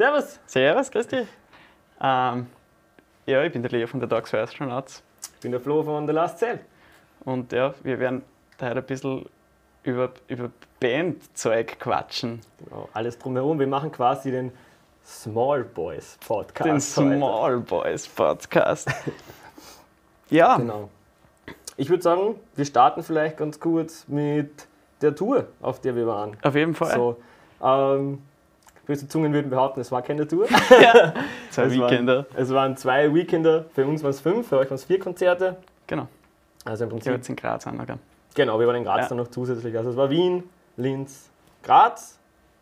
Servus. 0.00 0.40
Servus, 0.46 0.90
grüß 0.90 1.08
dich. 1.08 1.28
Ähm, 2.00 2.46
ja, 3.26 3.44
ich 3.44 3.52
bin 3.52 3.60
der 3.60 3.70
Leo 3.70 3.86
von 3.86 4.00
der 4.00 4.08
Dogs 4.08 4.30
for 4.30 4.38
Astronauts. 4.38 5.02
Ich 5.34 5.40
bin 5.40 5.50
der 5.52 5.60
Flo 5.60 5.82
von 5.82 6.06
The 6.06 6.14
Last 6.14 6.38
Cell. 6.38 6.60
Und 7.26 7.52
ja, 7.52 7.74
wir 7.82 7.98
werden 7.98 8.22
heute 8.62 8.78
ein 8.78 8.86
bisschen 8.86 9.26
über, 9.82 10.10
über 10.26 10.50
Bandzeug 10.80 11.78
quatschen. 11.78 12.40
Genau, 12.64 12.88
alles 12.94 13.18
drumherum. 13.18 13.58
Wir 13.58 13.66
machen 13.66 13.92
quasi 13.92 14.30
den 14.30 14.52
Small 15.04 15.64
Boys 15.64 16.16
Podcast. 16.26 16.66
Den 16.66 16.80
Small 16.80 17.56
heute. 17.58 17.58
Boys 17.58 18.08
Podcast. 18.08 18.88
ja. 20.30 20.56
Genau. 20.56 20.88
Ich 21.76 21.90
würde 21.90 22.02
sagen, 22.02 22.36
wir 22.56 22.64
starten 22.64 23.02
vielleicht 23.02 23.36
ganz 23.36 23.60
kurz 23.60 24.08
mit 24.08 24.66
der 25.02 25.14
Tour, 25.14 25.48
auf 25.60 25.78
der 25.82 25.94
wir 25.94 26.06
waren. 26.06 26.38
Auf 26.40 26.54
jeden 26.54 26.74
Fall. 26.74 26.94
So, 26.94 27.20
ähm, 27.62 28.22
böse 28.86 29.08
Zungen 29.08 29.32
würden 29.32 29.50
behaupten, 29.50 29.80
es 29.80 29.92
war 29.92 30.02
keine 30.02 30.26
Tour. 30.26 30.46
ja. 30.82 31.14
Zwei 31.50 31.62
es 31.64 31.72
Weekender. 31.72 32.16
Waren, 32.16 32.42
es 32.42 32.50
waren 32.50 32.76
zwei 32.76 33.14
Weekender. 33.14 33.64
Für 33.74 33.86
uns 33.86 34.02
waren 34.02 34.10
es 34.10 34.20
fünf, 34.20 34.48
für 34.48 34.58
euch 34.58 34.68
waren 34.70 34.76
es 34.76 34.84
vier 34.84 34.98
Konzerte. 34.98 35.56
Genau. 35.86 36.08
Also 36.64 36.84
im 36.84 36.90
Prinzip. 36.90 37.12
jetzt 37.12 37.28
in 37.28 37.36
Graz 37.36 37.66
angegangen. 37.66 38.02
Genau, 38.34 38.58
wir 38.60 38.66
waren 38.66 38.76
in 38.76 38.84
Graz 38.84 39.02
ja. 39.02 39.08
dann 39.08 39.18
noch 39.18 39.28
zusätzlich. 39.28 39.76
Also 39.76 39.90
es 39.90 39.96
war 39.96 40.10
Wien, 40.10 40.44
Linz, 40.76 41.30
Graz, 41.62 42.18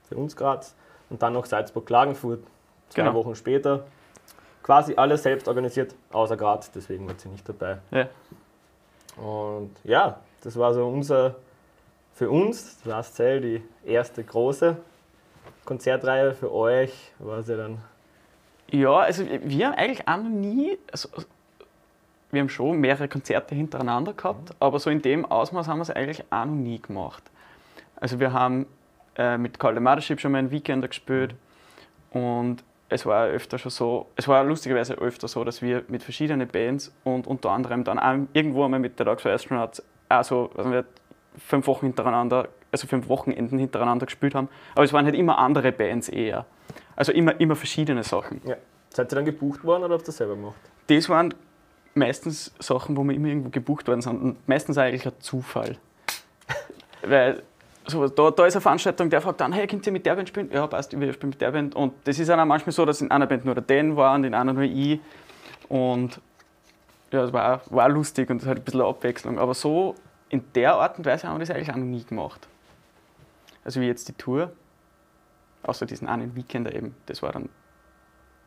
für 0.09 0.17
uns 0.17 0.37
Graz 0.37 0.75
und 1.11 1.23
dann 1.23 1.33
noch 1.33 1.47
Salzburg, 1.47 1.87
Klagenfurt, 1.87 2.41
zwei 2.89 3.03
genau. 3.03 3.15
Wochen 3.15 3.35
später. 3.35 3.85
Quasi 4.63 4.95
alles 4.97 5.23
selbst 5.23 5.49
organisiert, 5.49 5.95
außer 6.13 6.37
Graz, 6.37 6.71
deswegen 6.71 7.07
war 7.07 7.15
sie 7.17 7.29
nicht 7.29 7.49
dabei. 7.49 7.79
Ja. 7.91 8.09
Und 9.17 9.71
ja, 9.85 10.21
das 10.43 10.57
war 10.57 10.75
so 10.75 10.87
unser, 10.87 11.37
für 12.15 12.31
uns, 12.31 12.79
Last 12.85 13.17
Cell, 13.17 13.41
die 13.41 13.63
erste 13.85 14.23
große 14.23 14.77
Konzertreihe. 15.69 16.35
Für 16.35 16.53
euch 16.53 17.13
war 17.19 17.43
sie 17.43 17.57
dann. 17.57 17.79
Ja, 18.71 18.97
also 18.97 19.25
wir 19.45 19.67
haben 19.67 19.75
eigentlich 19.75 20.09
auch 20.09 20.17
noch 20.17 20.31
nie, 20.31 20.79
also 20.91 21.09
wir 22.31 22.41
haben 22.41 22.49
schon 22.49 22.79
mehrere 22.79 23.09
Konzerte 23.09 23.55
hintereinander 23.55 24.13
gehabt, 24.13 24.51
mhm. 24.51 24.57
aber 24.61 24.79
so 24.79 24.91
in 24.91 25.01
dem 25.01 25.25
Ausmaß 25.25 25.69
haben 25.69 25.79
wir 25.79 25.83
es 25.83 25.91
eigentlich 25.91 26.25
auch 26.31 26.45
noch 26.45 26.55
nie 26.55 26.81
gemacht. 26.81 27.23
Also 27.97 28.21
wir 28.21 28.33
haben 28.33 28.67
äh, 29.17 29.39
mit 29.39 29.59
Karl 29.59 29.75
de 29.75 29.83
Mothership 29.83 30.21
schon 30.21 30.33
mal 30.33 30.39
ein 30.39 30.51
Weekender 30.51 30.89
gespielt 30.89 31.35
und 32.11 32.63
es 32.91 33.05
war 33.05 33.27
öfter 33.27 33.59
schon 33.59 33.71
so, 33.71 34.07
es 34.17 34.29
war 34.29 34.45
lustigerweise 34.45 34.95
öfter 34.95 35.29
so, 35.29 35.45
dass 35.45 35.61
wir 35.61 35.85
mit 35.89 36.03
verschiedenen 36.03 36.49
Bands 36.49 36.95
und 37.05 37.27
unter 37.27 37.51
anderem 37.51 37.85
dann 37.85 37.99
auch 37.99 38.17
irgendwo 38.33 38.65
einmal 38.65 38.81
mit 38.81 38.99
der 38.99 39.07
Dogs 39.07 39.23
for 39.23 39.31
Astronauts 39.31 39.83
also 40.09 40.51
wir 40.57 40.85
fünf 41.37 41.67
Wochen 41.67 41.87
hintereinander, 41.87 42.49
also 42.71 42.87
fünf 42.87 43.09
Wochenenden 43.09 43.59
hintereinander 43.59 44.07
gespielt 44.07 44.35
haben. 44.35 44.49
Aber 44.75 44.85
es 44.85 44.93
waren 44.93 45.05
halt 45.05 45.15
immer 45.15 45.39
andere 45.39 45.73
Bands 45.73 46.09
eher. 46.09 46.47
Also 46.97 47.13
immer, 47.13 47.41
immer 47.41 47.57
verschiedene 47.57 48.03
Sachen. 48.03 48.41
Ja. 48.45 48.57
Seid 48.91 49.13
ihr 49.13 49.17
dann 49.17 49.25
gebucht 49.25 49.65
worden 49.65 49.85
oder 49.85 49.95
habt 49.95 50.05
ihr 50.05 50.07
das 50.07 50.17
selber 50.17 50.35
gemacht? 50.35 50.59
Das 50.89 51.09
waren 51.09 51.35
meistens 51.95 52.53
Sachen, 52.59 52.97
wo 52.97 53.05
wir 53.05 53.15
immer 53.15 53.29
irgendwo 53.29 53.51
gebucht 53.51 53.87
worden 53.89 54.01
sind. 54.01 54.21
Und 54.21 54.49
meistens 54.49 54.79
eigentlich 54.79 55.07
ein 55.07 55.13
Zufall. 55.21 55.77
Weil 57.03 57.43
so, 57.87 58.07
da, 58.07 58.31
da 58.31 58.47
ist 58.47 58.55
eine 58.55 58.61
Veranstaltung, 58.61 59.09
der 59.09 59.21
fragt 59.21 59.41
dann, 59.41 59.53
hey, 59.53 59.67
könnt 59.67 59.87
ihr 59.87 59.93
mit 59.93 60.05
der 60.05 60.15
Band 60.15 60.29
spielen? 60.29 60.51
Ja, 60.53 60.67
passt, 60.67 60.99
wir 60.99 61.13
spielen 61.13 61.31
mit 61.31 61.41
der 61.41 61.51
Band. 61.51 61.75
Und 61.75 61.95
das 62.05 62.19
ist 62.19 62.29
dann 62.29 62.39
auch 62.41 62.45
manchmal 62.45 62.73
so, 62.73 62.85
dass 62.85 63.01
in 63.01 63.11
einer 63.11 63.27
Band 63.27 63.45
nur 63.45 63.55
der 63.55 63.65
Dan 63.65 63.97
war 63.97 64.15
und 64.15 64.25
in 64.25 64.35
einer 64.35 64.53
nur 64.53 64.65
ich. 64.65 65.01
Und 65.69 66.21
ja, 67.11 67.25
es 67.25 67.33
war, 67.33 67.63
war 67.71 67.89
lustig 67.89 68.29
und 68.31 68.43
es 68.43 68.49
hat 68.49 68.59
ein 68.59 68.65
bisschen 68.65 68.83
Abwechslung. 68.83 69.39
Aber 69.39 69.55
so 69.55 69.95
in 70.29 70.45
der 70.55 70.75
Art 70.75 70.99
und 70.99 71.07
Weise 71.07 71.29
haben 71.29 71.37
wir 71.37 71.47
das 71.47 71.51
eigentlich 71.51 71.71
auch 71.71 71.77
noch 71.77 71.85
nie 71.85 72.05
gemacht. 72.05 72.47
Also 73.69 73.83
wie 73.83 73.87
jetzt 73.87 74.09
die 74.09 74.15
Tour, 74.15 74.51
außer 75.63 75.85
diesen 75.85 76.09
einen 76.09 76.35
Weekender 76.35 76.75
eben, 76.75 76.97
das 77.05 77.23
war 77.23 77.33
dann 77.33 77.51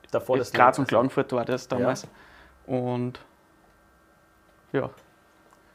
Davor 0.10 0.36
das 0.36 0.52
Graz 0.52 0.80
und 0.80 0.88
Klagenfurt 0.88 1.32
war 1.34 1.46
das 1.46 1.68
damals. 1.68 2.08
Ja. 2.66 2.76
Und 2.76 3.20
ja. 4.72 4.90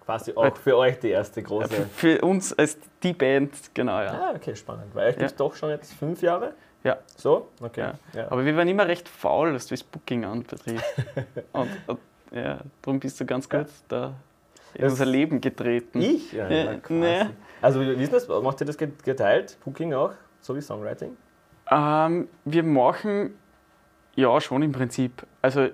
Quasi 0.04 0.32
auch 0.34 0.56
für 0.56 0.76
euch 0.76 0.98
die 0.98 1.10
erste 1.10 1.44
große. 1.44 1.76
Ja, 1.76 1.84
für 1.94 2.20
uns 2.22 2.54
als 2.54 2.76
die 3.04 3.12
Band, 3.12 3.72
genau, 3.72 4.00
ja. 4.00 4.30
Ah, 4.30 4.32
okay, 4.34 4.56
spannend. 4.56 4.92
Weil 4.96 5.10
euch 5.10 5.16
gibt 5.16 5.30
es 5.30 5.36
doch 5.36 5.54
schon 5.54 5.70
jetzt 5.70 5.94
fünf 5.94 6.22
Jahre? 6.22 6.54
Ja. 6.82 6.98
So? 7.14 7.52
Okay. 7.60 7.82
Ja. 7.82 7.94
Ja. 8.14 8.32
Aber 8.32 8.44
wir 8.44 8.56
waren 8.56 8.66
immer 8.66 8.88
recht 8.88 9.08
faul, 9.08 9.54
was 9.54 9.68
das 9.68 9.84
Booking 9.84 10.24
anbetrifft. 10.24 10.84
und, 11.52 11.70
und, 11.86 12.00
ja, 12.32 12.58
darum 12.82 12.98
bist 12.98 13.20
du 13.20 13.24
ganz 13.24 13.48
gut 13.48 13.68
da 13.86 14.12
in 14.76 14.82
das 14.82 14.92
unser 14.92 15.06
Leben 15.06 15.40
getreten. 15.40 16.00
Ich? 16.00 16.32
Ja, 16.32 16.48
ja, 16.48 16.74
nee. 16.88 17.26
Also 17.62 17.80
wie 17.80 18.02
ist 18.02 18.12
das? 18.12 18.28
Macht 18.28 18.60
ihr 18.60 18.66
das 18.66 18.76
geteilt? 18.76 19.56
Booking 19.64 19.94
auch? 19.94 20.12
So 20.40 20.54
wie 20.54 20.60
Songwriting? 20.60 21.16
Ähm, 21.70 22.28
wir 22.44 22.62
machen 22.62 23.34
ja 24.14 24.40
schon 24.40 24.62
im 24.62 24.72
Prinzip. 24.72 25.26
Also 25.42 25.68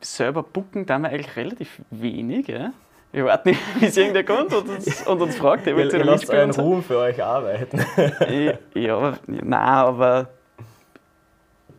selber 0.00 0.42
booken 0.42 0.86
da 0.86 0.98
wir 0.98 1.08
eigentlich 1.08 1.36
relativ 1.36 1.80
wenig. 1.90 2.48
Ja? 2.48 2.72
Wir 3.12 3.24
warten 3.24 3.50
nicht, 3.50 3.60
bis 3.80 3.96
irgendwer 3.96 4.24
kommt 4.24 4.54
und 4.54 4.68
uns, 4.68 5.06
und 5.06 5.20
uns 5.20 5.36
fragt, 5.36 5.66
ihr 5.66 5.76
wollt 5.76 5.92
ihr 5.92 6.04
lasst 6.04 6.30
euren 6.30 6.50
Ruhm 6.50 6.82
für 6.82 6.98
euch 6.98 7.22
arbeiten. 7.22 7.80
ja, 8.74 9.18
nein, 9.26 9.54
aber 9.54 10.28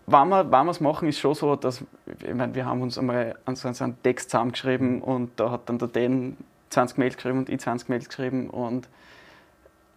wenn 0.07 0.29
wir, 0.29 0.51
wenn 0.51 0.65
wir 0.65 0.71
es 0.71 0.79
machen, 0.79 1.07
ist 1.07 1.19
schon 1.19 1.33
so, 1.33 1.55
dass 1.55 1.83
ich 2.05 2.33
meine, 2.33 2.53
wir 2.53 2.65
haben 2.65 2.81
uns 2.81 2.97
einmal 2.97 3.35
an 3.45 3.55
so 3.55 3.67
einen 3.67 4.01
Text 4.03 4.29
zusammengeschrieben 4.29 5.01
und 5.01 5.39
da 5.39 5.51
hat 5.51 5.67
dann 5.67 5.79
der 5.79 5.87
Dan 5.87 6.37
20 6.75 6.97
Mails 6.97 7.15
geschrieben 7.15 7.39
und 7.39 7.49
ich 7.49 7.59
20 7.59 7.89
Mails 7.89 8.07
geschrieben 8.07 8.49
und 8.49 8.87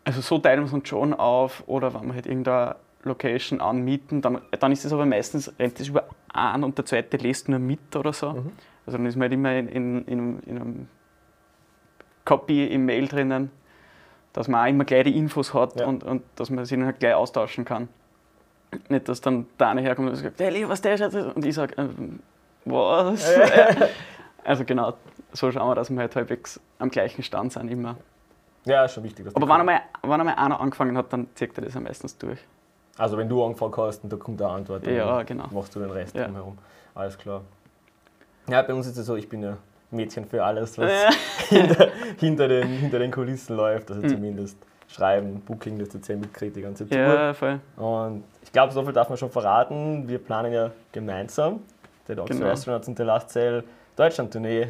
also 0.05 0.21
so 0.21 0.39
teilen 0.39 0.61
wir 0.61 0.66
es 0.66 0.72
uns 0.72 0.89
schon 0.89 1.12
auf 1.12 1.65
oder 1.66 1.93
wenn 1.93 2.06
wir 2.06 2.15
halt 2.15 2.27
irgendeine 2.27 2.77
Location 3.03 3.61
anmieten, 3.61 4.22
dann, 4.22 4.41
dann 4.59 4.72
ist 4.72 4.84
es 4.84 4.93
aber 4.93 5.06
meistens, 5.06 5.53
rennt 5.59 5.78
es 5.81 5.89
über 5.89 6.09
einen 6.33 6.65
und 6.65 6.78
der 6.78 6.87
zweite 6.87 7.16
lässt 7.19 7.49
nur 7.49 7.59
mit 7.59 7.94
oder 7.94 8.12
so. 8.12 8.33
Mhm. 8.33 8.53
Also 8.87 8.97
dann 8.97 9.06
ist 9.06 9.16
man 9.16 9.22
halt 9.22 9.33
immer 9.33 9.55
in, 9.55 9.69
in, 9.69 10.05
in, 10.06 10.41
in 10.44 10.56
einem 10.56 10.89
Copy 12.25 12.66
im 12.66 12.87
Mail 12.87 13.06
drinnen, 13.06 13.50
dass 14.33 14.49
man 14.49 14.65
auch 14.65 14.71
immer 14.71 14.84
gleich 14.84 15.05
die 15.05 15.16
Infos 15.16 15.53
hat 15.53 15.78
ja. 15.81 15.87
und, 15.87 16.05
und 16.05 16.22
dass 16.37 16.50
man 16.50 16.65
sich 16.65 16.77
dann 16.77 16.87
halt 16.87 17.00
gleich 17.00 17.15
austauschen 17.15 17.65
kann. 17.65 17.89
Nicht, 18.89 19.09
dass 19.09 19.21
dann 19.21 19.47
der 19.59 19.69
eine 19.69 19.81
herkommt 19.81 20.10
und 20.10 20.16
sagt, 20.16 20.41
hey, 20.41 20.69
was 20.69 20.81
der 20.81 20.95
ist 20.95 21.15
Und 21.15 21.45
ich 21.45 21.55
sage, 21.55 21.75
ähm, 21.78 22.21
was? 22.65 23.31
also 24.45 24.65
genau, 24.65 24.95
so 25.33 25.50
schauen 25.50 25.69
wir, 25.69 25.75
dass 25.75 25.91
wir 25.91 25.99
halt 25.99 26.15
halbwegs 26.16 26.61
am 26.78 26.91
gleichen 26.91 27.22
Stand 27.22 27.53
sind 27.53 27.69
immer. 27.69 27.97
Ja, 28.65 28.84
ist 28.84 28.94
schon 28.94 29.05
wichtig. 29.05 29.27
Aber 29.34 29.47
wenn 29.47 29.61
einmal, 29.61 29.81
wenn 30.03 30.21
einmal 30.21 30.34
einer 30.34 30.61
angefangen 30.61 30.97
hat, 30.97 31.12
dann 31.12 31.28
zieht 31.34 31.56
er 31.56 31.65
das 31.65 31.75
ja 31.75 31.81
meistens 31.81 32.16
durch. 32.19 32.39
Also 32.97 33.16
wenn 33.16 33.28
du 33.28 33.44
angefangen 33.44 33.75
hast 33.77 34.03
und 34.05 34.12
da 34.12 34.16
kommt 34.16 34.43
eine 34.43 34.50
Antwort, 34.50 34.87
dann 34.87 34.94
ja, 34.94 35.22
genau. 35.22 35.47
machst 35.50 35.75
du 35.75 35.81
den 35.81 35.91
Rest 35.91 36.15
ja. 36.16 36.25
drumherum. 36.25 36.59
Alles 36.94 37.16
klar. 37.16 37.43
Ja, 38.49 38.62
bei 38.62 38.75
uns 38.75 38.87
ist 38.87 38.97
es 38.97 39.06
so, 39.06 39.15
ich 39.15 39.28
bin 39.28 39.43
ja 39.43 39.56
Mädchen 39.91 40.27
für 40.27 40.44
alles, 40.44 40.77
was 40.78 40.91
ja. 40.91 41.11
hinter, 41.49 41.89
hinter, 42.19 42.49
den, 42.49 42.69
hinter 42.69 42.99
den 42.99 43.10
Kulissen 43.10 43.56
läuft. 43.56 43.91
Also 43.91 44.03
mhm. 44.03 44.09
zumindest 44.09 44.59
Schreiben, 44.89 45.41
Booking, 45.41 45.78
das 45.78 45.95
erzählen 45.95 46.21
mitkriegt 46.21 46.56
die 46.56 46.62
ganze 46.62 46.89
Tour. 46.89 46.99
Ja, 46.99 47.34
voll. 47.34 47.60
Und 47.77 48.25
ich 48.43 48.50
glaube, 48.50 48.72
so 48.72 48.83
viel 48.83 48.93
darf 48.93 49.09
man 49.09 49.19
schon 49.19 49.31
verraten. 49.31 50.09
Wir 50.09 50.19
planen 50.19 50.53
ja 50.53 50.71
gemeinsam, 50.93 51.60
der 52.09 52.16
Dogs 52.16 52.31
genau. 52.31 52.49
Astronauts 52.49 52.89
und 52.89 52.97
The 52.97 53.05
Last 53.05 53.31
Cell 53.31 53.65
Deutschland-Tournee, 53.97 54.69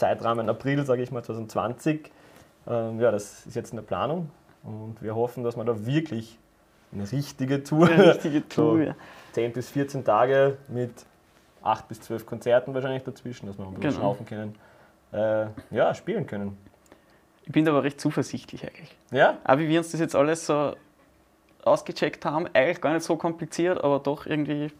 Zeitrahmen 0.00 0.48
April, 0.48 0.84
sage 0.84 1.02
ich 1.02 1.12
mal, 1.12 1.22
2020. 1.22 2.10
Ähm, 2.66 3.00
ja, 3.00 3.10
das 3.10 3.46
ist 3.46 3.54
jetzt 3.54 3.70
in 3.70 3.76
der 3.76 3.84
Planung 3.84 4.30
und 4.62 5.02
wir 5.02 5.14
hoffen, 5.14 5.44
dass 5.44 5.56
wir 5.56 5.64
da 5.64 5.86
wirklich 5.86 6.38
eine 6.92 7.10
richtige 7.10 7.62
Tour, 7.62 7.88
eine 7.88 8.14
richtige 8.14 8.48
Tour 8.48 8.76
so 8.76 8.82
ja. 8.82 8.94
10 9.32 9.52
bis 9.52 9.70
14 9.70 10.04
Tage 10.04 10.56
mit 10.68 10.92
8 11.62 11.86
bis 11.88 12.00
12 12.00 12.26
Konzerten 12.26 12.74
wahrscheinlich 12.74 13.04
dazwischen, 13.04 13.46
dass 13.46 13.58
wir 13.58 13.66
ein 13.66 13.74
bisschen 13.74 13.90
genau. 13.90 14.00
schnaufen 14.00 14.26
können, 14.26 14.54
äh, 15.12 15.46
ja, 15.70 15.94
spielen 15.94 16.26
können. 16.26 16.56
Ich 17.44 17.52
bin 17.52 17.68
aber 17.68 17.82
recht 17.82 18.00
zuversichtlich 18.00 18.64
eigentlich. 18.64 18.96
Ja? 19.10 19.38
Aber 19.44 19.60
wie 19.60 19.68
wir 19.68 19.78
uns 19.78 19.90
das 19.90 20.00
jetzt 20.00 20.14
alles 20.14 20.46
so 20.46 20.74
ausgecheckt 21.62 22.24
haben, 22.24 22.46
eigentlich 22.54 22.80
gar 22.80 22.94
nicht 22.94 23.04
so 23.04 23.16
kompliziert, 23.16 23.82
aber 23.82 23.98
doch 23.98 24.26
irgendwie 24.26 24.72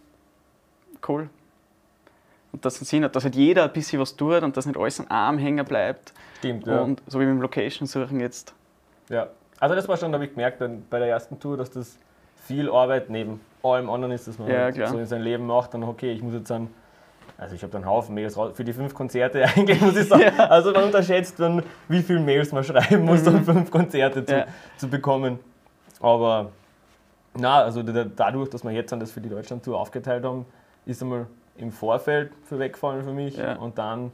cool. 1.08 1.28
Und 2.52 2.64
dass, 2.64 2.76
Sinn 2.76 3.04
hat, 3.04 3.14
dass 3.14 3.24
halt 3.24 3.36
jeder 3.36 3.64
ein 3.64 3.72
bisschen 3.72 4.00
was 4.00 4.16
tut 4.16 4.42
und 4.42 4.56
dass 4.56 4.66
nicht 4.66 4.78
alles 4.78 4.98
am 5.00 5.06
Arm 5.08 5.38
hängen 5.38 5.64
bleibt. 5.64 6.12
Stimmt, 6.38 6.66
ja. 6.66 6.80
Und 6.80 7.02
so 7.06 7.20
wie 7.20 7.24
mit 7.24 7.34
dem 7.34 7.42
Location 7.42 7.86
suchen 7.86 8.20
jetzt. 8.20 8.54
Ja, 9.08 9.28
also 9.60 9.74
das 9.74 9.86
war 9.88 9.96
schon, 9.96 10.10
da 10.10 10.16
habe 10.16 10.24
ich 10.24 10.30
gemerkt 10.30 10.62
bei 10.88 10.98
der 10.98 11.08
ersten 11.08 11.38
Tour, 11.38 11.56
dass 11.56 11.70
das 11.70 11.98
viel 12.46 12.70
Arbeit 12.70 13.10
neben 13.10 13.40
allem 13.62 13.90
anderen 13.90 14.12
ist, 14.12 14.26
dass 14.26 14.38
man 14.38 14.48
ja, 14.48 14.62
halt 14.62 14.88
so 14.88 14.98
in 14.98 15.06
sein 15.06 15.22
Leben 15.22 15.46
macht, 15.46 15.74
dann 15.74 15.84
okay, 15.84 16.12
ich 16.12 16.22
muss 16.22 16.34
jetzt 16.34 16.50
dann, 16.50 16.68
also 17.36 17.54
ich 17.54 17.62
habe 17.62 17.72
dann 17.72 17.82
einen 17.82 17.90
Haufen 17.90 18.14
Mails 18.14 18.36
raus, 18.36 18.52
für 18.54 18.64
die 18.64 18.72
fünf 18.72 18.94
Konzerte 18.94 19.44
eigentlich 19.56 19.80
muss 19.80 19.96
ich 19.96 20.08
sagen, 20.08 20.22
ja. 20.22 20.46
also 20.46 20.72
man 20.72 20.84
unterschätzt 20.84 21.38
dann, 21.38 21.62
wie 21.88 22.02
viele 22.02 22.20
Mails 22.20 22.52
man 22.52 22.64
schreiben 22.64 23.04
muss, 23.04 23.26
um 23.26 23.34
mhm. 23.34 23.44
fünf 23.44 23.70
Konzerte 23.70 24.24
zu, 24.24 24.34
ja. 24.34 24.46
zu 24.78 24.88
bekommen. 24.88 25.38
Aber 26.00 26.50
na, 27.34 27.62
also 27.62 27.82
dadurch, 27.82 28.48
dass 28.48 28.64
wir 28.64 28.70
jetzt 28.70 28.90
dann 28.90 29.00
das 29.00 29.12
für 29.12 29.20
die 29.20 29.28
Deutschland-Tour 29.28 29.78
aufgeteilt 29.78 30.24
haben, 30.24 30.46
ist 30.86 31.02
einmal 31.02 31.26
im 31.60 31.72
Vorfeld 31.72 32.32
für 32.44 32.58
wegfallen 32.58 33.04
für 33.04 33.12
mich 33.12 33.36
ja. 33.36 33.56
und 33.56 33.78
dann 33.78 34.12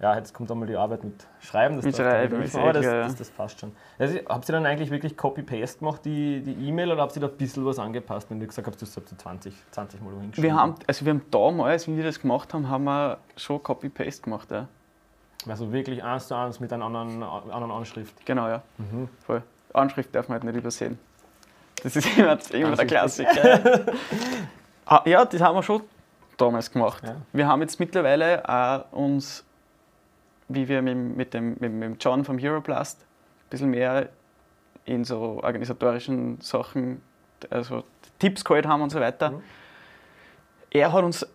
ja, 0.00 0.16
jetzt 0.16 0.32
kommt 0.32 0.50
einmal 0.50 0.68
die 0.68 0.76
Arbeit 0.76 1.02
mit 1.02 1.26
Schreiben, 1.40 1.74
das, 1.74 1.84
Mit 1.84 1.96
Schreiben, 1.96 2.40
ist 2.40 2.54
aber 2.54 2.72
das, 2.72 2.84
das, 2.84 3.16
das 3.16 3.30
passt 3.30 3.58
schon. 3.58 3.72
Also, 3.98 4.18
habt 4.28 4.48
ihr 4.48 4.52
dann 4.52 4.64
eigentlich 4.64 4.90
wirklich 4.90 5.16
Copy-Paste 5.16 5.80
gemacht, 5.80 6.04
die 6.04 6.40
die 6.40 6.68
E-Mail, 6.68 6.92
oder 6.92 7.02
habt 7.02 7.16
ihr 7.16 7.20
da 7.20 7.26
ein 7.26 7.36
bisschen 7.36 7.66
was 7.66 7.80
angepasst, 7.80 8.30
wenn 8.30 8.38
du 8.38 8.46
gesagt 8.46 8.68
hast, 8.68 8.80
du 8.80 8.86
hast 8.86 8.94
so 8.94 9.00
20, 9.00 9.52
20 9.72 10.00
Mal 10.00 10.10
hingeschrieben? 10.10 10.42
Wir 10.44 10.54
haben, 10.54 10.76
also 10.86 11.04
wir 11.04 11.14
haben 11.14 11.22
damals, 11.32 11.88
wie 11.88 11.96
wir 11.96 12.04
das 12.04 12.20
gemacht 12.20 12.54
haben, 12.54 12.68
haben 12.68 12.84
wir 12.84 13.18
schon 13.36 13.60
Copy-Paste 13.60 14.22
gemacht, 14.22 14.50
ja. 14.52 14.68
Also 15.48 15.72
wirklich 15.72 16.02
eins 16.04 16.28
zu 16.28 16.36
eins 16.36 16.60
mit 16.60 16.72
einer 16.72 16.84
anderen, 16.84 17.22
anderen 17.22 17.70
Anschrift. 17.72 18.24
Genau, 18.24 18.48
ja. 18.48 18.62
Mhm. 18.78 19.08
Voll. 19.26 19.42
Anschrift 19.72 20.14
darf 20.14 20.28
man 20.28 20.34
halt 20.34 20.44
nicht 20.44 20.56
übersehen. 20.56 20.98
Das 21.82 21.96
ist 21.96 22.06
immer, 22.18 22.38
immer 22.52 22.76
der. 22.76 22.86
Klassiker. 22.86 23.60
ah, 24.86 25.02
ja, 25.04 25.24
das 25.24 25.40
haben 25.40 25.56
wir 25.56 25.62
schon 25.62 25.82
damals 26.38 26.70
gemacht. 26.70 27.02
Ja. 27.04 27.16
Wir 27.32 27.46
haben 27.46 27.60
jetzt 27.60 27.78
mittlerweile 27.78 28.48
auch 28.48 28.92
uns, 28.92 29.44
wie 30.48 30.68
wir 30.68 30.80
mit, 30.80 31.34
dem, 31.34 31.56
mit, 31.58 31.62
dem 31.62 31.96
John 32.00 32.24
vom 32.24 32.38
Europlast, 32.40 33.00
ein 33.02 33.50
bisschen 33.50 33.70
mehr 33.70 34.08
in 34.84 35.04
so 35.04 35.40
organisatorischen 35.42 36.40
Sachen, 36.40 37.02
also 37.50 37.84
Tipps 38.18 38.44
geholt 38.44 38.66
haben 38.66 38.82
und 38.82 38.90
so 38.90 39.00
weiter. 39.00 39.32
Mhm. 39.32 39.42
Er 40.70 40.92
hat 40.92 41.04
uns 41.04 41.26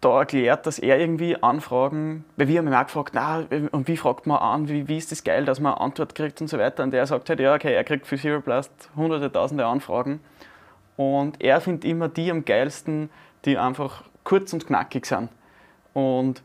da 0.00 0.18
erklärt, 0.18 0.66
dass 0.66 0.78
er 0.78 0.98
irgendwie 0.98 1.42
Anfragen, 1.42 2.24
weil 2.36 2.48
wir 2.48 2.58
haben 2.58 2.68
ihn 2.68 2.74
auch 2.74 2.84
gefragt, 2.84 3.12
na, 3.14 3.44
und 3.70 3.88
wie 3.88 3.96
fragt 3.96 4.26
man 4.26 4.38
an, 4.38 4.68
wie, 4.68 4.86
wie 4.86 4.98
ist 4.98 5.10
das 5.10 5.24
geil, 5.24 5.44
dass 5.44 5.60
man 5.60 5.72
eine 5.72 5.80
Antwort 5.80 6.14
kriegt 6.14 6.40
und 6.40 6.48
so 6.48 6.58
weiter. 6.58 6.82
Und 6.82 6.92
er 6.92 7.06
sagt 7.06 7.28
halt, 7.30 7.40
ja, 7.40 7.54
okay, 7.54 7.74
er 7.74 7.84
kriegt 7.84 8.06
für 8.06 8.18
Zero 8.18 8.40
Blast 8.40 8.90
hunderte, 8.96 9.32
tausende 9.32 9.64
Anfragen. 9.64 10.20
Und 10.96 11.42
er 11.42 11.60
findet 11.60 11.84
immer 11.84 12.08
die 12.08 12.30
am 12.30 12.44
geilsten, 12.44 13.10
die 13.44 13.56
einfach 13.56 14.04
kurz 14.24 14.52
und 14.52 14.66
knackig 14.66 15.06
sind. 15.06 15.28
Und 15.92 16.42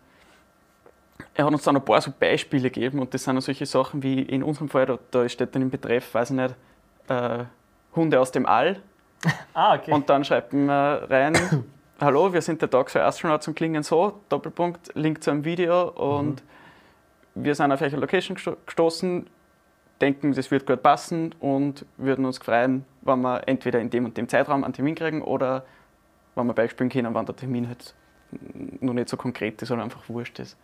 er 1.33 1.45
hat 1.45 1.53
uns 1.53 1.63
dann 1.63 1.75
ein 1.75 1.83
paar 1.83 2.01
so 2.01 2.11
Beispiele 2.17 2.69
gegeben 2.69 2.99
und 2.99 3.13
das 3.13 3.23
sind 3.23 3.35
dann 3.35 3.41
solche 3.41 3.65
Sachen 3.65 4.03
wie 4.03 4.21
in 4.21 4.43
unserem 4.43 4.69
Fall, 4.69 4.85
da, 4.85 4.99
da 5.11 5.27
steht 5.27 5.55
dann 5.55 5.61
im 5.61 5.69
Betreff, 5.69 6.13
weiß 6.13 6.31
ich 6.31 6.35
nicht, 6.35 6.55
äh, 7.07 7.45
Hunde 7.95 8.19
aus 8.19 8.31
dem 8.31 8.45
All. 8.45 8.81
Ah, 9.53 9.75
okay. 9.75 9.91
Und 9.91 10.09
dann 10.09 10.23
schreibt 10.23 10.53
man 10.53 10.69
rein, 10.69 11.33
hallo, 11.99 12.31
wir 12.31 12.41
sind 12.41 12.61
der 12.61 12.69
Dogs 12.69 12.93
for 12.93 13.01
Astronauts 13.01 13.47
und 13.49 13.55
klingen 13.55 13.83
so, 13.83 14.21
Doppelpunkt, 14.29 14.91
Link 14.95 15.21
zu 15.21 15.31
einem 15.31 15.43
Video 15.43 15.89
und 15.89 16.41
wir 17.35 17.53
sind 17.55 17.71
auf 17.73 17.81
welche 17.81 17.97
Location 17.97 18.37
gesto- 18.37 18.55
gestoßen, 18.65 19.27
denken, 19.99 20.33
das 20.33 20.49
wird 20.51 20.65
gut 20.65 20.81
passen 20.81 21.35
und 21.41 21.85
würden 21.97 22.23
uns 22.25 22.37
freuen, 22.37 22.85
wenn 23.01 23.19
wir 23.21 23.45
entweder 23.47 23.79
in 23.81 23.89
dem 23.89 24.05
und 24.05 24.15
dem 24.15 24.29
Zeitraum 24.29 24.63
einen 24.63 24.73
Termin 24.73 24.95
kriegen 24.95 25.21
oder 25.21 25.65
wenn 26.39 26.47
wir 26.47 26.53
beispielen 26.53 26.89
können, 26.89 27.13
wann 27.13 27.25
der 27.25 27.35
Termin 27.35 27.67
halt 27.67 27.93
noch 28.79 28.93
nicht 28.93 29.09
so 29.09 29.17
konkret 29.17 29.61
ist 29.61 29.71
oder 29.71 29.83
einfach 29.83 30.07
wurscht 30.09 30.39
ist. 30.39 30.57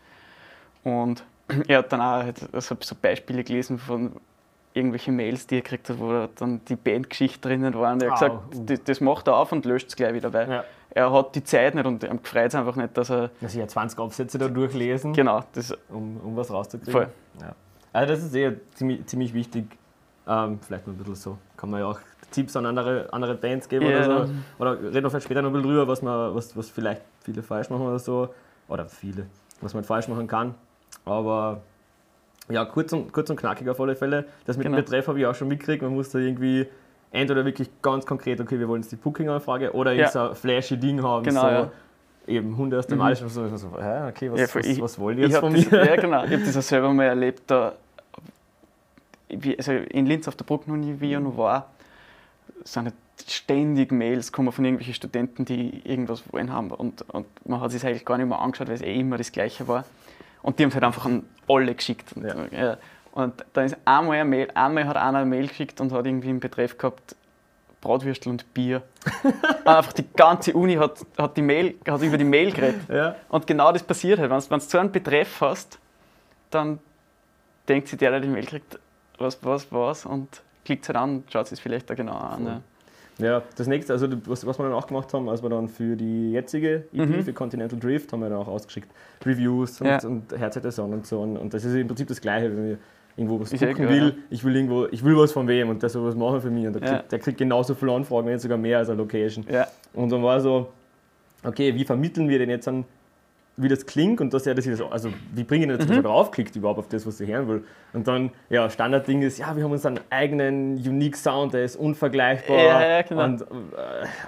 Und 0.83 1.23
er 1.67 1.79
hat 1.79 1.91
dann 1.91 2.01
auch 2.01 2.23
halt 2.23 2.39
so, 2.53 2.75
so 2.79 2.95
Beispiele 3.01 3.43
gelesen 3.43 3.77
von 3.77 4.13
irgendwelchen 4.73 5.15
Mails, 5.15 5.47
die 5.47 5.55
er 5.57 5.61
gekriegt 5.61 5.89
hat, 5.89 5.99
wo 5.99 6.27
dann 6.35 6.61
die 6.65 6.75
Bandgeschichte 6.75 7.47
drinnen 7.47 7.73
war. 7.75 7.93
Und 7.93 8.03
er 8.03 8.11
hat 8.11 8.19
gesagt, 8.19 8.35
das, 8.69 8.83
das 8.83 9.01
macht 9.01 9.27
er 9.27 9.37
auf 9.37 9.51
und 9.51 9.65
löscht 9.65 9.87
es 9.87 9.95
gleich 9.95 10.13
wieder, 10.13 10.33
weil 10.33 10.49
Ja. 10.51 10.63
er 10.91 11.11
hat 11.13 11.33
die 11.35 11.43
Zeit 11.43 11.75
nicht 11.75 11.85
und 11.85 12.03
ihm 12.03 12.21
gefreut 12.21 12.47
es 12.47 12.55
einfach 12.55 12.75
nicht, 12.75 12.97
dass 12.97 13.09
er. 13.09 13.29
Also 13.41 13.59
ja 13.59 13.67
20 13.67 13.97
Absätze 13.99 14.37
da 14.37 14.47
durchlesen, 14.49 15.13
Genau, 15.13 15.43
das, 15.53 15.71
um, 15.89 16.17
um 16.17 16.35
was 16.35 16.51
rauszukriegen. 16.51 16.91
Voll. 16.91 17.07
Ja. 17.41 17.55
Also 17.93 18.13
das 18.13 18.23
ist 18.23 18.35
eh 18.35 18.51
ziemlich, 18.73 19.05
ziemlich 19.05 19.33
wichtig. 19.33 19.65
Ähm, 20.27 20.59
vielleicht 20.61 20.85
noch 20.87 20.93
ein 20.93 20.97
bisschen 20.97 21.15
so. 21.15 21.37
Kann 21.55 21.69
man 21.69 21.79
ja 21.79 21.85
auch 21.87 21.99
Tipps 22.35 22.55
an 22.55 22.65
andere, 22.65 23.07
andere 23.11 23.35
Bands 23.35 23.67
geben 23.69 23.85
Ja. 23.89 24.05
oder 24.05 24.27
so. 24.27 24.33
Oder 24.59 24.79
reden 24.81 25.03
wir 25.03 25.09
vielleicht 25.09 25.25
später 25.25 25.41
noch 25.41 25.49
ein 25.49 25.53
bisschen 25.53 25.69
drüber, 25.69 25.87
was, 25.87 26.01
man, 26.01 26.35
was, 26.35 26.55
was 26.57 26.69
vielleicht 26.69 27.01
viele 27.23 27.41
falsch 27.41 27.69
machen 27.69 27.85
oder 27.87 27.99
so. 27.99 28.29
Oder 28.67 28.85
viele, 28.87 29.25
was 29.61 29.73
man 29.73 29.83
falsch 29.83 30.07
machen 30.07 30.27
kann. 30.27 30.55
Aber 31.05 31.61
ja, 32.49 32.65
kurz 32.65 32.91
und, 32.93 33.11
kurz 33.13 33.29
und 33.29 33.37
knackig 33.37 33.69
auf 33.69 33.79
alle 33.79 33.95
Fälle. 33.95 34.25
Das 34.45 34.57
mit 34.57 34.65
Genau. 34.65 34.77
dem 34.77 34.83
Betreff 34.85 35.07
habe 35.07 35.19
ich 35.19 35.25
auch 35.25 35.35
schon 35.35 35.47
mitgekriegt. 35.47 35.81
Man 35.81 35.93
muss 35.93 36.09
da 36.09 36.19
irgendwie 36.19 36.67
entweder 37.11 37.45
wirklich 37.45 37.69
ganz 37.81 38.05
konkret, 38.05 38.41
okay, 38.41 38.59
wir 38.59 38.67
wollen 38.67 38.81
jetzt 38.81 38.91
die 38.91 38.97
Booking-Anfrage 38.97 39.71
oder 39.73 39.93
Ja. 39.93 40.09
so 40.09 40.19
ein 40.29 40.35
flashy 40.35 40.77
Ding 40.77 41.01
haben. 41.01 41.23
Genau, 41.23 41.41
so, 41.41 41.47
ja. 41.47 41.71
Eben 42.27 42.57
Hunde 42.57 42.79
aus 42.79 42.87
dem 42.87 42.97
Mhm. 42.97 43.03
All. 43.05 43.15
So, 43.15 43.27
so, 43.27 43.45
okay, 43.47 44.31
was, 44.31 44.39
Ja, 44.39 44.47
was, 44.55 44.65
Ich- 44.65 44.81
was 44.81 44.99
wollen 44.99 45.17
die 45.17 45.23
jetzt 45.23 45.37
von 45.37 45.53
das, 45.53 45.69
mir? 45.71 45.85
ja, 45.85 45.95
genau, 45.95 46.23
ich 46.25 46.31
habe 46.33 46.43
das 46.43 46.57
auch 46.57 46.61
selber 46.61 46.91
mal 46.91 47.03
erlebt. 47.05 47.43
Da, 47.47 47.73
wie, 49.29 49.57
also 49.57 49.71
in 49.71 50.05
Linz 50.05 50.27
auf 50.27 50.35
der 50.35 50.45
Brücke, 50.45 50.69
noch 50.69 50.77
nie, 50.77 50.95
wie 50.99 51.13
ich 51.13 51.19
noch 51.19 51.37
war, 51.37 51.69
sind 52.63 52.85
halt 52.85 52.95
ständig 53.27 53.91
Mails 53.91 54.31
kommen 54.31 54.51
von 54.51 54.65
irgendwelchen 54.65 54.93
Studenten, 54.93 55.45
die 55.45 55.81
irgendwas 55.83 56.23
wollen 56.31 56.51
haben. 56.51 56.71
Und, 56.71 57.01
und 57.09 57.27
man 57.47 57.61
hat 57.61 57.71
sich 57.71 57.85
eigentlich 57.85 58.05
gar 58.05 58.17
nicht 58.17 58.27
mehr 58.27 58.39
angeschaut, 58.39 58.67
weil 58.67 58.75
es 58.75 58.81
eh 58.81 58.99
immer 58.99 59.17
das 59.17 59.31
Gleiche 59.31 59.67
war. 59.67 59.85
Und 60.41 60.59
die 60.59 60.63
haben 60.63 60.69
es 60.69 60.75
halt 60.75 60.83
einfach 60.83 61.05
an 61.05 61.23
alle 61.47 61.73
geschickt. 61.73 62.13
Und, 62.15 62.25
Ja. 62.25 62.35
ja. 62.51 62.77
und 63.13 63.45
dann 63.53 63.65
ist 63.65 63.77
einmal 63.85 64.17
eine 64.17 64.25
Mail, 64.25 64.47
einmal 64.53 64.87
hat 64.87 64.97
einer 64.97 65.19
eine 65.19 65.25
Mail 65.25 65.47
geschickt 65.47 65.79
und 65.81 65.91
hat 65.91 66.05
irgendwie 66.05 66.29
im 66.29 66.39
Betreff 66.39 66.77
gehabt, 66.77 67.15
Bratwürstel 67.81 68.31
und 68.31 68.53
Bier. 68.53 68.81
Und 69.23 69.33
einfach 69.67 69.93
die 69.93 70.05
ganze 70.15 70.53
Uni 70.53 70.75
hat, 70.75 71.05
hat, 71.17 71.37
die 71.37 71.41
Mail, 71.41 71.75
hat 71.87 72.01
über 72.01 72.17
die 72.17 72.23
Mail 72.23 72.51
geredet. 72.51 72.81
Ja. 72.89 73.15
Und 73.29 73.45
genau 73.45 73.71
das 73.71 73.83
passiert 73.83 74.19
halt. 74.19 74.31
Wenn 74.31 74.59
du 74.59 74.65
so 74.65 74.77
einen 74.79 74.91
Betreff 74.91 75.41
hast, 75.41 75.79
dann 76.49 76.79
denkt 77.67 77.87
sich 77.87 77.97
der, 77.99 78.11
der 78.11 78.19
die 78.19 78.27
Mail 78.27 78.45
kriegt, 78.45 78.79
was, 79.17 79.43
was, 79.43 79.71
was 79.71 80.05
und 80.05 80.41
klickt 80.65 80.83
es 80.83 80.89
halt 80.89 80.97
an 80.97 81.23
schaut 81.31 81.51
es 81.51 81.59
vielleicht 81.59 81.89
da 81.89 81.93
genau 81.95 82.13
an. 82.17 82.45
Ja. 82.45 82.61
Ja, 83.17 83.41
das 83.55 83.67
nächste, 83.67 83.93
also 83.93 84.07
was, 84.25 84.45
was 84.45 84.59
wir 84.59 84.63
dann 84.65 84.73
auch 84.73 84.87
gemacht 84.87 85.13
haben, 85.13 85.29
als 85.29 85.41
wir 85.41 85.49
dann 85.49 85.69
für 85.69 85.95
die 85.95 86.33
jetzige 86.33 86.83
EP, 86.91 87.07
Mhm. 87.09 87.23
für 87.23 87.31
Continental 87.31 87.79
Drift, 87.79 88.11
haben 88.11 88.19
wir 88.19 88.27
dann 88.29 88.39
auch 88.39 88.47
ausgeschickt 88.49 88.89
Reviews 89.25 89.79
und, 89.79 89.87
Ja. 89.87 89.99
und 90.03 90.37
Herz 90.37 90.59
der 90.59 90.69
Sonne 90.71 90.95
und 90.95 91.07
so. 91.07 91.21
Und, 91.21 91.37
und 91.37 91.53
das 91.53 91.63
ist 91.63 91.73
im 91.75 91.87
Prinzip 91.87 92.09
das 92.09 92.19
Gleiche, 92.19 92.51
wenn 92.51 92.67
wir 92.71 92.77
irgendwo 93.15 93.39
was 93.39 93.53
eh 93.53 93.57
gucken 93.57 93.87
will. 93.87 94.07
ja. 94.09 94.11
Ich 94.29 94.43
will 94.43 94.53
irgendwo, 94.57 94.87
ich 94.91 95.01
will 95.05 95.15
was 95.15 95.31
von 95.31 95.47
wem 95.47 95.69
und 95.69 95.81
der 95.81 95.87
soll 95.89 96.05
was 96.05 96.15
machen 96.15 96.41
für 96.41 96.49
mich. 96.49 96.67
Und 96.67 96.73
der, 96.73 96.81
Ja. 96.81 96.89
kriegt, 96.97 97.11
der 97.13 97.19
kriegt 97.19 97.37
genauso 97.37 97.73
viele 97.73 97.93
Anfragen, 97.93 98.25
wenn 98.25 98.33
nicht 98.33 98.41
sogar 98.41 98.57
mehr 98.57 98.79
als 98.79 98.89
eine 98.89 98.97
Location. 98.97 99.45
Ja. 99.49 99.65
Und 99.93 100.09
dann 100.11 100.21
war 100.21 100.41
so, 100.41 100.73
okay, 101.41 101.73
wie 101.73 101.85
vermitteln 101.85 102.27
wir 102.27 102.37
denn 102.39 102.49
jetzt 102.49 102.67
an, 102.67 102.83
wie 103.57 103.67
das 103.69 103.85
klingt 103.85 104.19
und 104.21 104.33
dass 104.33 104.45
er 104.45 104.53
das, 104.55 104.67
also 104.91 105.09
wie 105.33 105.49
wir 105.49 105.57
jetzt, 105.57 105.83
Mhm. 105.83 105.87
dass 105.87 105.97
er 105.97 106.03
draufklickt 106.03 106.55
überhaupt 106.55 106.79
auf 106.79 106.87
das, 106.89 107.05
was 107.07 107.21
er 107.21 107.27
hören 107.27 107.47
will. 107.47 107.63
Und 107.93 108.07
dann, 108.07 108.31
ja, 108.49 108.69
Standardding 108.69 109.21
ist, 109.21 109.37
ja, 109.37 109.55
wir 109.55 109.63
haben 109.63 109.71
uns 109.71 109.85
einen 109.85 109.99
eigenen 110.09 110.75
unique 110.75 111.15
Sound, 111.15 111.53
der 111.53 111.63
ist 111.63 111.75
unvergleichbar. 111.77 112.57
Ja, 112.57 112.87
ja, 112.87 113.01
genau. 113.01 113.23
Und 113.23 113.41
äh, 113.41 113.45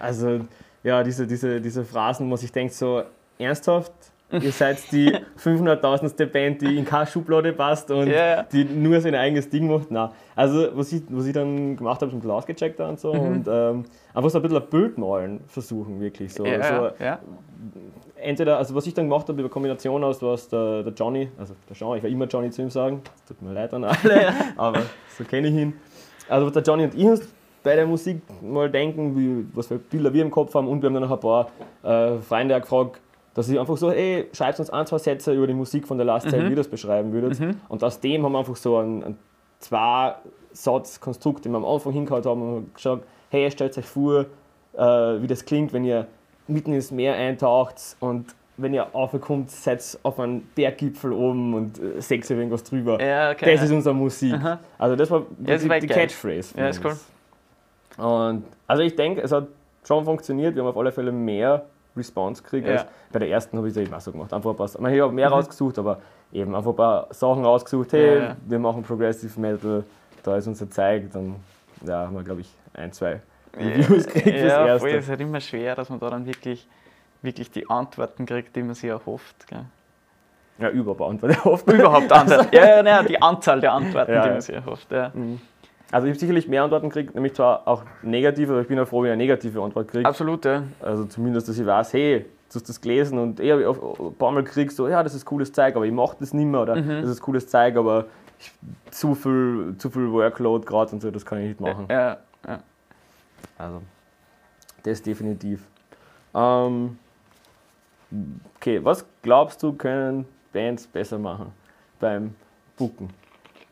also, 0.02 0.40
ja, 0.84 1.04
diese, 1.04 1.28
diese, 1.28 1.60
diese 1.60 1.84
Phrasen, 1.84 2.30
wo 2.32 2.36
sich 2.38 2.52
denkt 2.52 2.74
so, 2.74 3.04
ernsthaft? 3.38 3.92
Ihr 4.30 4.52
seid 4.52 4.78
die 4.92 5.14
500.000. 5.44 6.26
Band, 6.26 6.62
die 6.62 6.78
in 6.78 6.84
keine 6.86 7.08
Schublade 7.08 7.54
passt 7.54 7.90
und 7.92 8.08
ja. 8.08 8.44
die 8.44 8.66
nur 8.66 9.00
sein 9.00 9.16
eigenes 9.16 9.50
Ding 9.50 9.68
macht. 9.70 9.90
Nein. 9.90 10.10
Also, 10.36 10.70
was 10.74 10.92
ich, 10.92 11.04
was 11.10 11.26
ich 11.28 11.34
dann 11.34 11.78
gemacht 11.78 12.02
habe, 12.02 12.08
ist 12.08 12.14
ein 12.14 12.20
bisschen 12.20 12.32
ausgecheckt 12.32 12.80
und 12.82 13.00
so. 13.00 13.14
Mhm. 13.14 13.20
Und 13.22 13.48
ähm, 13.50 13.86
einfach 14.14 14.30
so 14.30 14.40
ein 14.40 14.42
bisschen 14.42 14.58
ein 14.62 14.70
Bild 14.70 14.98
malen 14.98 15.40
versuchen, 15.48 16.00
wirklich. 16.02 16.34
So, 16.34 16.46
Ja, 16.46 16.62
so, 16.62 16.86
ja, 17.00 17.06
ja. 17.06 17.20
Entweder, 18.22 18.58
also 18.58 18.76
was 18.76 18.88
ich 18.88 18.94
dann 18.94 19.10
gemacht 19.10 19.28
habe, 19.28 19.40
über 19.40 19.50
Kombination 19.50 20.04
aus, 20.04 20.22
was 20.22 20.50
der, 20.50 20.84
der 20.84 20.94
Johnny, 20.94 21.30
also 21.38 21.56
der 21.70 21.76
Sean, 21.76 21.98
ich 21.98 22.04
will 22.04 22.12
immer 22.12 22.26
Johnny 22.26 22.50
zu 22.50 22.62
ihm 22.62 22.70
sagen, 22.70 23.02
es 23.16 23.26
tut 23.26 23.42
mir 23.42 23.54
leid 23.54 23.74
an 23.74 23.84
alle, 23.84 24.34
aber 24.58 24.82
so 25.18 25.24
kenne 25.24 25.48
ich 25.48 25.56
ihn. 25.56 25.74
Also 26.30 26.48
was 26.48 26.54
der 26.54 26.64
Johnny 26.64 26.84
und 26.84 26.96
ich 26.96 27.06
uns 27.06 27.28
bei 27.64 27.76
der 27.76 27.86
Musik 27.88 28.22
mal 28.42 28.70
denken, 28.70 29.16
wie, 29.18 29.46
was 29.54 29.68
für 29.68 29.78
Bilder 29.78 30.14
wir 30.14 30.22
im 30.22 30.32
Kopf 30.32 30.54
haben 30.54 30.68
und 30.68 30.82
wir 30.82 30.88
haben 30.88 30.94
dann 30.96 31.04
noch 31.04 31.12
ein 31.12 31.20
paar 31.20 31.48
äh, 31.84 32.20
Freunde 32.20 32.60
gefragt, 32.60 33.02
dass 33.34 33.50
ich 33.50 33.60
einfach 33.60 33.78
so, 33.78 33.92
ey, 33.92 34.30
schreibt 34.34 34.60
uns 34.60 34.70
ein, 34.70 34.88
zwei 34.88 34.98
Sätze 34.98 35.34
über 35.34 35.46
die 35.46 35.54
Musik 35.54 35.86
von 35.88 35.98
der 35.98 36.06
Last 36.06 36.30
Zeit, 36.30 36.44
wie 36.46 36.50
ihr 36.50 36.56
das 36.56 36.68
beschreiben 36.68 37.12
würdet. 37.12 37.40
Und 37.70 37.84
aus 37.84 38.00
dem 38.00 38.24
haben 38.24 38.32
wir 38.32 38.40
einfach 38.40 38.56
so 38.56 38.78
ein, 38.78 39.04
ein 39.04 39.18
Zwei-Satz-Konstrukt, 39.60 41.46
den 41.46 41.52
wir 41.52 41.58
am 41.58 41.66
Anfang 41.66 41.94
hingehauen 41.94 42.24
haben 42.24 42.56
und 42.56 42.76
gesagt, 42.76 43.04
hey, 43.30 43.52
stellt 43.52 43.78
euch 43.78 43.86
vor, 43.86 44.26
äh, 44.74 45.22
wie 45.22 45.28
das 45.28 45.46
klingt, 45.46 45.74
wenn 45.74 45.86
ihr 45.86 46.08
mitten 46.48 46.74
ins 46.74 46.92
Meer 46.92 47.16
eintaucht 47.16 47.96
und 48.00 48.34
wenn 48.60 48.74
ihr 48.74 48.88
aufkommt, 48.96 49.52
seid 49.52 49.82
ihr 49.94 50.00
auf 50.02 50.20
einem 50.20 50.42
Berggipfel 50.56 51.12
oben 51.14 51.54
und 51.54 51.80
äh, 51.80 52.02
seht 52.02 52.28
ihr 52.30 52.38
irgendwas 52.38 52.64
drüber. 52.64 53.00
Ja, 53.00 53.32
okay. 53.32 53.54
Das 53.54 53.64
ist 53.64 53.72
unsere 53.72 53.94
Musik. 53.94 54.34
Aha. 54.34 54.60
Also 54.80 54.96
das 54.96 55.12
war 55.12 55.24
das 55.38 55.62
die, 55.62 55.70
die. 55.70 55.88
Catchphrase. 55.88 56.58
Ja, 56.58 56.70
ist 56.70 56.84
cool. 56.84 56.98
Und 58.04 58.44
also 58.66 58.84
ich 58.84 58.96
denke, 58.96 59.22
es 59.22 59.32
hat 59.32 59.48
schon 59.86 60.04
funktioniert. 60.06 60.56
Wir 60.56 60.64
haben 60.64 60.70
auf 60.70 60.78
alle 60.78 60.92
Fälle 60.92 61.12
mehr 61.12 61.66
Response 61.96 62.42
gekriegt. 62.44 62.68
Ja. 62.68 62.74
Als 62.78 62.86
bei 63.12 63.20
der 63.20 63.30
ersten 63.30 63.58
habe 63.58 63.68
ich 63.68 63.76
es 63.76 63.82
eben 63.82 63.94
auch 63.94 64.02
so 64.02 64.12
gemacht. 64.12 64.34
Einfach 64.34 64.52
ein 64.52 64.56
paar, 64.56 64.68
ich 64.68 65.02
habe 65.02 65.12
mehr 65.12 65.28
Mhm. 65.30 65.34
rausgesucht, 65.34 65.80
aber 65.80 66.00
eben 66.34 66.56
einfach 66.56 66.72
ein 66.72 66.76
paar 66.76 67.08
Sachen 67.12 67.46
rausgesucht. 67.46 67.94
Hey, 67.94 68.16
Ja, 68.18 68.24
ja. 68.24 68.36
wir 68.48 68.60
machen 68.60 68.84
Progressive 68.84 69.40
Metal, 69.40 69.84
da 70.24 70.36
ist 70.38 70.48
unser 70.48 70.70
Zeig. 70.70 71.12
Dann 71.12 71.36
ja, 71.86 72.06
haben 72.08 72.16
wir, 72.16 72.24
glaube 72.24 72.42
ich, 72.42 72.50
ein, 72.74 72.92
zwei 72.92 73.22
Reviews 73.60 74.06
gekriegt 74.06 74.38
fürs 74.40 74.52
ja, 74.52 74.66
Erste. 74.68 74.90
es 74.90 75.04
ist 75.04 75.10
halt 75.10 75.22
immer 75.22 75.40
schwer, 75.42 75.76
dass 75.76 75.90
man 75.90 76.00
da 76.00 76.10
dann 76.10 76.26
wirklich, 76.26 76.68
wirklich 77.22 77.52
die 77.52 77.70
Antworten 77.70 78.26
kriegt, 78.26 78.56
die 78.56 78.64
man 78.64 78.76
sich 78.76 78.90
erhofft. 78.90 79.48
Gell? 79.48 79.66
Ja, 80.60 80.70
überbeantwortet 80.70 81.46
oft. 81.46 81.68
Überhaupt 81.72 82.12
Antworten. 82.12 82.48
Ja, 82.56 82.66
ja, 82.78 82.84
nein, 82.84 83.06
die 83.08 83.22
Anzahl 83.22 83.60
der 83.62 83.74
Antworten, 83.74 84.12
Ja, 84.12 84.22
die 84.22 84.28
ja. 84.28 84.34
man 84.34 84.42
sich 84.42 84.56
erhofft. 84.56 84.92
Ja. 84.92 85.12
Also 85.92 86.08
ich 86.08 86.12
habe 86.12 86.20
sicherlich 86.20 86.48
mehr 86.48 86.64
Antworten 86.64 86.90
gekriegt, 86.90 87.16
nämlich 87.16 87.34
zwar 87.34 87.68
auch 87.68 87.84
negative, 88.02 88.52
aber 88.54 88.62
ich 88.62 88.68
bin 88.68 88.78
auch 88.80 88.88
froh, 88.88 89.02
wenn 89.04 89.10
ich 89.10 89.14
eine 89.14 89.24
negative 89.24 89.62
Antwort 89.62 89.88
kriege. 89.88 90.06
Absolut, 90.06 90.44
ja. 90.46 90.64
Also 90.82 91.06
zumindest, 91.06 91.48
dass 91.48 91.58
ich 91.58 91.66
weiß, 91.66 91.94
hey, 91.94 92.26
du 92.50 92.56
hast 92.56 92.68
das 92.68 92.82
gelesen 92.82 93.20
und 93.20 93.40
ich 93.40 93.52
habe 93.52 93.68
ein 93.70 94.16
paar 94.16 94.32
Mal 94.32 94.44
gekriegt, 94.44 94.72
so, 94.74 94.88
ja, 94.88 95.02
das 95.04 95.14
ist 95.14 95.24
cooles 95.26 95.52
Zeug, 95.54 95.76
aber 95.76 95.86
ich 95.86 95.92
mache 95.94 96.18
das 96.20 96.34
nicht 96.34 96.46
mehr 96.46 96.62
oder 96.62 96.76
Mhm. 96.76 97.02
das 97.02 97.10
ist 97.12 97.22
cooles 97.22 97.48
Zeug, 97.48 97.78
aber 97.78 98.06
ich, 98.40 98.52
zu, 98.92 99.16
viel, 99.16 99.76
zu 99.78 99.90
viel 99.90 100.12
Workload 100.12 100.66
gerade 100.66 100.92
und 100.92 101.02
so, 101.02 101.10
das 101.12 101.26
kann 101.26 101.40
ich 101.40 101.48
nicht 101.50 101.62
machen. 101.62 101.86
Ja, 101.90 102.18
ja. 102.48 102.60
Also, 103.58 103.82
das 104.84 105.02
definitiv. 105.02 105.64
Ähm, 106.36 106.98
okay, 108.56 108.84
was 108.84 109.06
glaubst 109.22 109.62
du, 109.64 109.74
können 109.74 110.26
Bands 110.54 110.88
besser 110.88 111.18
machen 111.18 111.52
beim 112.00 112.36
Booken? 112.78 113.10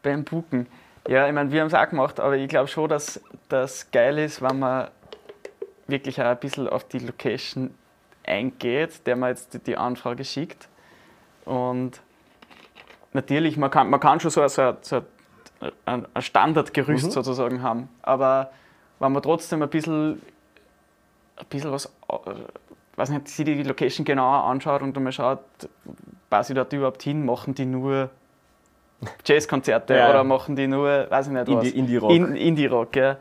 Beim 0.01 0.23
Buchen. 0.23 0.67
Ja, 1.07 1.27
ich 1.27 1.33
meine, 1.33 1.51
wir 1.51 1.61
haben 1.61 1.67
es 1.67 1.73
auch 1.73 1.87
gemacht, 1.89 2.19
aber 2.19 2.35
ich 2.37 2.47
glaube 2.49 2.67
schon, 2.67 2.89
dass 2.89 3.21
das 3.49 3.91
geil 3.91 4.17
ist, 4.17 4.41
wenn 4.41 4.59
man 4.59 4.89
wirklich 5.87 6.19
auch 6.19 6.25
ein 6.25 6.37
bisschen 6.39 6.67
auf 6.67 6.83
die 6.87 6.99
Location 6.99 7.73
eingeht, 8.25 9.05
der 9.05 9.15
man 9.15 9.29
jetzt 9.29 9.67
die- 9.67 9.77
Anfrage 9.77 10.23
schickt. 10.25 10.67
Und 11.45 12.01
natürlich, 13.13 13.55
man 13.57 13.69
kann, 13.69 13.89
man 13.89 13.99
kann 13.99 14.19
schon 14.19 14.31
so, 14.31 14.41
ein- 14.41 14.49
so, 14.49 14.75
so 14.81 15.03
ein 15.85 16.07
Standardgerüst 16.19 17.05
Mhm. 17.05 17.11
sozusagen 17.11 17.61
haben, 17.61 17.89
aber 18.01 18.51
wenn 18.99 19.11
man 19.11 19.21
trotzdem 19.21 19.61
ein 19.61 19.69
bisschen, 19.69 20.21
ein 21.37 21.45
bisschen 21.49 21.71
was, 21.71 21.85
äh, 22.09 22.17
weiß 22.95 23.09
nicht, 23.09 23.27
sich 23.27 23.45
die 23.45 23.63
Location 23.63 24.05
genauer 24.05 24.43
anschaut 24.45 24.81
und 24.81 24.95
einmal 24.95 25.11
schaut, 25.11 25.39
passe 26.29 26.53
ich 26.53 26.55
dort 26.55 26.71
überhaupt 26.73 27.03
hin, 27.03 27.25
machen 27.25 27.53
die 27.53 27.65
nur 27.65 28.09
Jazzkonzerte 29.25 29.95
Ja. 29.95 30.09
oder 30.09 30.23
machen 30.23 30.55
die 30.55 30.67
nur, 30.67 31.09
weiß 31.09 31.27
ich 31.27 31.33
nicht 31.33 31.47
was. 31.47 31.65
Indie- 31.65 31.75
Indie-Rock. 31.75 32.11
In, 32.11 32.35
Indie-Rock, 32.35 32.95
ja. 32.95 33.17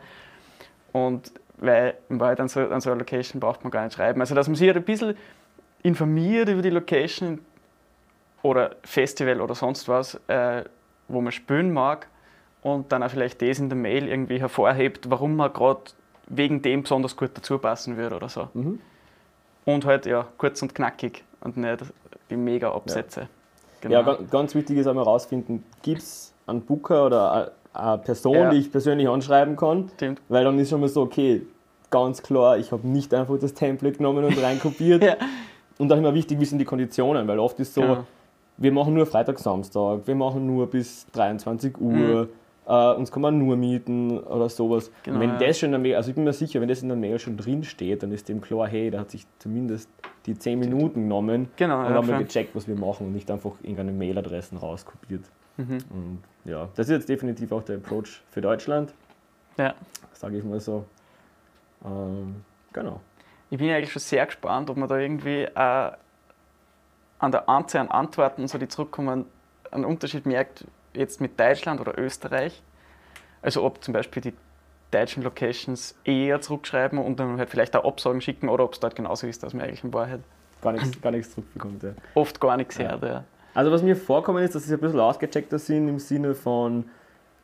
Und 0.93 1.31
weil 1.57 1.95
Wahrheit 2.09 2.39
an 2.39 2.47
so, 2.47 2.61
an 2.61 2.81
so 2.81 2.89
einer 2.89 2.99
Location 2.99 3.39
braucht 3.39 3.63
man 3.63 3.71
gar 3.71 3.83
nicht 3.83 3.93
schreiben. 3.95 4.19
Also 4.21 4.35
dass 4.35 4.47
man 4.47 4.55
sich 4.55 4.67
halt 4.67 4.77
ein 4.77 4.83
bisschen 4.83 5.15
informiert 5.83 6.49
über 6.49 6.61
die 6.61 6.69
Location 6.69 7.39
oder 8.41 8.75
Festival 8.83 9.41
oder 9.41 9.55
sonst 9.55 9.87
was, 9.87 10.15
äh, 10.27 10.63
wo 11.07 11.21
man 11.21 11.31
spielen 11.31 11.71
mag 11.73 12.07
und 12.65 12.91
dann 12.91 13.03
auch 13.03 13.09
vielleicht 13.11 13.41
das 13.43 13.59
in 13.59 13.69
der 13.69 13.77
Mail 13.77 14.07
irgendwie 14.07 14.39
hervorhebt, 14.39 15.07
warum 15.11 15.35
man 15.35 15.53
gerade 15.53 15.81
wegen 16.27 16.63
dem 16.63 16.81
besonders 16.81 17.15
gut 17.15 17.29
dazu 17.35 17.59
passen 17.59 17.95
würde 17.95 18.15
oder 18.15 18.27
so. 18.27 18.47
Mhm. 18.55 18.79
Und 19.65 19.85
halt 19.85 20.07
ja, 20.07 20.25
kurz 20.39 20.61
und 20.63 20.73
knackig 20.73 21.23
und 21.41 21.57
nicht 21.57 21.77
die 22.31 22.35
mega 22.37 22.71
Absätze. 22.73 23.27
Ja, 23.87 24.01
ga- 24.01 24.17
ganz 24.31 24.55
wichtig 24.55 24.77
ist 24.79 24.87
einmal 24.87 25.05
herausfinden, 25.05 25.63
gibt 25.83 26.01
es 26.01 26.33
einen 26.47 26.61
Booker 26.61 27.05
oder 27.05 27.31
eine- 27.31 27.51
eine 27.73 27.97
Person, 27.99 28.33
Ja. 28.35 28.49
die 28.49 28.57
ich 28.57 28.71
persönlich 28.71 29.07
anschreiben 29.07 29.55
kann, 29.55 29.89
Stimmt. 29.93 30.21
weil 30.27 30.43
dann 30.43 30.57
ist 30.57 30.71
schon 30.71 30.79
mal 30.81 30.89
so, 30.89 31.03
okay, 31.03 31.43
ganz 31.91 32.23
klar, 32.23 32.57
ich 32.57 32.71
habe 32.71 32.87
nicht 32.87 33.13
einfach 33.13 33.37
das 33.37 33.53
Template 33.53 33.97
genommen 33.97 34.25
und 34.25 34.41
reinkopiert. 34.41 35.03
Ja. 35.03 35.17
Und 35.77 35.91
auch 35.93 35.97
immer 35.97 36.13
wichtig, 36.15 36.39
wie 36.39 36.45
sind 36.45 36.57
die 36.57 36.65
Konditionen, 36.65 37.27
weil 37.27 37.37
oft 37.37 37.59
ist 37.59 37.73
so, 37.75 37.81
Genau. 37.81 38.03
wir 38.57 38.71
machen 38.71 38.93
nur 38.95 39.05
Freitag, 39.05 39.37
Samstag, 39.37 39.99
wir 40.07 40.15
machen 40.15 40.47
nur 40.47 40.67
bis 40.67 41.05
23 41.11 41.77
Uhr, 41.79 41.91
Mhm. 42.23 42.29
Äh, 42.67 42.93
uns 42.93 43.11
kann 43.11 43.21
man 43.21 43.37
nur 43.37 43.55
mieten 43.55 44.19
oder 44.19 44.49
sowas. 44.49 44.91
Genau, 45.03 45.19
wenn 45.19 45.37
das 45.37 45.59
schon 45.59 45.67
in 45.67 45.71
der 45.73 45.79
Mail, 45.79 45.95
also 45.95 46.09
ich 46.09 46.15
bin 46.15 46.23
mir 46.23 46.33
sicher, 46.33 46.61
wenn 46.61 46.67
das 46.69 46.81
in 46.81 46.87
der 46.89 46.97
Mail 46.97 47.19
schon 47.19 47.37
drin 47.37 47.63
steht, 47.63 48.03
dann 48.03 48.11
ist 48.11 48.27
dem 48.29 48.41
klar, 48.41 48.67
hey, 48.67 48.89
da 48.91 48.99
hat 48.99 49.11
sich 49.11 49.25
zumindest 49.39 49.89
die 50.25 50.37
10 50.37 50.59
Minuten 50.59 51.01
genommen 51.03 51.49
Genau, 51.57 51.79
und 51.79 51.85
ja, 51.85 51.93
haben 51.93 52.07
wir 52.07 52.17
gecheckt, 52.17 52.55
was 52.55 52.67
wir 52.67 52.75
machen 52.75 53.07
und 53.07 53.13
nicht 53.13 53.29
einfach 53.29 53.51
irgendeine 53.61 53.91
Mailadressen 53.91 54.57
rauskopiert. 54.57 55.23
Mhm. 55.57 55.77
Und 55.89 56.23
ja, 56.45 56.69
das 56.75 56.87
ist 56.87 56.91
jetzt 56.93 57.09
definitiv 57.09 57.51
auch 57.51 57.63
der 57.63 57.77
Approach 57.77 58.21
für 58.31 58.41
Deutschland, 58.41 58.93
Ja. 59.57 59.73
sage 60.13 60.37
ich 60.37 60.43
mal 60.43 60.59
so. 60.59 60.85
Ähm, 61.85 62.43
genau. 62.73 62.99
Ich 63.51 63.59
bin 63.59 63.69
eigentlich 63.69 63.91
schon 63.91 64.01
sehr 64.01 64.25
gespannt, 64.25 64.69
ob 64.69 64.77
man 64.77 64.89
da 64.89 64.97
irgendwie 64.97 65.43
äh, 65.43 65.91
an 67.19 67.31
der 67.31 67.47
Anzahl 67.47 67.81
an 67.81 67.89
Antworten, 67.89 68.47
so 68.47 68.57
die 68.57 68.67
zurückkommen, 68.67 69.25
einen 69.71 69.85
Unterschied 69.85 70.25
merkt, 70.25 70.65
jetzt 70.95 71.21
mit 71.21 71.39
Deutschland 71.39 71.79
oder 71.81 71.97
Österreich. 71.97 72.61
Also 73.41 73.63
ob 73.63 73.83
zum 73.83 73.93
Beispiel 73.93 74.21
die 74.21 74.33
deutschen 74.91 75.23
Locations 75.23 75.95
eher 76.03 76.41
zurückschreiben 76.41 76.97
und 76.99 77.19
dann 77.19 77.37
halt 77.37 77.49
vielleicht 77.49 77.75
auch 77.75 77.85
Absagen 77.85 78.21
schicken 78.21 78.49
oder 78.49 78.63
ob 78.63 78.73
es 78.73 78.79
dort 78.79 78.95
genauso 78.95 79.27
ist, 79.27 79.43
dass 79.43 79.53
man 79.53 79.63
eigentlich 79.65 79.83
in 79.83 79.93
Wahrheit 79.93 80.21
Gar 80.61 80.71
nichts, 80.73 80.99
gar 81.01 81.11
nichts 81.11 81.31
zurückbekommt. 81.33 81.83
Ja. 81.83 81.89
oft 82.15 82.39
gar 82.39 82.57
nichts 82.57 82.77
Ja. 82.77 82.89
hört. 82.91 83.03
Ja. 83.03 83.23
Also 83.53 83.71
was 83.71 83.83
mir 83.83 83.95
vorkommen 83.95 84.43
ist, 84.43 84.55
dass 84.55 84.63
sie 84.63 84.73
ein 84.73 84.79
bisschen 84.79 84.99
ausgecheckter 84.99 85.59
sind 85.59 85.87
im 85.87 85.99
Sinne 85.99 86.33
von 86.33 86.85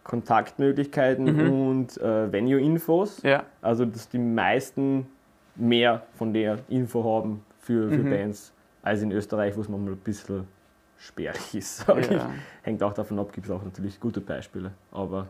Kontaktmöglichkeiten 0.04 1.26
Mhm. 1.26 1.52
und 1.70 1.98
äh, 2.02 2.32
Venue-Infos. 2.32 3.22
Ja. 3.24 3.44
Also 3.62 3.86
dass 3.86 4.10
die 4.10 4.18
meisten 4.20 5.08
mehr 5.56 6.04
von 6.16 6.34
der 6.34 6.60
Info 6.70 7.04
haben 7.04 7.44
für, 7.60 7.90
für 7.90 7.98
Mhm. 7.98 8.10
Bands 8.10 8.54
als 8.84 9.02
in 9.02 9.12
Österreich, 9.12 9.56
wo 9.58 9.62
es 9.62 9.70
manchmal 9.70 9.94
ein 9.94 9.98
bisschen 9.98 10.48
sperrig 11.02 11.54
ist. 11.56 11.78
Sag 11.80 11.98
ich. 12.00 12.10
Ja. 12.12 12.30
Hängt 12.62 12.82
auch 12.84 12.94
davon 12.94 13.20
ab, 13.20 13.34
gibt 13.34 13.48
es 13.48 13.52
auch 13.52 13.64
natürlich 13.64 14.00
gute 14.00 14.22
Beispiele. 14.22 14.72
Aber 14.92 15.28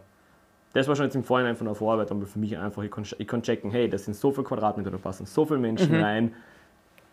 das 0.73 0.87
war 0.87 0.95
schon 0.95 1.05
jetzt 1.05 1.15
im 1.15 1.23
Vorhinein 1.23 1.55
von 1.55 1.65
der 1.67 1.75
Vorarbeit, 1.75 2.11
aber 2.11 2.25
für 2.25 2.39
mich 2.39 2.57
einfach, 2.57 2.83
ich 2.83 2.91
kann, 2.91 3.05
ich 3.17 3.27
kann 3.27 3.41
checken, 3.43 3.71
hey, 3.71 3.89
das 3.89 4.05
sind 4.05 4.13
so 4.15 4.31
viele 4.31 4.45
Quadratmeter, 4.45 4.91
da 4.91 4.97
passen 4.97 5.25
so 5.25 5.45
viele 5.45 5.59
Menschen 5.59 5.95
Mhm. 5.97 6.03
rein. 6.03 6.33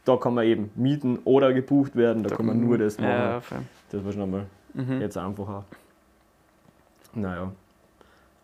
Da 0.04 0.16
kann 0.16 0.34
man 0.34 0.44
eben 0.44 0.70
mieten 0.74 1.18
oder 1.24 1.52
gebucht 1.52 1.94
werden, 1.94 2.22
da, 2.22 2.34
kann 2.34 2.46
man 2.46 2.60
nur 2.60 2.78
das 2.78 2.98
machen. 2.98 3.10
Ja. 3.10 3.40
Das 3.90 4.04
war 4.04 4.12
schon 4.12 4.22
einmal 4.22 4.46
Mhm. 4.74 5.00
jetzt 5.00 5.16
einfacher. 5.18 5.64
Naja. 7.14 7.52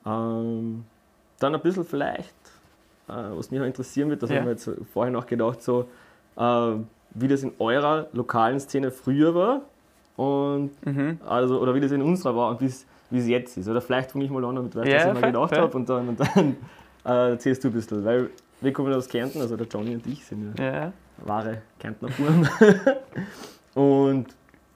Ähm, 0.07 0.85
dann 1.39 1.55
ein 1.55 1.61
bisschen 1.63 1.85
vielleicht, 1.85 2.35
äh, 3.09 3.13
was 3.13 3.51
mich 3.51 3.61
auch 3.61 3.65
interessieren 3.65 4.11
wird, 4.11 4.23
das 4.23 4.31
Ja. 4.31 4.37
haben 4.39 4.45
wir 4.47 4.53
jetzt 4.53 4.71
vorher 4.93 5.13
noch 5.13 5.27
gedacht, 5.27 5.63
so, 5.63 5.89
äh, 6.37 6.73
wie 7.17 7.29
das 7.29 7.43
in 7.43 7.53
eurer 7.59 8.09
lokalen 8.13 8.59
Szene 8.61 8.91
früher 8.91 9.35
war 9.35 9.63
und 10.17 10.71
Mhm. 10.87 11.19
also, 11.27 11.61
oder 11.61 11.75
wie 11.75 11.81
das 11.81 11.91
in 11.93 12.03
unserer 12.03 12.37
war 12.37 12.51
und 12.51 12.61
wie 12.61 12.67
es 12.67 12.87
jetzt 13.11 13.57
ist. 13.57 13.69
Oder 13.69 13.81
vielleicht 13.81 14.13
fange 14.13 14.25
ich 14.25 14.31
mal 14.31 14.45
an 14.45 14.57
damit, 14.57 14.75
weißt, 14.77 14.87
Ja, 14.87 14.95
was 14.97 15.03
ich 15.07 15.09
mir 15.15 15.21
voll, 15.21 15.29
gedacht 15.33 15.59
habe 15.59 15.77
und 15.77 15.89
dann, 15.89 16.09
und 16.09 16.21
dann 16.21 16.57
äh, 17.05 17.31
erzählst 17.33 17.63
du 17.65 17.69
ein 17.69 17.75
bisschen. 17.75 18.05
Weil 18.05 18.31
wir 18.61 18.73
kommen 18.73 18.93
aus 18.95 19.09
Kärnten, 19.09 19.41
also 19.41 19.57
der 19.57 19.67
Johnny 19.67 19.95
und 19.95 20.07
ich 20.07 20.25
sind 20.25 20.59
ja 20.59 20.65
Ja. 20.65 20.93
wahre 21.25 21.63
Kärntner 21.79 22.09
Buben. 22.11 22.49
und 23.75 24.27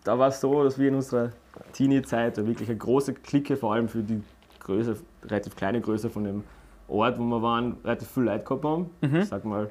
da 0.05 0.19
war 0.19 0.29
es 0.29 0.41
so, 0.41 0.65
dass 0.65 0.79
wir 0.79 0.89
in 0.89 0.95
unserer 0.97 1.31
Teenie-Zeit 1.73 2.37
wirklich 2.47 2.69
eine 2.69 2.79
große 2.79 3.15
Clique, 3.15 3.57
vor 3.57 3.75
allem 3.75 3.89
für 3.89 4.03
die 4.03 4.23
Größe, 4.61 4.97
relativ 5.25 5.57
kleine 5.57 5.81
Größe 5.81 6.11
von 6.11 6.25
dem 6.25 6.45
Ort, 6.89 7.19
wo 7.19 7.23
wir 7.25 7.43
waren, 7.43 7.77
relativ 7.85 8.09
viel 8.09 8.23
Leute 8.25 8.45
gehabt 8.45 8.65
haben. 8.65 8.91
Mhm. 9.03 9.17
Ich 9.17 9.27
sag 9.29 9.45
mal 9.45 9.71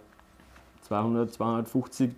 200, 0.81 1.31
250 1.33 2.11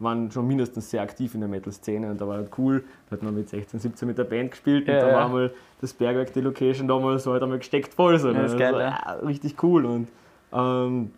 waren 0.00 0.30
schon 0.32 0.46
mindestens 0.48 0.90
sehr 0.90 1.02
aktiv 1.02 1.34
in 1.34 1.40
der 1.40 1.48
Metal-Szene 1.48 2.10
und 2.10 2.20
da 2.20 2.26
war 2.26 2.36
halt 2.38 2.50
cool. 2.58 2.82
Da 3.08 3.16
hat 3.16 3.22
man 3.22 3.34
mit 3.34 3.48
16, 3.48 3.78
17 3.80 4.08
mit 4.08 4.18
der 4.18 4.24
Band 4.24 4.50
gespielt 4.50 4.88
Ja, 4.88 4.94
und 4.94 5.00
da 5.00 5.14
war 5.14 5.28
mal 5.28 5.52
das 5.80 5.92
Bergwerk, 5.92 6.32
die 6.32 6.40
Location 6.40 6.88
damals 6.88 7.24
so 7.24 7.32
halt 7.32 7.42
einmal 7.42 7.58
gesteckt 7.58 7.94
voll. 7.94 8.18
So, 8.18 8.32
ne? 8.32 8.44
ist 8.44 8.58
geil, 8.58 8.74
Also, 8.74 8.80
ja. 8.80 8.98
ah, 9.04 9.12
richtig 9.26 9.62
cool 9.62 9.84
und 9.84 10.08
ähm, 10.52 11.10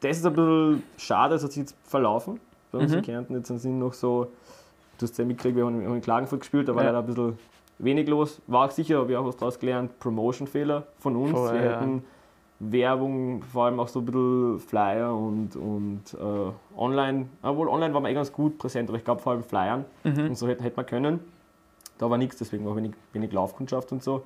das 0.00 0.18
ist 0.18 0.26
ein 0.26 0.32
bisschen 0.34 0.82
schade, 0.98 1.34
das 1.34 1.44
hat 1.44 1.52
sich 1.52 1.60
jetzt 1.62 1.76
verlaufen 1.84 2.38
bei 2.72 2.78
uns 2.80 2.92
Mhm. 2.92 2.98
in 2.98 3.04
Kärnten. 3.04 3.34
Jetzt 3.36 3.48
sind 3.48 3.78
noch 3.78 3.94
so, 3.94 4.26
du 4.98 5.02
hast 5.06 5.16
ja 5.18 5.24
mitgekriegt, 5.24 5.56
wir 5.56 5.64
haben 5.64 5.80
wir 5.80 5.86
haben 5.88 5.94
in 5.94 6.02
Klagenfurt 6.02 6.40
gespielt, 6.40 6.68
da 6.68 6.74
war 6.74 6.82
Ja. 6.82 6.90
leider 6.90 6.98
ein 7.00 7.06
bisschen 7.06 7.38
wenig 7.78 8.08
los. 8.08 8.40
War 8.48 8.66
auch 8.66 8.70
sicher, 8.70 8.98
habe 8.98 9.12
ich 9.12 9.16
auch 9.16 9.24
was 9.26 9.36
daraus 9.36 9.58
gelernt, 9.58 9.98
Promotion-Fehler 10.00 10.84
von 10.98 11.16
uns. 11.16 11.30
Voll, 11.32 11.54
wir 11.54 11.62
ja. 11.64 11.80
hätten 11.80 12.02
Werbung, 12.58 13.42
vor 13.42 13.66
allem 13.66 13.78
auch 13.80 13.88
so 13.88 14.00
ein 14.00 14.06
bisschen 14.06 14.58
Flyer 14.60 15.14
und, 15.14 15.56
und 15.56 16.02
äh, 16.14 16.78
online, 16.78 17.26
obwohl 17.42 17.68
online 17.68 17.92
waren 17.92 18.02
wir 18.04 18.10
eh 18.10 18.14
ganz 18.14 18.32
gut 18.32 18.56
präsent, 18.56 18.88
aber 18.88 18.96
ich 18.96 19.04
glaube 19.04 19.20
vor 19.20 19.32
allem 19.32 19.42
Flyern 19.44 19.84
Mhm. 20.04 20.28
und 20.28 20.38
so 20.38 20.48
hätten 20.48 20.62
hätte 20.62 20.76
man 20.76 20.86
können. 20.86 21.20
Da 21.98 22.08
war 22.08 22.16
nichts, 22.16 22.38
deswegen 22.38 22.64
war 22.64 22.74
wenig, 22.76 22.92
wenig 23.12 23.30
Laufkundschaft 23.32 23.92
und 23.92 24.02
so. 24.02 24.22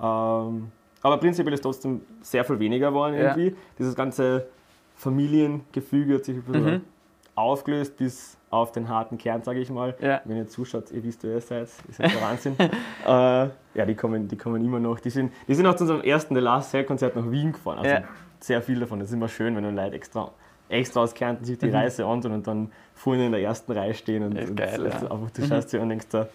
Ähm, 0.00 0.70
aber 1.02 1.18
prinzipiell 1.18 1.52
ist 1.54 1.60
trotzdem 1.62 2.00
sehr 2.22 2.44
viel 2.44 2.58
weniger 2.58 2.88
geworden 2.88 3.14
Ja. 3.14 3.20
irgendwie. 3.36 3.54
Dieses 3.78 3.94
ganze 3.94 4.46
Familiengefüge 4.96 6.14
hat 6.14 6.24
sich 6.24 6.36
ein 6.36 6.42
bisschen 6.42 6.64
Mhm. 6.64 6.80
aufgelöst 7.34 7.96
bis 7.98 8.37
auf 8.50 8.72
den 8.72 8.88
harten 8.88 9.18
Kern, 9.18 9.42
sage 9.42 9.60
ich 9.60 9.70
mal. 9.70 9.94
Ja. 10.00 10.20
Wenn 10.24 10.36
ihr 10.38 10.48
zuschaut, 10.48 10.90
ihr 10.90 11.02
wisst, 11.04 11.22
wer 11.22 11.34
ihr 11.34 11.40
seid, 11.40 11.64
ist 11.64 11.98
der 11.98 12.20
Wahnsinn. 12.20 12.56
äh, 13.06 13.08
ja, 13.08 13.50
die 13.86 13.94
kommen, 13.94 14.26
die 14.28 14.36
kommen 14.36 14.64
immer 14.64 14.80
noch. 14.80 15.00
Die 15.00 15.10
sind, 15.10 15.32
die 15.46 15.54
sind 15.54 15.66
auch 15.66 15.76
zu 15.76 15.84
unserem 15.84 16.00
ersten 16.02 16.34
The 16.34 16.40
Last 16.40 16.70
Sale 16.70 16.84
Konzert 16.84 17.14
nach 17.16 17.30
Wien 17.30 17.52
gefahren. 17.52 17.78
Also 17.78 17.90
Ja. 17.90 18.02
sehr 18.40 18.62
viel 18.62 18.80
davon. 18.80 19.00
Das 19.00 19.08
ist 19.08 19.14
immer 19.14 19.28
schön, 19.28 19.54
wenn 19.56 19.64
dann 19.64 19.76
Leute 19.76 19.94
extra, 19.96 20.30
extra 20.70 21.00
aus 21.02 21.12
Kärnten 21.14 21.44
sich 21.44 21.58
die 21.58 21.66
Mhm. 21.66 21.74
Reise 21.74 22.06
antun 22.06 22.32
und 22.32 22.46
dann 22.46 22.70
vorne 22.94 23.26
in 23.26 23.32
der 23.32 23.42
ersten 23.42 23.72
Reihe 23.72 23.92
stehen. 23.94 24.22
Und, 24.22 24.34
Ja, 24.36 24.42
ist 24.42 24.50
und 24.50 24.56
geil, 24.56 24.68
also 24.70 25.06
ja. 25.06 25.12
einfach, 25.12 25.30
du 25.30 25.46
schaust 25.46 25.72
dir 25.72 25.76
an 25.78 25.82
und 25.84 25.88
denkst 25.90 26.06
da, 26.10 26.28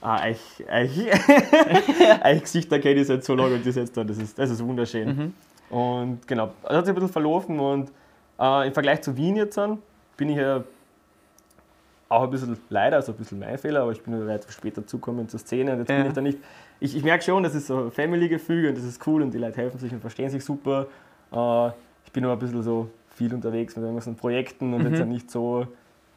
ah, 0.00 0.24
euch, 0.26 0.64
euch, 0.72 0.98
euch 2.24 2.40
Gesichter 2.42 2.78
kenne 2.78 3.00
ich 3.00 3.06
seit 3.06 3.22
so 3.24 3.34
lange 3.34 3.56
und 3.56 3.66
das 3.66 3.76
jetzt 3.76 3.96
da, 3.96 4.04
das 4.04 4.18
ist, 4.18 4.38
das 4.38 4.50
ist 4.50 4.64
wunderschön. 4.64 5.08
Mhm. 5.70 5.76
Und 5.76 6.26
genau, 6.26 6.50
das 6.62 6.78
hat 6.78 6.86
sich 6.86 6.92
ein 6.92 6.94
bisschen 6.94 7.12
verlaufen 7.12 7.60
und 7.60 7.90
äh, 8.40 8.66
im 8.66 8.72
Vergleich 8.72 9.02
zu 9.02 9.16
Wien 9.16 9.36
jetzt 9.36 9.58
an, 9.58 9.78
bin 10.16 10.30
ich 10.30 10.36
ja 10.36 10.64
auch 12.10 12.24
ein 12.24 12.30
bisschen 12.30 12.58
leider, 12.68 12.96
also 12.96 13.12
ein 13.12 13.18
bisschen 13.18 13.38
mein 13.38 13.56
Fehler, 13.56 13.82
aber 13.82 13.92
ich 13.92 14.02
bin 14.02 14.12
ja 14.12 14.18
relativ 14.18 14.50
spät 14.50 14.76
dazugekommen 14.76 15.28
zur 15.28 15.38
Szene 15.40 15.72
und 15.72 15.78
jetzt 15.78 15.90
Ja. 15.90 15.96
bin 15.98 16.06
ich 16.08 16.12
da 16.12 16.20
nicht. 16.20 16.38
Ich, 16.80 16.96
ich 16.96 17.04
merke 17.04 17.22
schon, 17.24 17.42
das 17.44 17.54
ist 17.54 17.68
so 17.68 17.88
Family-Gefüge 17.88 18.68
und 18.68 18.76
das 18.76 18.84
ist 18.84 19.06
cool 19.06 19.22
und 19.22 19.32
die 19.32 19.38
Leute 19.38 19.56
helfen 19.58 19.78
sich 19.78 19.92
und 19.92 20.00
verstehen 20.00 20.28
sich 20.28 20.44
super. 20.44 20.88
Äh, 21.32 21.68
ich 22.04 22.12
bin 22.12 22.24
aber 22.24 22.32
ein 22.32 22.38
bisschen 22.40 22.62
so 22.64 22.90
viel 23.14 23.32
unterwegs 23.32 23.76
mit 23.76 23.84
irgendwelchen 23.84 24.16
Projekten 24.16 24.74
und 24.74 24.80
Mhm. 24.82 24.86
jetzt 24.88 24.98
ja 24.98 25.04
nicht 25.06 25.30
so 25.30 25.66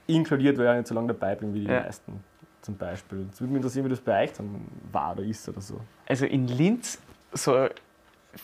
inkludiert, 0.08 0.58
weil 0.58 0.68
ich 0.72 0.78
nicht 0.78 0.88
so 0.88 0.96
lange 0.96 1.08
dabei 1.10 1.36
bin 1.36 1.54
wie 1.54 1.60
die 1.60 1.68
Ja. 1.68 1.82
meisten 1.84 2.24
zum 2.64 2.76
Beispiel. 2.76 3.28
Es 3.32 3.40
würde 3.40 3.54
mich 3.54 3.58
interessieren, 3.58 3.86
wie 3.86 3.90
das 3.90 4.00
bei 4.02 4.24
euch 4.24 4.34
dann 4.34 4.66
war 4.92 5.14
oder 5.14 5.24
ist 5.24 5.48
oder 5.48 5.62
so. 5.62 5.80
Also 6.08 6.26
in 6.26 6.48
Linz, 6.48 6.98
so 7.34 7.68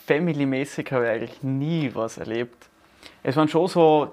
family-mäßig 0.06 0.90
habe 0.92 1.04
ich 1.06 1.10
eigentlich 1.10 1.42
nie 1.42 1.90
was 1.94 2.18
erlebt. 2.18 2.68
Es 3.24 3.36
waren 3.36 3.48
schon 3.48 3.66
so 3.66 4.12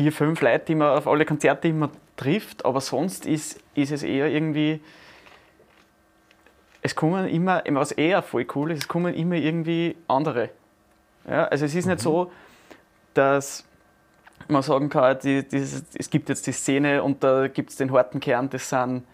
vier, 0.00 0.12
fünf 0.12 0.40
Leute, 0.40 0.64
die 0.68 0.74
man 0.76 0.96
auf 0.96 1.06
alle 1.06 1.26
Konzerte 1.26 1.68
immer 1.68 1.90
trifft, 2.16 2.64
aber 2.64 2.80
sonst 2.80 3.26
ist, 3.26 3.62
ist 3.74 3.92
es 3.92 4.02
eher 4.02 4.28
irgendwie. 4.28 4.80
Es 6.80 6.94
kommen 6.94 7.28
immer, 7.28 7.62
was 7.68 7.92
eher 7.92 8.22
voll 8.22 8.46
cool 8.54 8.70
ist, 8.70 8.78
es 8.78 8.88
kommen 8.88 9.12
immer 9.12 9.34
irgendwie 9.34 9.96
andere. 10.08 10.48
Ja, 11.28 11.44
also 11.48 11.66
es 11.66 11.74
ist 11.74 11.84
nicht 11.84 12.00
so, 12.00 12.32
dass 13.12 13.66
man 14.48 14.62
sagen 14.62 14.88
kann, 14.88 15.18
die, 15.22 15.46
dieses, 15.46 15.84
es 15.92 16.08
gibt 16.08 16.30
jetzt 16.30 16.46
die 16.46 16.52
Szene 16.52 17.02
und 17.02 17.22
da 17.22 17.48
gibt 17.48 17.68
es 17.68 17.76
den 17.76 17.92
harten 17.92 18.20
Kern, 18.20 18.48
das 18.48 18.70
sind 18.70 19.04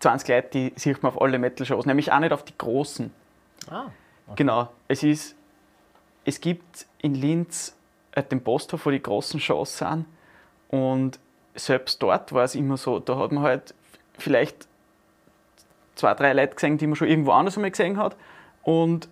20 0.00 0.28
Leute, 0.28 0.48
die 0.48 0.72
sieht 0.74 1.00
man 1.00 1.12
auf 1.12 1.22
alle 1.22 1.38
Metal-Shows, 1.38 1.86
nämlich 1.86 2.10
auch 2.10 2.18
nicht 2.18 2.32
auf 2.32 2.42
die 2.42 2.58
großen. 2.58 3.12
Ah. 3.70 3.86
Genau. 4.34 4.70
Es, 4.88 5.04
ist, 5.04 5.36
es 6.24 6.40
gibt 6.40 6.86
in 6.98 7.14
Linz 7.14 7.76
äh, 8.12 8.22
den 8.22 8.42
Posthof, 8.42 8.86
wo 8.86 8.90
die 8.90 9.02
großen 9.02 9.40
Shows 9.40 9.78
sind. 9.78 10.06
Und 10.68 11.18
selbst 11.54 12.02
dort 12.02 12.32
war 12.32 12.44
es 12.44 12.54
immer 12.54 12.76
so, 12.76 12.98
da 12.98 13.16
hat 13.18 13.32
man 13.32 13.42
halt 13.42 13.74
vielleicht 14.18 14.68
zwei, 15.94 16.14
drei 16.14 16.32
Leute 16.32 16.54
gesehen, 16.54 16.78
die 16.78 16.86
man 16.86 16.96
schon 16.96 17.08
irgendwo 17.08 17.32
anders 17.32 17.56
einmal 17.56 17.70
gesehen 17.70 17.96
hat. 17.96 18.16
Und, 18.62 19.08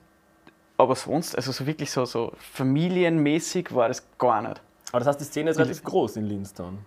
aber 0.76 0.94
sonst, 0.94 1.34
also 1.34 1.52
so 1.52 1.66
wirklich 1.66 1.90
so, 1.90 2.04
so 2.04 2.32
familienmäßig 2.38 3.74
war 3.74 3.88
das 3.88 4.06
gar 4.18 4.42
nicht. 4.42 4.60
Aber 4.90 5.00
das 5.00 5.08
heißt, 5.08 5.20
die 5.20 5.24
Szene 5.24 5.50
ist 5.50 5.58
relativ 5.58 5.82
groß 5.84 6.16
in 6.16 6.24
Linz 6.24 6.54
dann. 6.54 6.78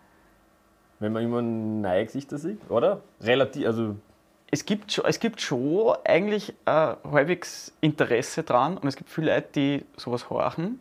Wenn 1.00 1.14
man 1.14 1.24
immer 1.24 1.42
neue 1.42 2.06
Gesichter 2.06 2.38
sieht, 2.38 2.60
oder? 2.70 3.02
Relativ, 3.22 3.66
also 3.66 3.96
es 4.52 4.66
gibt 4.66 4.92
schon, 4.92 5.06
es 5.06 5.20
gibt 5.20 5.42
schon 5.42 5.96
eigentlich 6.04 6.54
äh, 6.66 6.96
halbwegs 7.12 7.74
Interesse 7.82 8.44
dran 8.44 8.78
und 8.78 8.88
es 8.88 8.96
gibt 8.96 9.10
viele 9.10 9.34
Leute, 9.34 9.50
die 9.56 9.86
sowas 9.98 10.30
horchen. 10.30 10.80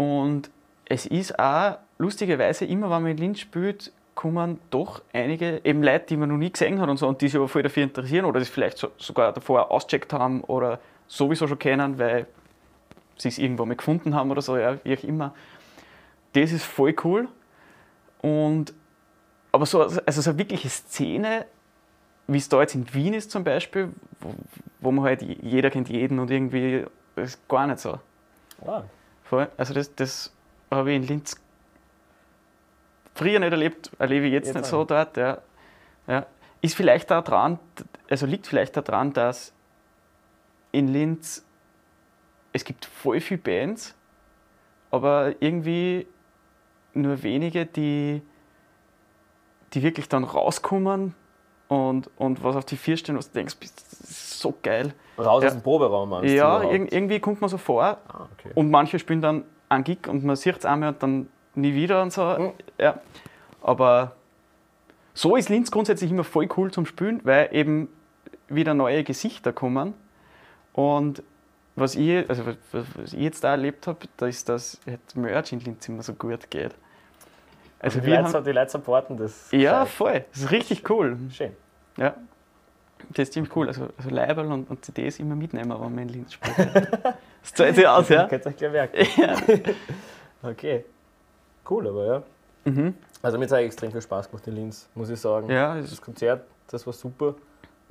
Und 0.00 0.50
es 0.86 1.04
ist 1.04 1.38
auch 1.38 1.76
lustigerweise 1.98 2.64
immer, 2.64 2.88
wenn 2.88 3.02
man 3.02 3.10
in 3.10 3.18
Linz 3.18 3.40
spielt, 3.40 3.92
kommen 4.14 4.58
doch 4.70 5.02
einige 5.12 5.60
eben 5.62 5.82
Leute, 5.82 6.06
die 6.06 6.16
man 6.16 6.30
noch 6.30 6.38
nie 6.38 6.50
gesehen 6.50 6.80
hat 6.80 6.88
und 6.88 6.96
so 6.96 7.06
und 7.06 7.20
die 7.20 7.28
sich 7.28 7.36
aber 7.36 7.48
voll 7.48 7.62
dafür 7.62 7.82
interessieren 7.82 8.24
oder 8.24 8.40
das 8.40 8.48
vielleicht 8.48 8.78
so, 8.78 8.88
sogar 8.96 9.34
davor 9.34 9.70
ausgecheckt 9.70 10.14
haben 10.14 10.40
oder 10.44 10.80
sowieso 11.06 11.46
schon 11.46 11.58
kennen, 11.58 11.98
weil 11.98 12.26
sie 13.18 13.28
es 13.28 13.36
irgendwo 13.36 13.66
mal 13.66 13.76
gefunden 13.76 14.14
haben 14.14 14.30
oder 14.30 14.40
so, 14.40 14.56
ja, 14.56 14.82
wie 14.84 14.96
auch 14.96 15.02
immer. 15.02 15.34
Das 16.32 16.50
ist 16.50 16.64
voll 16.64 16.96
cool. 17.04 17.28
Und 18.22 18.72
aber 19.52 19.66
so, 19.66 19.82
also 19.82 20.22
so 20.22 20.30
eine 20.30 20.38
wirkliche 20.38 20.70
Szene, 20.70 21.44
wie 22.26 22.38
es 22.38 22.48
da 22.48 22.62
jetzt 22.62 22.74
in 22.74 22.86
Wien 22.94 23.12
ist 23.12 23.30
zum 23.30 23.44
Beispiel, 23.44 23.90
wo, 24.20 24.34
wo 24.80 24.92
man 24.92 25.04
halt 25.04 25.20
jeder 25.20 25.68
kennt 25.68 25.90
jeden 25.90 26.18
und 26.20 26.30
irgendwie 26.30 26.86
ist 27.16 27.46
gar 27.48 27.66
nicht 27.66 27.80
so. 27.80 27.98
ah, 28.66 28.84
Voll. 29.30 29.48
Also 29.56 29.74
das, 29.74 29.94
das 29.94 30.32
habe 30.72 30.90
ich 30.90 30.96
in 30.96 31.04
Linz 31.04 31.40
früher 33.14 33.38
nicht 33.38 33.52
erlebt, 33.52 33.92
erlebe 33.96 34.26
ich 34.26 34.32
jetzt, 34.32 34.46
Jetzt 34.46 34.56
nicht 34.56 34.66
so 34.66 34.84
dort. 34.84 35.16
Ja. 35.16 35.38
Ja. 36.08 36.26
Ist 36.60 36.74
vielleicht 36.74 37.12
daran, 37.12 37.60
also 38.08 38.26
liegt 38.26 38.48
vielleicht 38.48 38.76
daran, 38.76 39.12
dass 39.12 39.54
in 40.72 40.88
Linz 40.88 41.44
es 42.52 42.64
gibt 42.64 42.84
voll 42.86 43.20
viele 43.20 43.38
Bands, 43.38 43.94
aber 44.90 45.40
irgendwie 45.40 46.08
nur 46.92 47.22
wenige, 47.22 47.66
die, 47.66 48.22
die 49.74 49.82
wirklich 49.84 50.08
dann 50.08 50.24
rauskommen 50.24 51.14
und, 51.70 52.10
und 52.16 52.42
was 52.42 52.56
auf 52.56 52.64
die 52.64 52.76
vier 52.76 52.96
stehen, 52.96 53.16
was 53.16 53.30
du 53.30 53.38
denkst, 53.38 53.56
das 53.60 54.00
ist 54.10 54.40
so 54.40 54.52
geil. 54.60 54.92
raus 55.16 55.42
Ja. 55.42 55.48
aus 55.48 55.54
dem 55.54 55.62
Proberaum 55.62 56.08
meinst 56.10 56.34
Ja, 56.34 56.62
irg 56.62 56.92
irgendwie 56.92 57.20
kommt 57.20 57.40
man 57.40 57.48
so 57.48 57.58
vor, 57.58 57.84
Ah, 57.84 58.26
okay. 58.36 58.50
und 58.56 58.70
manche 58.72 58.98
spielen 58.98 59.22
dann 59.22 59.44
einen 59.68 59.84
Gig 59.84 60.08
und 60.08 60.24
man 60.24 60.34
sieht 60.34 60.56
es 60.58 60.64
einmal 60.64 60.88
und 60.90 61.02
dann 61.02 61.28
nie 61.54 61.72
wieder 61.74 62.02
und 62.02 62.12
so. 62.12 62.24
Mhm. 62.24 62.52
Ja. 62.76 63.00
Aber 63.62 64.16
so 65.14 65.36
ist 65.36 65.48
Linz 65.48 65.70
grundsätzlich 65.70 66.10
immer 66.10 66.24
voll 66.24 66.48
cool 66.56 66.72
zum 66.72 66.86
Spielen, 66.86 67.20
weil 67.22 67.48
eben 67.52 67.88
wieder 68.48 68.74
neue 68.74 69.04
Gesichter 69.04 69.52
kommen. 69.52 69.94
Und 70.72 71.22
was 71.76 71.94
ich, 71.94 72.28
also 72.28 72.42
was, 72.72 73.12
ich 73.12 73.20
jetzt 73.20 73.44
da 73.44 73.50
erlebt 73.52 73.86
habe, 73.86 74.00
da 74.16 74.26
ist, 74.26 74.48
dass 74.48 74.80
halt 74.88 75.00
Merch 75.14 75.52
in 75.52 75.60
Linz 75.60 75.88
immer 75.88 76.02
so 76.02 76.14
gut 76.14 76.50
geht. 76.50 76.74
Also 77.80 78.00
die, 78.00 78.06
wir 78.06 78.20
Leute, 78.22 78.32
haben, 78.34 78.44
die 78.44 78.52
Leute 78.52 78.70
supporten 78.70 79.16
das. 79.16 79.50
ja, 79.52 79.80
gescheit. 79.84 79.88
voll. 79.96 80.24
Das 80.32 80.40
ist 80.42 80.50
richtig 80.50 80.88
cool. 80.90 81.16
Schön. 81.32 81.56
Ja. 81.96 82.14
Das 83.10 83.24
ist 83.24 83.32
ziemlich 83.32 83.54
cool. 83.56 83.66
Also, 83.68 83.88
also 83.96 84.10
Leiberl 84.10 84.52
und, 84.52 84.68
und 84.70 84.84
CDs 84.84 85.18
immer 85.18 85.34
mitnehmen, 85.34 85.70
wenn 85.70 85.80
man 85.80 85.98
in 85.98 86.08
Linz 86.08 86.34
spielt. 86.34 86.56
Das 87.42 87.54
zahlt 87.54 87.74
sich 87.74 87.88
aus, 87.88 88.06
ja? 88.10 88.28
Könnt 88.28 88.44
ihr 88.44 88.50
euch 88.50 88.56
gleich 88.58 88.72
merken. 88.72 88.96
ja. 89.16 90.50
Okay. 90.50 90.84
Cool, 91.68 91.88
aber 91.88 92.04
ja. 92.06 92.22
Mhm. 92.66 92.94
Also 93.22 93.38
mir 93.38 93.44
hat 93.44 93.52
es 93.52 93.58
extrem 93.58 93.90
viel 93.92 94.02
Spaß 94.02 94.28
gemacht 94.30 94.46
in 94.46 94.54
Linz, 94.56 94.88
muss 94.94 95.08
ich 95.08 95.18
sagen. 95.18 95.48
Ja, 95.50 95.80
Das 95.80 96.00
Konzert, 96.02 96.44
das 96.70 96.84
war 96.86 96.92
super. 96.92 97.34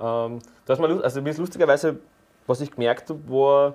Ähm, 0.00 0.38
das 0.66 0.78
mal, 0.78 1.02
also 1.02 1.20
mir 1.20 1.30
ist 1.30 1.38
lustigerweise, 1.38 1.98
was 2.46 2.60
ich 2.60 2.70
gemerkt 2.70 3.10
habe, 3.10 3.18
war 3.28 3.74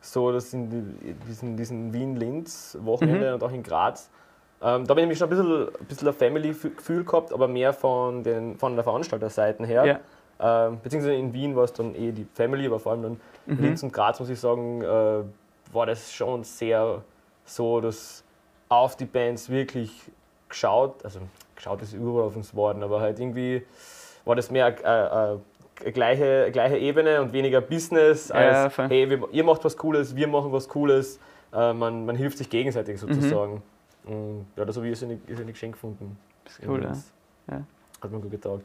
so, 0.00 0.32
dass 0.32 0.52
in 0.52 0.68
die, 0.68 1.14
diesen, 1.28 1.56
diesen 1.56 1.92
Wien-Linz-Wochenende 1.92 3.28
Mhm. 3.28 3.34
und 3.34 3.42
auch 3.44 3.52
in 3.52 3.62
Graz, 3.62 4.10
ähm, 4.64 4.84
da 4.86 4.90
habe 4.90 5.00
ich 5.00 5.04
nämlich 5.04 5.18
schon 5.18 5.26
ein 5.26 5.30
bisschen, 5.30 5.68
ein 5.68 5.86
bisschen 5.86 6.08
ein 6.08 6.14
Family-Gefühl 6.14 7.04
gehabt, 7.04 7.32
aber 7.32 7.46
mehr 7.48 7.72
von, 7.72 8.22
den, 8.22 8.56
von 8.56 8.74
der 8.74 8.84
Veranstalterseite 8.84 9.64
her. 9.66 9.84
Ja. 9.84 10.66
Ähm, 10.66 10.80
beziehungsweise 10.82 11.14
in 11.14 11.32
Wien 11.32 11.54
war 11.54 11.64
es 11.64 11.72
dann 11.72 11.94
eh 11.94 12.10
die 12.12 12.26
Family, 12.34 12.66
aber 12.66 12.80
vor 12.80 12.92
allem 12.92 13.02
dann 13.02 13.20
Mhm. 13.46 13.58
Linz 13.60 13.82
und 13.82 13.92
Graz, 13.92 14.18
muss 14.20 14.30
ich 14.30 14.40
sagen, 14.40 14.80
äh, 14.80 14.86
war 15.74 15.84
das 15.86 16.12
schon 16.14 16.44
sehr 16.44 17.02
so, 17.44 17.78
dass 17.80 18.24
auf 18.70 18.96
die 18.96 19.04
Bands 19.04 19.50
wirklich 19.50 19.92
geschaut, 20.48 21.04
also 21.04 21.20
geschaut 21.54 21.82
ist 21.82 21.92
überall 21.92 22.28
auf 22.28 22.36
uns 22.36 22.54
worden, 22.54 22.82
aber 22.82 23.00
halt 23.02 23.20
irgendwie 23.20 23.66
war 24.24 24.34
das 24.34 24.50
mehr 24.50 24.68
äh, 24.68 25.34
äh, 25.34 25.38
eine 25.82 25.92
gleiche, 25.92 26.50
gleiche 26.52 26.78
Ebene 26.78 27.20
und 27.20 27.34
weniger 27.34 27.60
Business 27.60 28.30
Ja, 28.30 28.34
als 28.64 28.74
voll. 28.74 28.88
hey, 28.88 29.10
wir, 29.10 29.28
ihr 29.30 29.44
macht 29.44 29.62
was 29.64 29.76
Cooles, 29.76 30.16
wir 30.16 30.26
machen 30.26 30.50
was 30.52 30.68
Cooles, 30.70 31.18
äh, 31.52 31.74
man, 31.74 32.06
man 32.06 32.16
hilft 32.16 32.38
sich 32.38 32.48
gegenseitig 32.48 32.98
sozusagen. 32.98 33.62
Und 34.04 34.46
ja, 34.56 34.64
das 34.64 34.76
habe 34.76 34.86
ich 34.86 34.92
irrsinnig, 34.92 35.26
geschenkt 35.54 35.74
gefunden. 35.76 36.16
ist 36.46 36.60
cool, 36.66 36.82
ja. 36.82 36.88
Das 36.88 37.12
Ja. 37.50 37.62
Hat 38.02 38.10
mir 38.10 38.20
gut 38.20 38.30
getaugt. 38.30 38.64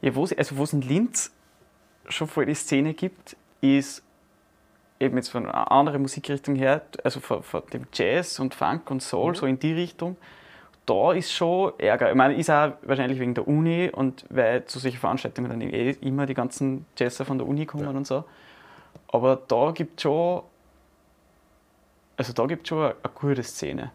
Ja, 0.00 0.14
wo 0.14 0.24
es 0.24 0.36
also 0.36 0.56
wo's 0.56 0.72
in 0.72 0.82
Linz 0.82 1.32
schon 2.08 2.26
voll 2.28 2.46
die 2.46 2.54
Szene 2.54 2.94
gibt, 2.94 3.36
ist 3.60 4.02
eben 5.00 5.16
jetzt 5.16 5.28
von 5.30 5.46
einer 5.46 5.70
anderen 5.72 6.02
Musikrichtung 6.02 6.54
her, 6.56 6.82
also 7.02 7.20
von, 7.20 7.42
von 7.42 7.62
dem 7.72 7.86
Jazz 7.92 8.38
und 8.38 8.54
Funk 8.54 8.90
und 8.90 9.02
Soul, 9.02 9.30
Mhm. 9.30 9.34
so 9.36 9.46
in 9.46 9.58
die 9.58 9.72
Richtung. 9.72 10.16
Da 10.86 11.12
ist 11.12 11.32
schon 11.32 11.72
Ärger. 11.78 12.10
Ich 12.10 12.16
meine, 12.16 12.34
ist 12.34 12.50
auch 12.50 12.72
wahrscheinlich 12.82 13.20
wegen 13.20 13.34
der 13.34 13.46
Uni 13.46 13.88
und 13.92 14.24
weil 14.30 14.64
zu 14.66 14.80
solchen 14.80 14.98
Veranstaltungen 14.98 15.48
dann 15.50 15.60
eh 15.60 15.90
immer 16.00 16.26
die 16.26 16.34
ganzen 16.34 16.86
Jazzer 16.96 17.24
von 17.24 17.38
der 17.38 17.46
Uni 17.46 17.66
kommen 17.66 17.84
Ja. 17.84 17.90
und 17.90 18.06
so. 18.06 18.24
Aber 19.08 19.36
da 19.46 19.70
gibt 19.70 19.98
es 20.00 20.02
schon, 20.02 20.42
also 22.16 22.32
da 22.32 22.46
gibt 22.46 22.66
schon 22.66 22.78
eine, 22.78 22.94
eine 23.02 23.12
gute 23.14 23.42
Szene. 23.44 23.92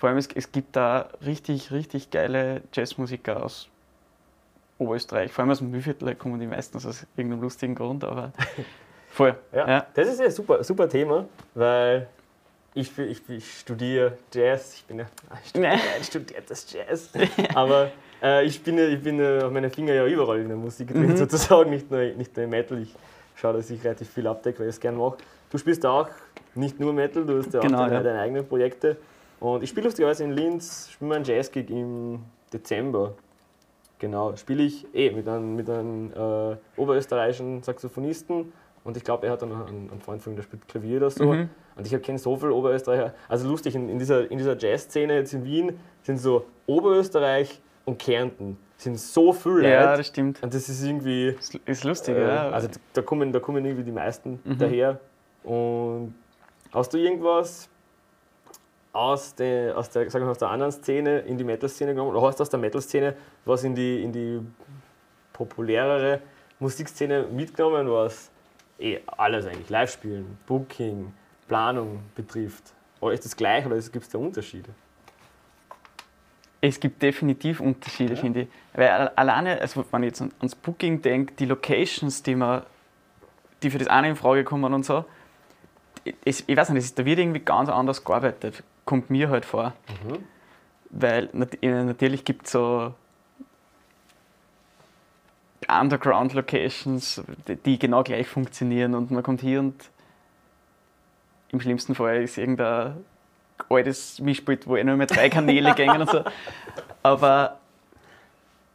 Vor 0.00 0.08
allem, 0.08 0.16
es, 0.18 0.28
es 0.34 0.50
gibt 0.50 0.74
da 0.76 1.10
richtig, 1.26 1.70
richtig 1.72 2.10
geile 2.10 2.62
Jazzmusiker 2.72 3.44
aus 3.44 3.68
Oberösterreich. 4.78 5.30
Vor 5.30 5.42
allem 5.42 5.50
aus 5.52 5.58
dem 5.58 5.70
Mühlviertel 5.70 6.14
kommen 6.14 6.40
die 6.40 6.46
meistens 6.46 6.86
aus 6.86 7.06
irgendeinem 7.18 7.42
lustigen 7.42 7.74
Grund, 7.74 8.02
aber 8.02 8.32
voll. 9.10 9.34
Ja, 9.52 9.68
Ja. 9.68 9.86
das 9.92 10.08
ist 10.08 10.22
ein 10.22 10.30
super, 10.30 10.64
super 10.64 10.88
Thema, 10.88 11.26
weil 11.54 12.06
ich, 12.72 12.96
ich, 12.98 13.20
ich 13.28 13.58
studiere 13.60 14.16
Jazz, 14.32 14.72
ich 14.76 14.84
bin 14.86 15.00
ja 15.00 15.06
ich 15.42 15.50
studiere, 15.50 15.74
Nee. 15.76 15.80
ich 16.00 16.06
studiere 16.06 16.42
das 16.48 16.72
Jazz, 16.72 17.10
aber 17.54 17.90
äh, 18.22 18.46
ich 18.46 18.62
bin, 18.62 18.78
ich 18.78 19.02
bin 19.02 19.18
ja, 19.20 19.50
meine 19.50 19.68
Finger 19.68 19.92
ja 19.92 20.06
überall 20.06 20.40
in 20.40 20.48
der 20.48 20.56
Musik 20.56 20.88
drin 20.88 21.08
Mhm. 21.10 21.16
sozusagen, 21.18 21.68
nicht 21.68 21.90
nur, 21.90 22.00
nicht 22.00 22.34
nur 22.34 22.44
im 22.44 22.50
Metal. 22.50 22.80
Ich 22.80 22.94
schaue, 23.36 23.52
dass 23.52 23.68
ich 23.68 23.84
relativ 23.84 24.08
viel 24.08 24.26
abdecke, 24.26 24.60
weil 24.60 24.68
ich 24.70 24.76
es 24.76 24.80
gerne 24.80 24.96
mache. 24.96 25.18
Du 25.50 25.58
spielst 25.58 25.84
auch 25.84 26.08
nicht 26.54 26.80
nur 26.80 26.94
Metal, 26.94 27.22
du 27.26 27.38
hast 27.38 27.52
ja 27.52 27.60
auch 27.60 27.64
Genau, 27.64 27.80
deine, 27.80 27.94
ja. 27.96 28.02
deine 28.02 28.20
eigenen 28.20 28.48
Projekte. 28.48 28.96
Und 29.40 29.62
ich 29.62 29.70
spiele 29.70 29.86
lustigerweise 29.86 30.24
in 30.24 30.32
Linz, 30.32 30.90
spiele 30.92 31.08
meinen 31.08 31.24
Jazzgig 31.24 31.70
im 31.70 32.20
Dezember. 32.52 33.14
Genau, 33.98 34.34
spiele 34.36 34.62
ich 34.62 34.86
eh 34.94 35.10
mit 35.10 35.26
einem, 35.28 35.56
mit 35.56 35.68
einem 35.68 36.12
äh, 36.12 36.56
oberösterreichischen 36.80 37.62
Saxophonisten 37.62 38.52
und 38.84 38.96
ich 38.96 39.04
glaube, 39.04 39.26
er 39.26 39.32
hat 39.32 39.42
dann 39.42 39.50
noch 39.50 39.66
einen, 39.66 39.90
einen 39.90 40.00
Freund 40.00 40.22
von 40.22 40.32
ihm, 40.32 40.36
der 40.36 40.42
spielt 40.42 40.66
Klavier 40.68 40.98
oder 40.98 41.10
so. 41.10 41.24
Mhm. 41.32 41.50
Und 41.76 41.90
ich 41.90 42.02
kenne 42.02 42.18
so 42.18 42.36
viele 42.36 42.52
Oberösterreicher. 42.54 43.14
Also 43.28 43.48
lustig, 43.48 43.74
in, 43.74 43.88
in 43.88 43.98
dieser, 43.98 44.30
in 44.30 44.38
dieser 44.38 44.56
Jazzszene 44.58 45.14
jetzt 45.14 45.32
in 45.34 45.44
Wien 45.44 45.78
sind 46.02 46.18
so 46.18 46.46
Oberösterreich 46.66 47.60
und 47.84 47.98
Kärnten 47.98 48.58
sind 48.76 48.98
so 48.98 49.32
viele 49.32 49.70
Ja, 49.70 49.84
Leute. 49.84 49.98
das 49.98 50.06
stimmt. 50.08 50.42
Und 50.42 50.52
das 50.54 50.68
ist 50.68 50.82
irgendwie, 50.82 51.28
Ist, 51.28 51.54
ist 51.66 51.84
lustig, 51.84 52.16
äh, 52.16 52.22
ja. 52.26 52.50
also 52.50 52.68
da 52.94 53.02
kommen, 53.02 53.32
da 53.32 53.40
kommen 53.40 53.64
irgendwie 53.64 53.84
die 53.84 53.92
meisten 53.92 54.40
Mhm. 54.44 54.58
daher. 54.58 55.00
Und 55.44 56.14
hast 56.72 56.92
du 56.92 56.98
irgendwas 56.98 57.68
aus 58.92 59.34
der, 59.34 59.76
aus, 59.76 59.90
der, 59.90 60.10
sagen 60.10 60.24
wir, 60.24 60.30
aus 60.30 60.38
der 60.38 60.50
anderen 60.50 60.72
Szene 60.72 61.20
in 61.20 61.38
die 61.38 61.44
Metal-Szene 61.44 61.92
genommen 61.92 62.10
oder 62.10 62.26
hast 62.26 62.40
du 62.40 62.42
aus 62.42 62.50
der 62.50 62.58
Metal-Szene 62.58 63.14
was 63.44 63.64
in 63.64 63.74
die, 63.74 64.02
in 64.02 64.12
die 64.12 64.40
populärere 65.32 66.20
Musikszene 66.58 67.26
mitgenommen, 67.30 67.90
was 67.90 68.30
eh 68.78 68.98
alles 69.06 69.46
eigentlich, 69.46 69.70
Live-Spielen, 69.70 70.38
Booking, 70.46 71.12
Planung 71.48 72.00
betrifft? 72.14 72.74
Oder 73.00 73.14
ist 73.14 73.24
das 73.24 73.34
gleich 73.34 73.64
oder 73.64 73.76
gibt 73.76 74.04
es 74.04 74.08
da 74.08 74.18
Unterschiede? 74.18 74.70
Es 76.60 76.78
gibt 76.78 77.00
definitiv 77.00 77.60
Unterschiede, 77.60 78.14
ja. 78.14 78.20
finde 78.20 78.42
ich. 78.42 78.48
Weil 78.74 79.08
alleine, 79.16 79.58
also 79.60 79.84
wenn 79.90 80.02
ich 80.02 80.08
jetzt 80.08 80.20
ans 80.20 80.54
Booking 80.54 81.00
denke, 81.00 81.32
die 81.34 81.46
Locations, 81.46 82.22
die, 82.22 82.34
man, 82.34 82.62
die 83.62 83.70
für 83.70 83.78
das 83.78 83.88
eine 83.88 84.10
in 84.10 84.16
Frage 84.16 84.44
kommen 84.44 84.74
und 84.74 84.84
so, 84.84 85.04
ich 86.24 86.46
weiß 86.46 86.70
nicht, 86.70 86.98
da 86.98 87.04
wird 87.04 87.18
irgendwie 87.18 87.40
ganz 87.40 87.68
anders 87.68 88.04
gearbeitet, 88.04 88.62
kommt 88.90 89.08
mir 89.08 89.28
halt 89.28 89.44
vor. 89.44 89.72
Mhm. 90.02 90.18
Weil 90.90 91.28
natürlich 91.32 92.24
gibt 92.24 92.46
es 92.46 92.52
so 92.52 92.92
Underground-Locations, 95.68 97.22
die 97.64 97.78
genau 97.78 98.02
gleich 98.02 98.26
funktionieren 98.26 98.96
und 98.96 99.12
man 99.12 99.22
kommt 99.22 99.42
hier 99.42 99.60
und 99.60 99.76
im 101.52 101.60
schlimmsten 101.60 101.94
Fall 101.94 102.24
ist 102.24 102.36
irgendein 102.36 103.04
altes 103.68 104.18
Mischpult, 104.18 104.66
wo 104.66 104.74
eh 104.74 104.82
nur 104.82 104.96
mehr 104.96 105.06
drei 105.06 105.30
Kanäle 105.30 105.72
gängen 105.76 106.00
und 106.00 106.10
so. 106.10 106.24
Aber, 107.04 107.60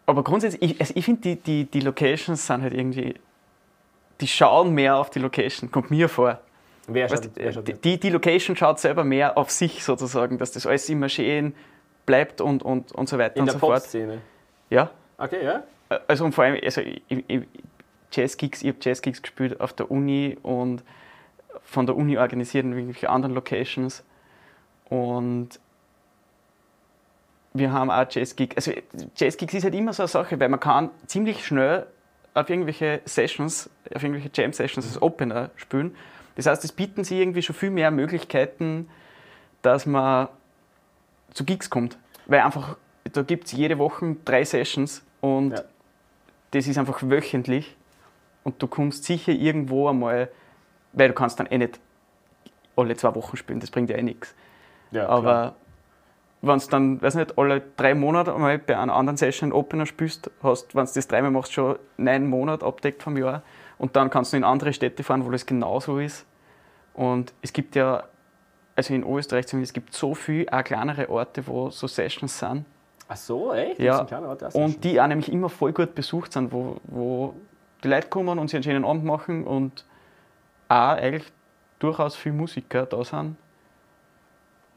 aber 0.06 0.23
grundsätzlich, 0.23 0.62
ich, 0.62 0.80
also 0.80 0.93
ich 0.95 1.04
finde, 1.04 1.21
die, 1.23 1.36
die, 1.36 1.65
die 1.65 1.82
Locations 1.82 2.47
sind 2.47 2.62
halt 2.62 2.73
irgendwie, 2.73 3.15
die 4.21 4.28
schauen 4.30 4.73
mehr 4.73 4.95
auf 4.95 5.10
die 5.10 5.19
Location, 5.19 5.69
kommt 5.71 5.91
mir 5.91 6.08
vor. 6.08 6.39
Wer 6.88 7.10
schaut, 7.10 7.30
wer 7.36 7.54
schaut 7.54 7.84
die, 7.84 8.00
die 8.00 8.10
Location 8.10 8.56
schaut 8.56 8.80
selber 8.80 9.04
mehr 9.04 9.38
auf 9.38 9.50
sich 9.50 9.84
sozusagen, 9.84 10.38
dass 10.38 10.52
das 10.52 10.65
alles 10.65 10.88
immer 10.89 11.10
schön 11.10 11.56
bleibt 12.06 12.41
und, 12.41 12.63
und, 12.63 12.91
und 12.91 13.10
so 13.10 13.17
weiter 13.17 13.36
In 13.38 13.41
und 13.41 13.45
der 13.48 13.54
so 13.54 13.60
fort. 13.60 13.82
Pop-Szene? 13.82 14.21
Ja. 14.69 14.91
Okay, 15.17 15.43
ja. 15.43 15.63
Also 16.08 16.26
und 16.26 16.34
vor 16.34 16.43
allem, 16.43 16.60
also 16.63 16.82
ich, 16.82 17.02
ich, 17.08 17.41
Jazzgigs, 18.12 18.62
ich 18.62 18.69
habe 18.69 18.78
Jazzgigs 18.82 19.21
gespielt 19.21 19.60
auf 19.60 19.74
der 19.74 19.89
Uni 19.91 20.38
und 20.41 20.84
von 21.63 21.86
der 21.86 21.95
Uni 21.95 22.17
organisiert 22.17 22.65
in 22.65 22.71
irgendwelchen 22.71 23.10
anderen 23.10 23.34
Locations. 23.34 24.04
Und 24.89 25.60
wir 27.54 27.71
haben 27.71 27.89
auch 27.89 28.06
Jazzgigs. 28.10 28.56
Also 28.56 28.74
Jazzgigs 29.15 29.54
ist 29.54 29.63
halt 29.63 29.76
immer 29.76 29.93
so 29.93 30.04
eine 30.04 30.08
Sache, 30.08 30.39
weil 30.39 30.50
man 30.50 30.60
kann 30.60 30.91
ziemlich 31.08 31.45
schnell 31.45 31.88
auf 32.34 32.50
irgendwelche 32.50 33.02
Sessions, 33.06 33.69
auf 33.93 34.04
irgendwelche 34.04 34.30
Jam-Sessions 34.34 34.86
als 34.86 35.02
Opener 35.02 35.52
spielen. 35.56 35.95
Das 36.36 36.45
heißt, 36.45 36.63
es 36.63 36.71
bieten 36.71 37.04
sie 37.04 37.21
irgendwie 37.21 37.41
schon 37.41 37.56
viel 37.56 37.69
mehr 37.69 37.91
Möglichkeiten, 37.91 38.89
dass 39.62 39.86
man 39.86 40.28
zu 41.34 41.45
Gigs 41.45 41.69
kommt. 41.69 41.98
Weil 42.28 42.41
einfach, 42.41 42.78
da 43.12 43.21
gibt 43.21 43.45
es 43.45 43.52
jede 43.54 43.78
Woche 43.78 44.15
drei 44.26 44.43
Sessions 44.43 45.04
und 45.21 45.52
ja. 45.52 45.63
das 46.52 46.67
ist 46.67 46.78
einfach 46.78 47.02
wöchentlich 47.04 47.76
und 48.43 48.62
du 48.62 48.67
kommst 48.67 49.06
sicher 49.06 49.32
irgendwo 49.32 49.88
einmal, 49.88 50.30
weil 50.93 51.10
du 51.10 51.13
kannst 51.13 51.39
dann 51.39 51.48
eh 51.48 51.58
nicht 51.58 51.80
alle 52.76 52.95
zwei 52.95 53.13
Wochen 53.15 53.38
spielen, 53.38 53.60
das 53.60 53.71
bringt 53.71 53.89
ja 53.89 53.98
eh 53.98 54.04
nichts. 54.04 54.36
Ja, 54.91 55.08
Aber 55.08 55.56
wenn 56.41 56.60
du 56.60 56.67
dann, 56.67 57.02
weiß 57.02 57.15
nicht, 57.15 57.38
alle 57.38 57.62
drei 57.76 57.95
Monate 57.95 58.34
einmal 58.34 58.60
bei 58.60 58.78
einer 58.78 58.93
anderen 58.93 59.17
Session 59.17 59.52
einen 59.52 59.60
Opener 59.60 59.86
spielst, 59.86 60.30
hast, 60.43 60.76
wenn 60.76 60.86
du 60.86 60.91
das 60.93 61.08
dreimal 61.08 61.32
machst, 61.32 61.54
schon 61.54 61.78
neun 61.98 62.28
Monate 62.28 62.65
abdeckt 62.65 63.04
vom 63.04 63.17
Jahr. 63.17 63.43
Und 63.77 63.95
dann 63.95 64.09
kannst 64.09 64.33
du 64.33 64.38
in 64.38 64.43
andere 64.43 64.73
Städte 64.73 65.03
fahren, 65.03 65.25
wo 65.25 65.31
das 65.31 65.45
genauso 65.45 65.99
ist. 65.99 66.25
Und 66.93 67.33
es 67.41 67.51
gibt 67.51 67.75
ja, 67.75 68.03
also 68.75 68.93
in 68.93 69.03
Österreich 69.03 69.51
es 69.53 69.73
gibt 69.73 69.93
so 69.93 70.15
viele 70.15 70.51
auch 70.51 70.63
kleinere 70.63 71.09
Orte, 71.09 71.45
wo 71.45 71.69
so 71.69 71.88
Sessions 71.88 72.39
sind. 72.39 72.65
Ach 73.07 73.17
so, 73.17 73.53
echt? 73.53 73.79
Ja. 73.79 74.05
Und 74.53 74.83
die 74.83 74.99
auch 74.99 75.07
nämlich 75.07 75.31
immer 75.31 75.49
voll 75.49 75.73
gut 75.73 75.93
besucht 75.93 76.33
sind, 76.33 76.51
wo, 76.51 76.77
wo 76.85 77.35
die 77.83 77.88
Leute 77.88 78.07
kommen 78.07 78.39
und 78.39 78.49
sich 78.49 78.55
einen 78.55 78.63
schönen 78.63 78.85
Abend 78.85 79.05
machen 79.05 79.43
und 79.45 79.85
auch 80.67 80.95
eigentlich 80.97 81.31
durchaus 81.77 82.15
viele 82.15 82.35
Musiker 82.35 82.85
da 82.85 83.03
sind. 83.03 83.35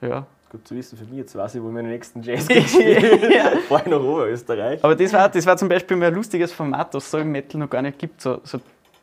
Ja. 0.01 0.27
Gut 0.51 0.67
zu 0.67 0.75
wissen 0.75 0.97
für 0.97 1.05
mich, 1.05 1.19
jetzt 1.19 1.37
weiß 1.37 1.57
ich, 1.57 1.63
wo 1.63 1.69
meine 1.69 1.89
nächsten 1.89 2.23
Jazz 2.23 2.45
spielen. 2.69 3.31
ja. 3.31 3.51
Vor 3.67 3.83
nach 3.87 4.01
Oberösterreich. 4.01 4.83
Aber 4.83 4.95
das 4.95 5.13
war, 5.13 5.29
das 5.29 5.45
war 5.47 5.57
zum 5.57 5.69
Beispiel 5.69 6.03
ein 6.03 6.15
lustiges 6.15 6.53
Format, 6.53 6.95
das 6.95 7.05
es 7.05 7.11
so 7.11 7.19
im 7.19 7.33
Metal 7.33 7.59
noch 7.59 7.69
gar 7.71 7.83
nicht 7.83 7.99
gibt, 7.99 8.21
so, 8.21 8.41
so 8.45 8.59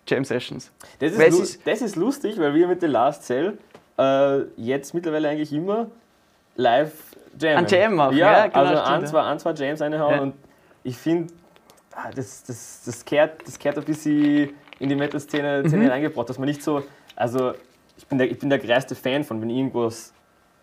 Jam 0.08 0.24
Sessions. 0.24 0.72
Das 1.00 1.12
ist, 1.12 1.40
ist, 1.40 1.68
das 1.68 1.82
ist 1.82 1.96
lustig, 1.96 2.40
weil 2.40 2.54
wir 2.54 2.68
mit 2.68 2.82
The 2.82 2.88
Last 2.88 3.24
Cell 3.24 3.58
äh, 3.98 4.42
jetzt 4.58 4.94
mittlerweile 4.94 5.30
eigentlich 5.30 5.54
immer 5.54 5.88
live 6.56 6.94
jammen. 7.40 7.58
Ein 7.58 7.68
Jam 7.68 7.96
machen, 7.96 8.18
ja, 8.18 8.32
ja 8.32 8.48
genau, 8.48 8.60
also 8.60 8.72
stimmt, 8.74 8.88
ein, 8.88 9.08
zwei, 9.08 9.22
ein, 9.22 9.40
zwei 9.40 9.52
Jams 9.52 9.82
reinhauen 9.82 10.16
ja. 10.16 10.22
und 10.22 10.34
ich 10.84 10.98
finde, 10.98 11.34
ah, 11.94 12.10
das, 12.16 12.44
das, 12.44 12.84
das, 12.86 13.04
kehrt, 13.04 13.46
das 13.46 13.58
kehrt 13.58 13.78
ein 13.78 13.84
bisschen 13.84 14.52
in 14.80 14.90
die 14.90 14.96
Metal-Szene 14.96 15.64
mhm. 15.66 15.88
reingebracht, 15.88 16.30
dass 16.30 16.38
man 16.38 16.48
nicht 16.48 16.64
so, 16.64 16.84
also 17.16 17.54
ich 17.98 18.06
bin 18.08 18.18
der, 18.18 18.30
ich 18.30 18.40
bin 18.40 18.50
der 18.50 18.60
größte 18.60 18.96
Fan 18.96 19.24
von, 19.24 19.42
wenn 19.42 19.50
irgendwas 19.50 20.14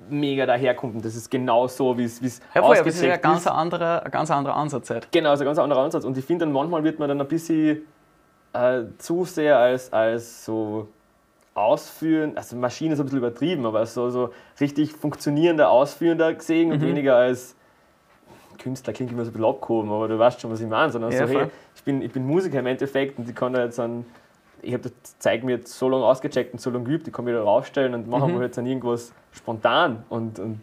mega 0.09 0.47
daherkommt 0.47 0.97
und 0.97 1.05
das 1.05 1.15
ist 1.15 1.31
genau 1.31 1.69
so, 1.69 1.97
wie 1.97 2.05
es 2.05 2.41
ja, 2.55 2.63
voll, 2.63 2.77
das 2.77 2.87
ist 2.87 3.03
ja 3.03 3.15
ein 3.15 3.21
ganz 3.21 3.47
anderer, 3.47 4.05
ein 4.05 4.11
ganz 4.11 4.31
anderer 4.31 4.57
Ansatz. 4.57 4.91
Halt. 4.91 5.09
Genau, 5.13 5.31
also 5.31 5.45
ein 5.45 5.47
ganz 5.47 5.59
anderer 5.59 5.81
Ansatz 5.81 6.05
und 6.05 6.17
ich 6.19 6.25
finde 6.25 6.45
dann 6.45 6.53
manchmal 6.53 6.83
wird 6.85 6.99
man 6.99 7.09
dann 7.09 7.21
ein 7.21 7.29
bisschen 7.29 7.83
äh, 8.53 8.83
zu 8.99 9.25
sehr 9.25 9.59
als, 9.59 9.93
als 9.93 10.45
so 10.45 10.89
ausführen, 11.55 12.37
also 12.37 12.57
Maschine 12.57 12.95
ist 12.95 13.01
ein 13.01 13.05
bisschen 13.05 13.19
übertrieben, 13.19 13.67
aber 13.67 13.85
so, 13.85 14.09
so 14.11 14.31
richtig 14.61 14.93
funktionierender 14.93 15.71
Ausführender 15.71 16.33
gesehen 16.33 16.69
mhm. 16.69 16.75
und 16.75 16.81
weniger 16.83 17.17
als 17.17 17.55
Künstler 18.59 18.93
klingt 18.93 19.13
immer 19.13 19.25
so 19.25 19.31
ein 19.31 19.35
bisschen 19.35 19.49
abgehoben, 19.49 19.91
aber 19.91 20.09
du 20.09 20.19
weißt 20.19 20.41
schon, 20.41 20.51
was 20.51 20.61
ich 20.61 20.69
meine, 20.69 20.91
sondern 20.91 21.11
ja, 21.13 21.27
so, 21.27 21.33
hey, 21.33 21.49
ich 21.75 21.83
bin, 21.83 22.01
ich 22.01 22.13
bin 22.13 22.27
Musiker 22.27 22.61
im 22.61 22.67
Endeffekt 22.67 23.19
und 23.19 23.29
ich 23.29 23.35
kann 23.35 23.53
da 23.53 23.65
jetzt 23.65 23.79
an, 23.79 24.07
ich 24.63 24.73
habe 24.73 24.85
das 24.85 25.19
Zeug 25.19 25.43
mir 25.43 25.57
jetzt 25.57 25.77
so 25.77 25.89
lange 25.89 26.05
ausgecheckt 26.05 26.53
und 26.53 26.61
so 26.61 26.71
lange 26.71 26.85
geübt, 26.85 27.07
ich 27.07 27.13
kann 27.13 27.25
mich 27.25 27.35
da 27.35 27.43
raufstellen 27.43 27.95
und 27.95 28.09
machen 28.09 28.33
mhm. 28.33 28.39
wir 28.39 28.47
jetzt 28.47 28.57
dann 28.57 28.67
irgendwas 28.67 29.13
spontan 29.33 30.05
und, 30.09 30.39
und 30.39 30.61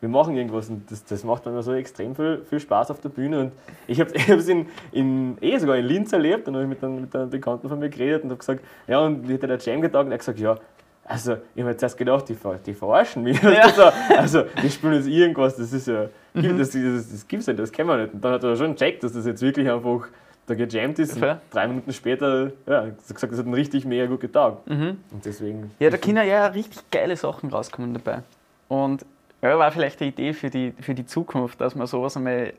wir 0.00 0.08
machen 0.08 0.36
irgendwas 0.36 0.68
und 0.68 0.90
das, 0.90 1.04
das 1.04 1.24
macht 1.24 1.46
mir 1.46 1.62
so 1.62 1.72
extrem 1.72 2.14
viel, 2.14 2.42
viel 2.48 2.60
Spaß 2.60 2.90
auf 2.90 3.00
der 3.00 3.08
Bühne. 3.08 3.40
Und 3.40 3.52
ich 3.86 3.98
habe 4.00 4.10
es 4.14 4.48
in, 4.48 4.66
in, 4.92 5.38
eh 5.40 5.56
sogar 5.58 5.76
in 5.76 5.86
Linz 5.86 6.12
erlebt 6.12 6.46
und 6.48 6.54
habe 6.54 6.66
mit, 6.66 6.82
einem, 6.84 7.02
mit 7.02 7.16
einem 7.16 7.30
Bekannten 7.30 7.68
von 7.68 7.78
mir 7.78 7.88
geredet 7.88 8.24
und 8.24 8.30
habe 8.30 8.38
gesagt, 8.38 8.62
ja, 8.86 9.00
und 9.00 9.26
wie 9.28 9.34
hat 9.34 9.42
der 9.42 9.58
Jam 9.58 9.80
getaugt? 9.80 10.04
Und 10.06 10.12
er 10.12 10.14
hat 10.14 10.20
gesagt, 10.20 10.38
ja, 10.38 10.56
also 11.04 11.36
ich 11.54 11.62
habe 11.62 11.70
jetzt 11.70 11.82
erst 11.82 11.96
gedacht, 11.96 12.28
die, 12.28 12.36
die 12.66 12.74
verarschen 12.74 13.22
mich. 13.22 13.40
Ja. 13.42 13.92
Also, 14.16 14.44
wir 14.60 14.70
spielen 14.70 14.94
jetzt 14.94 15.06
irgendwas, 15.06 15.56
das 15.56 15.72
ist 15.72 15.86
ja, 15.86 16.08
mhm. 16.34 16.58
das, 16.58 16.70
das, 16.70 17.10
das 17.10 17.28
gibt 17.28 17.42
es 17.42 17.46
nicht, 17.46 17.58
das 17.58 17.72
kennen 17.72 17.88
wir 17.88 17.96
nicht. 17.96 18.14
Und 18.14 18.24
dann 18.24 18.32
hat 18.32 18.44
er 18.44 18.56
schon 18.56 18.72
gecheckt, 18.72 19.02
dass 19.02 19.12
das 19.12 19.24
jetzt 19.24 19.40
wirklich 19.40 19.70
einfach 19.70 20.08
da 20.46 20.54
gejammt 20.54 20.98
ist. 20.98 21.16
Und 21.16 21.38
drei 21.50 21.68
Minuten 21.68 21.92
später, 21.92 22.52
ja, 22.66 22.86
hat 22.86 22.98
gesagt, 22.98 23.32
das 23.32 23.38
hat 23.38 23.46
einen 23.46 23.54
richtig 23.54 23.84
mega 23.84 24.06
gut 24.06 24.20
getaugt. 24.20 24.68
Mhm. 24.68 24.98
Und 25.10 25.24
deswegen. 25.24 25.70
Ja, 25.78 25.90
da 25.90 25.96
können 25.96 26.26
ja 26.26 26.46
richtig 26.46 26.90
geile 26.90 27.16
Sachen 27.16 27.50
rauskommen 27.50 27.94
dabei. 27.94 28.22
Und 28.68 29.04
ja, 29.48 29.58
war 29.58 29.70
vielleicht 29.72 30.00
eine 30.00 30.10
Idee 30.10 30.32
für 30.32 30.50
die, 30.50 30.72
für 30.80 30.94
die 30.94 31.06
Zukunft, 31.06 31.60
dass 31.60 31.74
man 31.74 31.86
sowas 31.86 32.16
einmal 32.16 32.52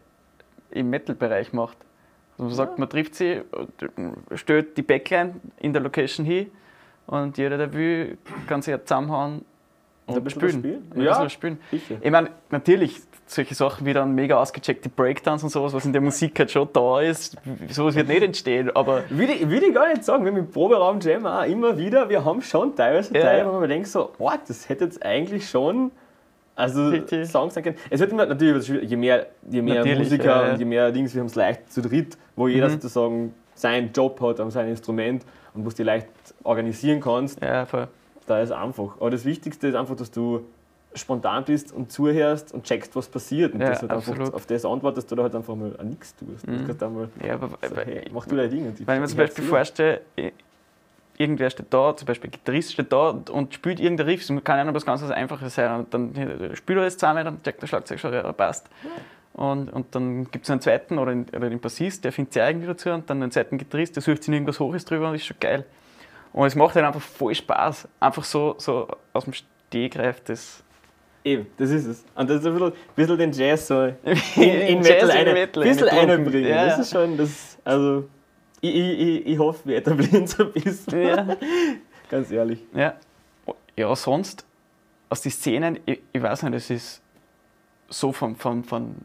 im 0.72 0.90
Metal-Bereich 0.90 1.54
macht. 1.54 1.78
Also 2.34 2.44
man 2.44 2.54
sagt, 2.54 2.80
man 2.80 2.90
trifft 2.90 3.16
sie, 3.16 3.42
stellt 4.36 4.78
die 4.78 4.84
Backline 4.84 5.36
in 5.60 5.74
der 5.74 5.82
Location 5.82 6.26
hin 6.26 6.52
und 7.08 7.38
jeder, 7.38 7.58
der 7.58 7.74
will, 7.74 8.18
kann 8.48 8.62
sich 8.62 8.76
zusammenhauen 8.84 9.44
und, 10.08 10.32
spielen. 10.32 10.90
Ja, 10.96 11.30
spielen. 11.30 11.60
Ich 11.72 12.12
meine, 12.12 12.30
natürlich, 12.50 13.02
solche 13.26 13.56
Sachen 13.56 13.86
wie 13.86 13.92
dann 13.92 14.16
mega 14.16 14.40
ausgecheckte 14.40 14.88
Breakdowns 14.88 15.44
und 15.44 15.50
sowas, 15.50 15.74
was 15.74 15.86
in 15.86 15.92
der 15.92 16.02
Musik 16.02 16.40
halt 16.40 16.50
schon 16.50 16.70
da 16.72 17.02
ist, 17.02 17.36
sowas 17.70 17.96
wird 17.96 18.08
nicht 18.08 18.24
entstehen. 18.24 18.74
Aber 18.74 19.04
würde, 19.10 19.34
ich, 19.34 19.50
würde 19.50 19.66
ich 19.66 19.74
gar 19.74 19.90
nicht 19.90 20.06
sagen, 20.06 20.24
wir 20.24 20.32
haben 20.32 20.40
im 20.40 20.50
Proberaum 20.50 21.00
Jam 21.02 21.26
auch 21.26 21.44
immer 21.44 21.78
wieder, 21.78 22.08
wir 22.08 22.24
haben 22.24 22.42
schon 22.42 22.76
teilweise 22.76 23.14
ja. 23.14 23.22
Teile, 23.22 23.52
wo 23.52 23.60
man 23.60 23.68
denkt 23.68 23.88
so, 23.88 24.12
oh, 24.18 24.32
das 24.48 24.70
hätte 24.70 24.86
jetzt 24.86 25.06
eigentlich 25.06 25.50
schon 25.50 25.92
also 26.58 26.88
Richtig. 26.90 27.30
Songs 27.30 27.56
erkennen. 27.56 27.78
Es 27.90 28.00
wird 28.00 28.12
immer 28.12 28.26
natürlich, 28.26 28.68
je 28.68 28.98
mehr, 28.98 29.28
je 29.48 29.62
mehr 29.62 29.86
Musiker 29.96 30.26
ja, 30.26 30.48
ja. 30.48 30.54
und 30.54 30.60
je 30.60 30.66
mehr 30.66 30.92
Dings, 30.92 31.14
wir 31.14 31.20
haben 31.20 31.28
es 31.28 31.36
leicht 31.36 31.72
zu 31.72 31.82
dritt, 31.84 32.18
wo 32.36 32.48
jeder 32.48 32.68
mhm. 32.68 32.74
sozusagen 32.74 33.34
seinen 33.54 33.92
Job 33.92 34.20
hat 34.22 34.40
und 34.40 34.50
sein 34.50 34.68
Instrument 34.68 35.24
und 35.54 35.64
wo 35.64 35.70
du 35.70 35.76
die 35.76 35.84
leicht 35.84 36.08
organisieren 36.44 37.00
kannst. 37.00 37.40
Ja, 37.42 37.66
voll. 37.68 37.88
Da 38.26 38.42
ist 38.42 38.52
einfach. 38.52 39.00
Aber 39.00 39.12
das 39.12 39.24
Wichtigste 39.24 39.68
ist 39.68 39.76
einfach, 39.76 39.96
dass 39.96 40.10
du 40.10 40.46
spontan 40.96 41.44
bist 41.46 41.72
und 41.72 41.92
zuhörst 41.92 42.54
und 42.56 42.64
checkst, 42.64 42.96
was 42.96 43.08
passiert. 43.08 43.54
Und 43.54 43.62
ja, 43.62 43.70
das 43.70 43.82
halt 43.82 43.92
einfach 43.92 44.34
auf 44.34 44.48
das 44.48 44.66
antwortest 44.66 45.12
oder 45.12 45.24
halt 45.24 45.36
einfach 45.36 45.56
mal 45.56 45.78
nichts 45.84 46.16
tust. 46.16 46.48
Mhm. 46.48 46.58
Du 46.58 46.66
kannst 46.66 46.82
einmal 46.84 47.10
ja, 47.24 47.36
aber, 47.36 47.50
so, 47.50 47.76
hey, 47.76 48.06
mach 48.12 48.26
du 48.26 48.36
deine 48.36 48.50
Dinge. 48.50 48.74
Wenn 48.80 48.96
ich 48.96 49.02
mir 49.02 49.08
zum 49.08 49.18
Beispiel 49.18 49.44
vorstelle, 49.44 50.02
irgendwer 51.18 51.50
steht 51.50 51.68
da, 51.72 51.96
zum 51.96 52.06
Beispiel 52.06 52.30
Gitarrist 52.30 52.74
steht 52.74 52.92
da 52.92 53.10
und 53.10 53.54
spielt 53.54 53.80
irgendein 53.80 54.08
Riff, 54.08 54.22
es 54.22 54.44
kann 54.44 54.58
ja 54.58 54.64
noch 54.64 54.74
was 54.74 54.86
ganz 54.86 55.04
Einfaches 55.04 55.56
sein. 55.56 55.80
Und 55.80 55.94
dann 55.94 56.14
spielt 56.56 56.80
er 56.80 56.86
das 56.86 56.98
zusammen, 56.98 57.26
dann 57.26 57.44
checkt 57.44 57.62
der 57.62 57.68
Schlagzeug 57.68 58.00
schon, 58.00 58.14
ja, 58.14 58.32
passt. 58.34 58.70
Und, 59.34 59.72
und 59.72 59.94
dann 59.94 60.30
gibt 60.32 60.46
es 60.46 60.52
einen 60.52 60.62
zweiten 60.62 60.98
oder, 60.98 61.16
oder 61.36 61.50
den 61.50 61.60
Bassist, 61.60 62.04
der 62.04 62.12
findet 62.12 62.34
sich 62.34 62.42
irgendwie 62.42 62.68
dazu 62.68 62.90
und 62.90 63.10
dann 63.10 63.22
einen 63.22 63.32
zweiten 63.32 63.58
Gitarrist, 63.58 63.96
der 63.96 64.02
sucht 64.02 64.24
sich 64.24 64.34
irgendwas 64.34 64.60
Hohes 64.60 64.86
drüber 64.86 65.10
und 65.10 65.16
ist 65.16 65.26
schon 65.26 65.38
geil. 65.40 65.66
Und 66.34 66.48
es 66.48 66.56
macht 66.56 66.76
halt 66.76 66.86
einfach 66.86 67.02
voll 67.02 67.36
Spaß, 67.36 67.88
einfach 68.00 68.24
so, 68.24 68.56
so 68.58 68.88
aus 69.14 69.26
dem 69.26 69.34
Stehgreif 69.34 70.22
das 70.24 70.64
Eben, 71.24 71.46
das 71.58 71.72
ist 71.72 71.86
es. 71.86 72.06
Und 72.16 72.30
das 72.30 72.40
ist 72.40 72.46
ein 72.46 72.54
bisschen, 72.54 72.72
ein 72.72 72.74
bisschen 72.96 73.18
den 73.18 73.32
Jazz 73.34 73.68
so 73.68 73.82
in, 74.36 74.44
in 74.44 74.80
Metal, 74.80 75.12
eine, 75.12 75.34
Metal 75.34 75.62
ein 75.62 75.70
bisschen 75.70 75.90
einbringen. 75.90 76.48
Ja, 76.48 76.68
das 76.68 76.80
ist 76.80 76.94
schon, 76.94 77.18
das, 77.18 77.58
also 77.66 78.08
ich, 78.62 78.76
ich, 78.76 79.26
ich 79.28 79.40
hoffe, 79.40 79.68
wir 79.68 79.78
etablieren 79.78 80.24
es 80.24 80.40
ein 80.40 80.52
bisschen. 80.52 81.02
Ja. 81.02 81.38
Ganz 82.10 82.32
ehrlich. 82.32 82.64
Ja. 82.74 82.96
ja, 83.76 83.96
sonst 83.96 84.46
aus 85.10 85.22
den 85.22 85.32
Szenen, 85.32 85.80
ich, 85.86 86.02
ich 86.12 86.22
weiß 86.22 86.44
nicht, 86.44 86.56
es 86.56 86.70
ist 86.70 87.02
so 87.90 88.12
von, 88.12 88.36
von, 88.36 88.64
von 88.64 88.96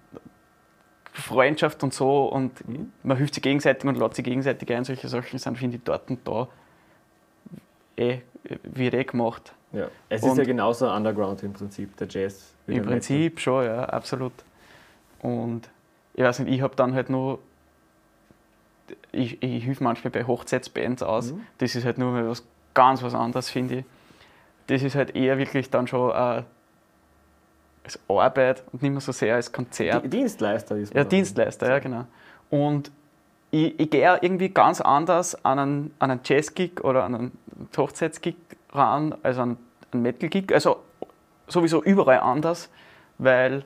Freundschaft 1.13 1.83
und 1.83 1.93
so 1.93 2.25
und 2.25 2.67
mhm. 2.69 2.93
man 3.03 3.17
hilft 3.17 3.35
sich 3.35 3.43
gegenseitig 3.43 3.85
und 3.85 3.99
lädt 3.99 4.15
sich 4.15 4.25
gegenseitig 4.25 4.73
ein. 4.73 4.85
Solche 4.85 5.09
Sachen 5.09 5.39
sind, 5.39 5.59
finde 5.59 5.77
ich, 5.77 5.83
dort 5.85 6.11
und 6.11 6.27
da 6.27 6.49
eh, 7.97 8.19
wie 8.65 8.87
eh 8.87 9.05
gemacht. 9.05 9.53
Ja. 9.73 9.89
Es 10.09 10.23
und 10.23 10.31
ist 10.31 10.39
ja 10.39 10.45
genauso 10.45 10.91
Underground 10.91 11.43
im 11.43 11.53
Prinzip, 11.53 11.97
der 11.97 12.09
Jazz. 12.09 12.55
Im 12.67 12.85
Prinzip 12.85 13.41
schon, 13.41 13.65
ja, 13.65 13.85
absolut. 13.85 14.33
Und 15.21 15.69
ich 16.15 16.23
weiß 16.23 16.41
nicht, 16.41 16.53
ich 16.53 16.63
habe 16.63 16.77
dann 16.77 16.95
halt 16.95 17.11
nur 17.11 17.39
ich, 19.13 19.43
ich 19.43 19.65
helfe 19.65 19.85
manchmal 19.85 20.11
bei 20.11 20.25
Hochzeitsbands 20.25 21.03
aus. 21.03 21.33
Mhm. 21.33 21.47
Das 21.59 21.75
ist 21.75 21.85
halt 21.85 21.99
nur 21.99 22.13
mal 22.13 22.29
was 22.29 22.45
ganz 22.75 23.03
was 23.03 23.15
anderes, 23.15 23.51
finde 23.51 23.79
ich. 23.79 23.85
Das 24.67 24.83
ist 24.83 24.95
halt 24.95 25.15
eher 25.15 25.39
wirklich 25.39 25.71
dann 25.71 25.87
schon 25.87 26.11
äh, 26.11 26.43
als 27.85 27.99
Arbeit 28.09 28.63
und 28.73 28.83
nicht 28.83 28.93
mehr 28.93 29.01
so 29.01 29.13
sehr 29.13 29.35
als 29.35 29.53
Konzert. 29.53 30.13
Dienstleister 30.13 30.77
ist 30.77 30.95
man. 30.95 31.03
Ja, 31.03 31.09
Dienstleister, 31.09 31.69
ja, 31.69 31.79
genau. 31.79 32.07
Und 32.51 32.91
ich, 33.51 33.79
ich 33.79 33.91
gehe 33.91 34.19
irgendwie 34.21 34.49
ganz 34.49 34.81
anders 34.81 35.45
an 35.45 35.59
einen, 35.59 35.95
an 35.99 36.11
einen 36.11 36.21
Jazz-Gig 36.25 36.83
oder 36.83 37.05
an 37.05 37.15
einen 37.15 37.39
Hochzeitsgig 37.77 38.37
ran 38.73 39.15
als 39.23 39.39
an 39.39 39.59
einen 39.93 40.03
Metal-Gig. 40.03 40.53
Also 40.53 40.79
sowieso 41.47 41.83
überall 41.83 42.21
anders, 42.21 42.71
weil 43.19 43.65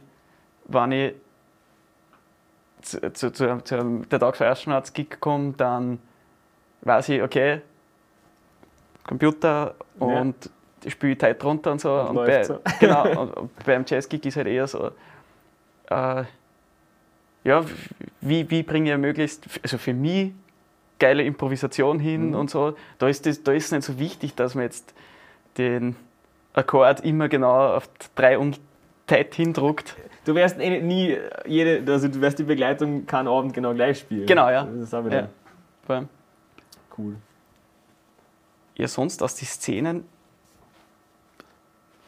wenn 0.66 0.92
ich 0.92 1.14
zu, 2.86 3.12
zu, 3.12 3.32
zu, 3.32 4.02
der 4.10 4.20
Tag 4.20 4.36
vor 4.36 4.82
Gig 4.94 5.20
komme, 5.20 5.54
dann 5.56 5.98
weiß 6.82 7.08
ich, 7.10 7.22
okay, 7.22 7.60
Computer 9.06 9.74
und 9.98 10.44
ja. 10.44 10.50
ich 10.84 10.92
spiele 10.92 11.18
Zeit 11.18 11.42
runter 11.44 11.72
und 11.72 11.80
so. 11.80 11.92
Und, 11.92 12.16
und 12.16 12.26
bei, 12.26 12.44
so. 12.44 12.60
genau, 12.80 13.32
und 13.40 13.64
beim 13.64 13.84
Jazz-Gig 13.86 14.24
ist 14.26 14.36
halt 14.36 14.48
eher 14.48 14.66
so, 14.66 14.90
äh, 15.90 16.24
ja, 17.44 17.64
wie, 18.20 18.50
wie 18.50 18.62
bringe 18.62 18.92
ich 18.92 18.98
möglichst, 18.98 19.44
also 19.62 19.78
für 19.78 19.94
mich 19.94 20.32
geile 20.98 21.22
Improvisation 21.22 21.98
hin 21.98 22.28
mhm. 22.28 22.34
und 22.34 22.50
so. 22.50 22.76
Da 22.98 23.08
ist, 23.08 23.26
es 23.26 23.42
da 23.42 23.52
ist 23.52 23.72
nicht 23.72 23.84
so 23.84 23.98
wichtig, 23.98 24.34
dass 24.34 24.54
man 24.54 24.64
jetzt 24.64 24.94
den 25.58 25.96
Akkord 26.54 27.00
immer 27.04 27.28
genau 27.28 27.74
auf 27.74 27.88
drei 28.14 28.38
und 28.38 28.58
Zeit 29.06 29.34
hindruckt. 29.34 29.94
Du 30.26 30.34
wirst 30.34 30.58
eh 30.58 30.80
nie 30.80 31.16
jede, 31.46 31.92
also 31.92 32.08
du 32.08 32.20
wirst 32.20 32.40
die 32.40 32.42
Begleitung 32.42 33.06
keinen 33.06 33.28
Abend 33.28 33.54
genau 33.54 33.72
gleich 33.72 34.00
spielen. 34.00 34.26
Genau, 34.26 34.50
ja. 34.50 34.64
Das 34.64 34.82
ist 34.82 34.92
auch 34.94 35.04
wieder 35.04 35.28
ja. 35.88 36.04
cool. 36.98 37.14
Ja, 38.74 38.88
sonst 38.88 39.22
aus 39.22 39.36
den 39.36 39.46
Szenen, 39.46 40.04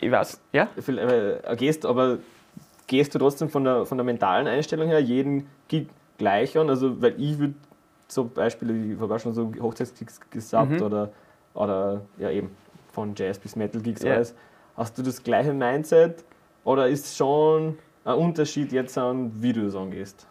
ich 0.01 0.11
weiß, 0.11 0.41
ja? 0.53 0.69
Äh, 0.77 1.57
gehst, 1.57 1.87
aber 1.87 2.19
gehst 2.89 3.15
du 3.15 3.21
trotzdem 3.21 3.51
von 3.51 3.63
der, 3.63 3.87
von 3.87 3.97
der 3.97 4.05
mentalen 4.05 4.49
Einstellung 4.49 4.89
her 4.89 4.99
jeden 4.99 5.49
Gig 5.69 5.87
gleich 6.19 6.59
an? 6.59 6.69
Also, 6.71 7.01
weil 7.01 7.15
ich 7.23 7.39
würde 7.39 7.55
zum 8.09 8.31
Beispiel, 8.31 8.95
ich 8.95 9.01
habe 9.01 9.15
auch 9.15 9.21
schon 9.21 9.33
so 9.33 9.53
Hochzeitsgigs 9.61 10.21
gesagt 10.29 10.73
mhm. 10.73 10.83
oder, 10.83 11.13
oder 11.55 12.01
ja 12.19 12.31
eben 12.31 12.51
von 12.91 13.15
Jazz 13.15 13.39
bis 13.39 13.55
Metal 13.55 13.81
Gigs 13.81 14.03
ja. 14.03 14.15
alles. 14.15 14.35
Hast 14.77 14.99
du 14.99 15.03
das 15.03 15.23
gleiche 15.23 15.53
Mindset 15.53 16.25
oder 16.65 16.89
ist 16.89 17.17
schon 17.17 17.79
ein 18.09 18.15
Unterschied 18.15 18.73
jetzt 18.73 18.97
an, 18.97 19.31
wie 19.35 19.53
du 19.53 19.65
das 19.65 19.77
angehst 19.77 20.27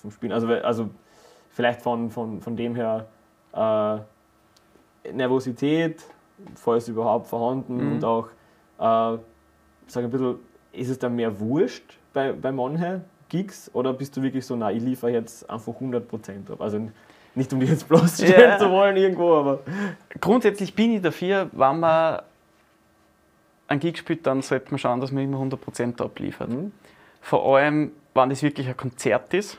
vom 0.00 0.10
Spielen? 0.12 0.32
Also, 0.32 0.46
also 0.46 0.90
vielleicht 1.50 1.82
von, 1.82 2.10
von, 2.10 2.40
von 2.40 2.56
dem 2.56 2.76
her 2.76 3.06
äh, 3.52 5.12
Nervosität, 5.12 6.04
falls 6.54 6.86
überhaupt 6.86 7.26
vorhanden 7.26 7.76
mhm. 7.76 7.92
und 7.92 8.04
auch, 8.04 8.28
äh, 8.78 9.18
sag 9.88 10.04
ein 10.04 10.10
bisschen, 10.10 10.36
ist 10.72 10.90
es 10.90 10.98
dann 10.98 11.16
mehr 11.16 11.40
wurscht 11.40 11.98
bei, 12.12 12.32
bei 12.32 12.52
manchen 12.52 13.04
Gigs 13.28 13.68
oder 13.74 13.92
bist 13.92 14.16
du 14.16 14.22
wirklich 14.22 14.46
so, 14.46 14.54
na, 14.54 14.70
ich 14.70 14.82
liefere 14.82 15.10
jetzt 15.10 15.48
einfach 15.50 15.72
100% 15.72 16.52
ab? 16.52 16.60
Also 16.60 16.88
nicht 17.34 17.52
um 17.52 17.58
dich 17.58 17.70
jetzt 17.70 17.88
bloßstellen 17.88 18.40
yeah. 18.40 18.58
zu 18.58 18.70
wollen 18.70 18.96
irgendwo, 18.96 19.34
aber. 19.34 19.60
Grundsätzlich 20.20 20.74
bin 20.74 20.92
ich 20.92 21.02
dafür, 21.02 21.50
wenn 21.52 21.80
man 21.80 22.22
einen 23.66 23.80
Gig 23.80 23.98
spielt, 23.98 24.24
dann 24.26 24.40
sollte 24.40 24.70
man 24.70 24.78
schauen, 24.78 25.00
dass 25.00 25.10
man 25.10 25.24
immer 25.24 25.38
100% 25.38 26.00
abliefert. 26.00 26.48
Mhm. 26.48 26.72
Vor 27.20 27.56
allem, 27.56 27.92
wenn 28.14 28.30
das 28.30 28.42
wirklich 28.42 28.68
ein 28.68 28.76
Konzert 28.76 29.32
ist. 29.34 29.58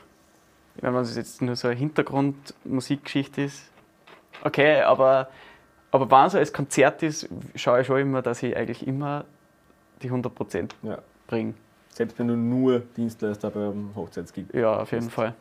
Wenn 0.76 0.94
es 0.96 1.16
jetzt 1.16 1.42
nur 1.42 1.56
so 1.56 1.68
eine 1.68 1.76
Hintergrundmusikgeschichte 1.76 3.42
ist, 3.42 3.70
okay, 4.44 4.80
aber, 4.80 5.28
aber 5.90 6.10
wenn 6.10 6.26
es 6.26 6.34
als 6.34 6.52
Konzert 6.52 7.02
ist, 7.02 7.28
schaue 7.54 7.82
ich 7.82 7.86
schon 7.86 8.00
immer, 8.00 8.22
dass 8.22 8.42
ich 8.42 8.56
eigentlich 8.56 8.86
immer 8.86 9.24
die 10.02 10.10
100% 10.10 10.70
ja. 10.82 10.98
bringe. 11.26 11.54
Selbst 11.90 12.18
wenn 12.18 12.28
du 12.28 12.36
nur 12.36 12.80
Dienstleister 12.96 13.50
beim 13.50 13.90
Hochzeitsgig 13.94 14.54
Ja, 14.54 14.78
auf 14.78 14.92
jeden 14.92 15.06
bist. 15.06 15.14
Fall. 15.14 15.34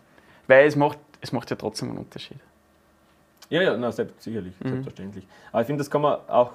Weil 0.48 0.68
es 0.68 0.76
macht, 0.76 0.98
es 1.22 1.32
macht 1.32 1.50
ja 1.52 1.56
trotzdem 1.56 1.90
einen 1.90 2.00
Unterschied. 2.00 2.40
Ja, 3.50 3.62
ja, 3.62 3.78
na, 3.78 3.92
selbst, 3.92 4.22
sicherlich, 4.22 4.54
mhm. 4.60 4.70
selbstverständlich. 4.70 5.28
Aber 5.52 5.62
ich 5.62 5.68
finde, 5.68 5.82
das 5.82 5.90
kann 5.90 6.02
man 6.02 6.20
auch 6.28 6.52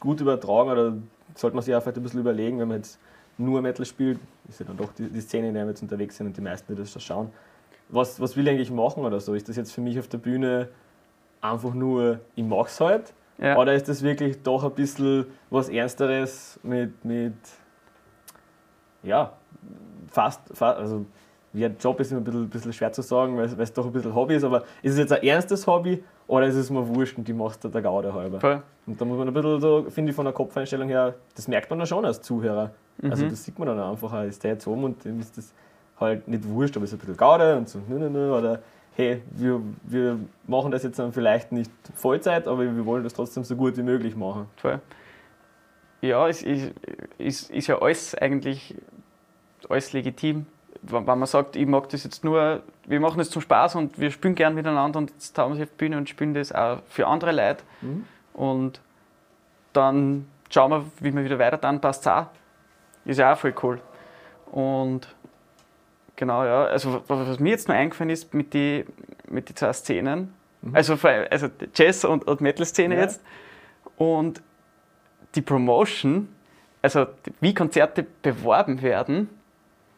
gut 0.00 0.20
übertragen 0.20 0.70
oder 0.70 0.94
sollte 1.34 1.56
man 1.56 1.64
sich 1.64 1.74
auch 1.74 1.82
vielleicht 1.82 1.96
ein 1.96 2.02
bisschen 2.02 2.20
überlegen, 2.20 2.58
wenn 2.58 2.68
man 2.68 2.78
jetzt 2.78 2.98
nur 3.38 3.62
Metal 3.62 3.84
spielt, 3.84 4.18
ist 4.48 4.60
ja 4.60 4.66
dann 4.66 4.76
doch 4.76 4.92
die, 4.92 5.08
die 5.08 5.20
Szene, 5.20 5.48
in 5.48 5.54
der 5.54 5.64
wir 5.64 5.70
jetzt 5.70 5.82
unterwegs 5.82 6.16
sind 6.16 6.26
und 6.28 6.36
die 6.36 6.40
meisten, 6.40 6.74
die 6.74 6.80
das 6.80 7.02
schauen. 7.02 7.30
Was, 7.88 8.20
was 8.20 8.36
will 8.36 8.46
ich 8.46 8.52
eigentlich 8.52 8.70
machen 8.70 9.04
oder 9.04 9.20
so? 9.20 9.34
Ist 9.34 9.48
das 9.48 9.56
jetzt 9.56 9.72
für 9.72 9.80
mich 9.80 9.98
auf 9.98 10.08
der 10.08 10.18
Bühne 10.18 10.68
einfach 11.40 11.74
nur, 11.74 12.20
ich 12.34 12.44
mach's 12.44 12.80
halt? 12.80 13.12
Ja. 13.38 13.56
Oder 13.56 13.74
ist 13.74 13.88
das 13.88 14.02
wirklich 14.02 14.42
doch 14.42 14.64
ein 14.64 14.72
bisschen 14.72 15.26
was 15.50 15.68
Ernsteres 15.68 16.58
mit, 16.62 17.04
mit 17.04 17.34
ja, 19.02 19.32
fast, 20.08 20.40
fast 20.52 20.78
also 20.78 21.04
ja, 21.52 21.68
Job 21.68 22.00
ist 22.00 22.10
immer 22.10 22.20
ein 22.20 22.24
bisschen, 22.24 22.48
bisschen 22.48 22.72
schwer 22.72 22.92
zu 22.92 23.02
sagen, 23.02 23.36
weil, 23.36 23.50
weil 23.56 23.64
es 23.64 23.72
doch 23.72 23.86
ein 23.86 23.92
bisschen 23.92 24.14
Hobby 24.14 24.36
ist, 24.36 24.44
aber 24.44 24.64
ist 24.82 24.92
es 24.92 24.98
jetzt 24.98 25.12
ein 25.12 25.22
ernstes 25.22 25.66
Hobby 25.66 26.02
oder 26.26 26.46
ist 26.46 26.54
es 26.54 26.70
mir 26.70 26.86
wurscht 26.88 27.18
und 27.18 27.28
die 27.28 27.32
machst 27.32 27.62
du 27.64 27.68
der 27.68 27.82
Gaude 27.82 28.14
halber? 28.14 28.40
Voll. 28.40 28.62
Und 28.86 29.00
da 29.00 29.04
muss 29.04 29.18
man 29.18 29.28
ein 29.28 29.34
bisschen 29.34 29.60
so, 29.60 29.86
finde 29.90 30.10
ich, 30.10 30.16
von 30.16 30.24
der 30.24 30.34
Kopfeinstellung 30.34 30.88
her, 30.88 31.14
das 31.34 31.48
merkt 31.48 31.70
man 31.70 31.78
dann 31.78 31.86
schon 31.86 32.04
als 32.04 32.22
Zuhörer. 32.22 32.70
Mhm. 33.00 33.10
Also 33.10 33.28
das 33.28 33.44
sieht 33.44 33.58
man 33.58 33.68
dann 33.68 33.78
einfach, 33.78 34.22
ist 34.24 34.42
der 34.44 34.52
jetzt 34.52 34.66
oben 34.66 34.84
und 34.84 35.04
dem 35.04 35.20
ist 35.20 35.36
das 35.36 35.52
halt 35.98 36.26
nicht 36.28 36.46
wurscht, 36.48 36.76
aber 36.76 36.84
es 36.84 36.92
ist 36.92 36.96
ein 36.96 37.00
bisschen 37.00 37.16
Gaude 37.16 37.56
und 37.56 37.68
so, 37.68 37.80
nö, 37.88 37.98
nö, 37.98 38.10
nö, 38.10 38.36
oder 38.36 38.60
hey, 38.96 39.22
wir, 39.30 39.60
wir 39.82 40.18
machen 40.46 40.70
das 40.70 40.82
jetzt 40.82 40.98
dann 40.98 41.12
vielleicht 41.12 41.52
nicht 41.52 41.70
Vollzeit, 41.94 42.46
aber 42.46 42.62
wir 42.62 42.86
wollen 42.86 43.04
das 43.04 43.14
trotzdem 43.14 43.44
so 43.44 43.56
gut 43.56 43.76
wie 43.76 43.82
möglich 43.82 44.16
machen. 44.16 44.46
Voll. 44.56 44.80
Ja, 46.00 46.28
es 46.28 46.42
ist, 46.42 46.72
ist, 47.18 47.50
ist 47.50 47.66
ja 47.66 47.80
alles 47.80 48.14
eigentlich 48.14 48.76
alles 49.68 49.92
legitim 49.92 50.46
wenn 50.90 51.04
man 51.04 51.26
sagt, 51.26 51.56
ich 51.56 51.66
mag 51.66 51.88
das 51.88 52.04
jetzt 52.04 52.24
nur, 52.24 52.62
wir 52.86 53.00
machen 53.00 53.18
das 53.18 53.30
zum 53.30 53.42
Spaß 53.42 53.76
und 53.76 53.98
wir 53.98 54.10
spielen 54.10 54.34
gern 54.34 54.54
miteinander 54.54 54.98
und 54.98 55.10
jetzt 55.10 55.36
haben 55.38 55.52
wir 55.52 55.56
sich 55.56 55.64
auf 55.64 55.70
die 55.70 55.76
Bühne 55.76 55.96
und 55.96 56.08
spielen 56.08 56.34
das 56.34 56.52
auch 56.52 56.78
für 56.88 57.06
andere 57.06 57.32
Leute. 57.32 57.64
Mhm. 57.80 58.04
Und 58.34 58.80
dann 59.72 60.26
schauen 60.50 60.70
wir, 60.70 60.84
wie 61.00 61.14
wir 61.14 61.24
wieder 61.24 61.38
weiter 61.38 61.56
dann 61.56 61.80
passt 61.80 62.02
es 62.02 62.08
auch. 62.08 62.26
Ist 63.04 63.18
ja 63.18 63.32
auch 63.32 63.38
voll 63.38 63.54
cool. 63.62 63.80
Und 64.50 65.08
genau, 66.16 66.44
ja, 66.44 66.64
also 66.64 67.02
was 67.08 67.38
mir 67.38 67.50
jetzt 67.50 67.68
noch 67.68 67.74
eingefallen 67.74 68.10
ist 68.10 68.32
mit 68.34 68.54
den 68.54 68.84
mit 69.28 69.48
die 69.48 69.54
zwei 69.54 69.72
Szenen, 69.72 70.34
mhm. 70.62 70.76
also, 70.76 70.98
also 71.30 71.48
Jazz- 71.74 72.04
und, 72.04 72.26
und 72.26 72.40
Metal-Szene 72.40 72.94
ja. 72.94 73.02
jetzt 73.02 73.22
und 73.96 74.42
die 75.34 75.42
Promotion, 75.42 76.28
also 76.82 77.06
wie 77.40 77.54
Konzerte 77.54 78.06
beworben 78.22 78.82
werden, 78.82 79.28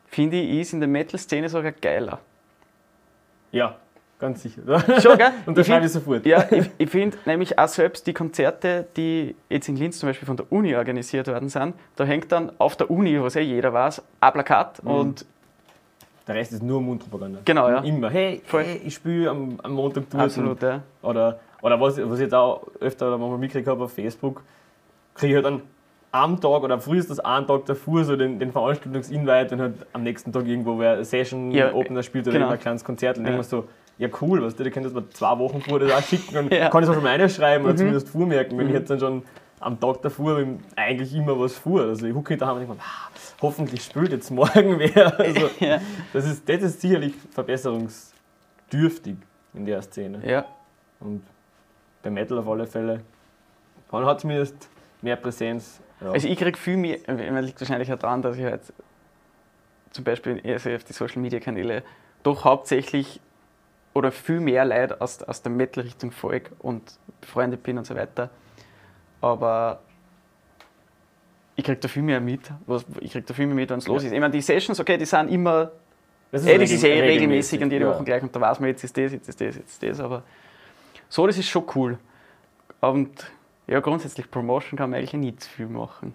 finde 0.07 0.37
ich, 0.37 0.61
ist 0.61 0.73
in 0.73 0.81
der 0.81 0.89
Metal-Szene 0.89 1.49
sogar 1.49 1.73
geiler. 1.73 2.21
Ja, 3.53 3.77
ganz 4.19 4.43
sicher. 4.43 4.63
Schon, 5.01 5.19
gell? 5.19 5.33
Und 5.47 5.57
das 5.57 5.67
schreibe 5.67 5.87
ich 5.87 5.93
sofort. 5.93 6.27
Ja, 6.27 6.45
ich, 6.51 6.71
ich 6.79 6.91
finde 6.91 7.17
nämlich 7.25 7.59
auch 7.59 7.69
selbst 7.69 8.07
die 8.07 8.13
Konzerte, 8.13 8.87
die 8.97 9.35
jetzt 9.49 9.69
in 9.69 9.77
Linz 9.77 9.99
zum 9.99 10.09
Beispiel 10.09 10.27
von 10.27 10.37
der 10.37 10.51
Uni 10.51 10.75
organisiert 10.75 11.29
worden 11.29 11.49
sind, 11.49 11.75
da 11.97 12.05
hängt 12.05 12.33
dann 12.33 12.53
auf 12.59 12.77
der 12.77 12.91
Uni, 12.91 13.21
was 13.21 13.35
ja 13.35 13.41
jeder 13.41 13.73
weiß, 13.73 14.03
ein 14.21 14.33
Plakat 14.33 14.83
mhm. 14.83 14.91
und 14.91 15.27
der 16.27 16.35
Rest 16.35 16.53
ist 16.53 16.63
nur 16.63 16.81
Mundpropaganda. 16.81 17.41
Genau, 17.45 17.69
ja. 17.69 17.79
Immer, 17.81 18.11
hey, 18.11 18.43
hey 18.51 18.81
ich 18.85 18.95
spiele 18.95 19.31
am, 19.31 19.61
am 19.63 19.73
Montag 19.73 20.11
durch. 20.11 20.25
Absolut, 20.25 20.61
ja. 20.61 20.83
Oder, 21.03 21.39
oder 21.63 21.81
was, 21.81 21.97
was 21.99 22.19
ich 22.19 22.25
jetzt 22.25 22.35
auch 22.35 22.67
öfter 22.81 23.07
oder 23.07 23.19
manchmal 23.19 23.39
mitgekriegt 23.39 23.69
habe 23.69 23.85
auf 23.85 23.93
Facebook, 23.93 24.43
kriege 25.15 25.33
ich 25.33 25.37
halt 25.37 25.47
dann 25.47 25.63
am 26.17 26.41
Tag 26.41 26.63
oder 26.63 26.81
frühestens 26.81 27.21
einen 27.21 27.47
Tag 27.47 27.67
davor 27.67 28.05
so 28.05 28.17
den, 28.17 28.39
den 28.39 28.53
Veranstaltungsinvite 28.53 29.55
und 29.55 29.61
halt 29.61 29.75
am 29.93 30.03
nächsten 30.03 30.33
Tag 30.33 30.47
irgendwo 30.47 30.79
wer 30.79 31.05
Session 31.05 31.51
ja, 31.51 31.73
Opener 31.75 32.03
spielt 32.03 32.27
oder 32.27 32.39
genau. 32.39 32.51
ein 32.51 32.59
kleines 32.59 32.85
Konzert 32.85 33.19
und 33.19 33.25
ja. 33.25 33.31
irgendwas 33.31 33.51
so, 33.51 33.69
ja 33.99 34.09
cool, 34.21 34.43
was 34.43 34.57
du, 34.57 34.65
da 34.65 34.71
könntest 34.71 34.97
du 34.97 35.01
zwei 35.11 35.39
Wochen 35.39 35.61
vor 35.61 35.79
das 35.79 35.93
auch 35.93 36.03
schicken 36.03 36.37
und 36.39 36.53
ja. 36.53 36.69
kann 36.71 36.83
es 36.83 36.89
auch 36.89 36.95
schon 36.95 37.03
mal 37.03 37.29
schreiben 37.29 37.65
oder 37.65 37.75
mhm. 37.75 37.79
zumindest 37.79 38.09
vormerken, 38.09 38.57
wenn 38.59 38.67
mhm. 38.67 38.73
ich 38.73 38.79
jetzt 38.79 38.91
dann 38.91 38.99
schon 38.99 39.23
am 39.61 39.79
Tag 39.79 40.03
davor 40.03 40.43
eigentlich 40.75 41.15
immer 41.15 41.39
was 41.39 41.55
vor. 41.55 41.83
Also 41.83 42.07
ich 42.07 42.15
gucke 42.15 42.37
da 42.37 42.53
und 42.53 42.61
denke 42.61 42.75
mir, 42.75 42.81
ah, 42.81 43.11
hoffentlich 43.43 43.83
spielt 43.85 44.13
jetzt 44.13 44.31
morgen 44.31 44.79
wer. 44.79 45.19
Also, 45.19 45.51
ja. 45.61 45.81
das, 46.13 46.25
ist, 46.25 46.49
das 46.49 46.63
ist 46.63 46.81
sicherlich 46.81 47.15
verbesserungsdürftig 47.33 49.17
in 49.55 49.67
der 49.67 49.83
Szene. 49.83 50.21
Ja. 50.27 50.47
Und 51.01 51.23
bei 52.03 52.11
Metal 52.11 52.39
auf 52.39 52.49
alle 52.49 52.67
Fälle. 52.67 53.01
Man 53.91 54.05
hat 54.07 54.21
zumindest 54.21 54.69
mehr 55.03 55.17
Präsenz. 55.17 55.81
Ja. 56.01 56.11
Also 56.11 56.29
ich 56.29 56.39
kriege 56.39 56.59
viel 56.59 56.77
mehr, 56.77 56.99
man 57.07 57.45
liegt 57.45 57.61
wahrscheinlich 57.61 57.93
auch 57.93 57.99
daran, 57.99 58.23
dass 58.23 58.37
ich 58.37 58.45
halt 58.45 58.73
zum 59.91 60.05
Beispiel 60.05 60.41
also 60.45 60.71
auf 60.71 60.85
die 60.85 60.93
Social 60.93 61.23
Media 61.23 61.41
Kanäle 61.41 61.83
doch 62.23 62.45
hauptsächlich 62.45 63.21
oder 63.95 64.13
viel 64.13 64.41
mehr 64.41 64.65
Leute 64.65 65.01
aus, 65.01 65.23
aus 65.23 65.43
der 65.43 65.53
Metal-Richtung 65.53 66.11
folge 66.11 66.51
und 66.59 66.83
befreundet 67.21 67.63
bin 67.63 67.79
und 67.79 67.87
so 67.87 67.95
weiter. 67.95 68.29
Aber 69.23 69.81
ich 71.55 71.65
kriege 71.65 71.79
da 71.79 71.89
viel 71.89 72.03
mehr 72.03 72.21
mit, 72.21 72.43
was, 72.67 72.85
ich 73.01 73.13
kriege 73.13 73.25
da 73.25 73.33
viel 73.33 73.47
mehr 73.47 73.55
mit, 73.55 73.71
wenn 73.71 73.79
es 73.79 73.87
ja. 73.87 73.93
los 73.93 74.05
ist. 74.05 74.13
Ich 74.13 74.21
meine, 74.21 74.33
die 74.33 74.43
Sessions, 74.43 74.79
okay, 74.79 74.99
die 74.99 75.07
sind 75.07 75.31
immer, 75.31 75.73
das 76.31 76.43
ist, 76.43 76.49
eh, 76.49 76.59
das 76.59 76.71
ist 76.71 76.85
eh 76.85 76.89
regelmäßig, 76.89 77.15
regelmäßig 77.15 77.63
und 77.63 77.73
jede 77.73 77.85
ja. 77.87 77.95
Woche 77.95 78.05
gleich 78.05 78.23
und 78.23 78.37
da 78.37 78.41
weiß 78.41 78.61
man, 78.61 78.69
jetzt 78.69 78.85
ist 78.85 78.95
das, 78.97 79.13
jetzt 79.13 79.29
ist 79.31 79.41
das, 79.41 79.57
jetzt 79.57 79.71
ist 79.71 79.83
das, 79.83 80.01
aber 80.01 80.23
so, 81.09 81.27
das 81.27 81.39
ist 81.39 81.49
schon 81.49 81.65
cool. 81.75 81.99
Und 82.81 83.31
ja, 83.67 83.81
grundsätzlich 83.81 84.31
Promotion 84.31 84.79
kann 84.79 84.91
man 84.91 84.99
eigentlich 84.99 85.13
nicht 85.15 85.43
zu 85.43 85.51
viel 85.51 85.67
machen. 85.67 86.15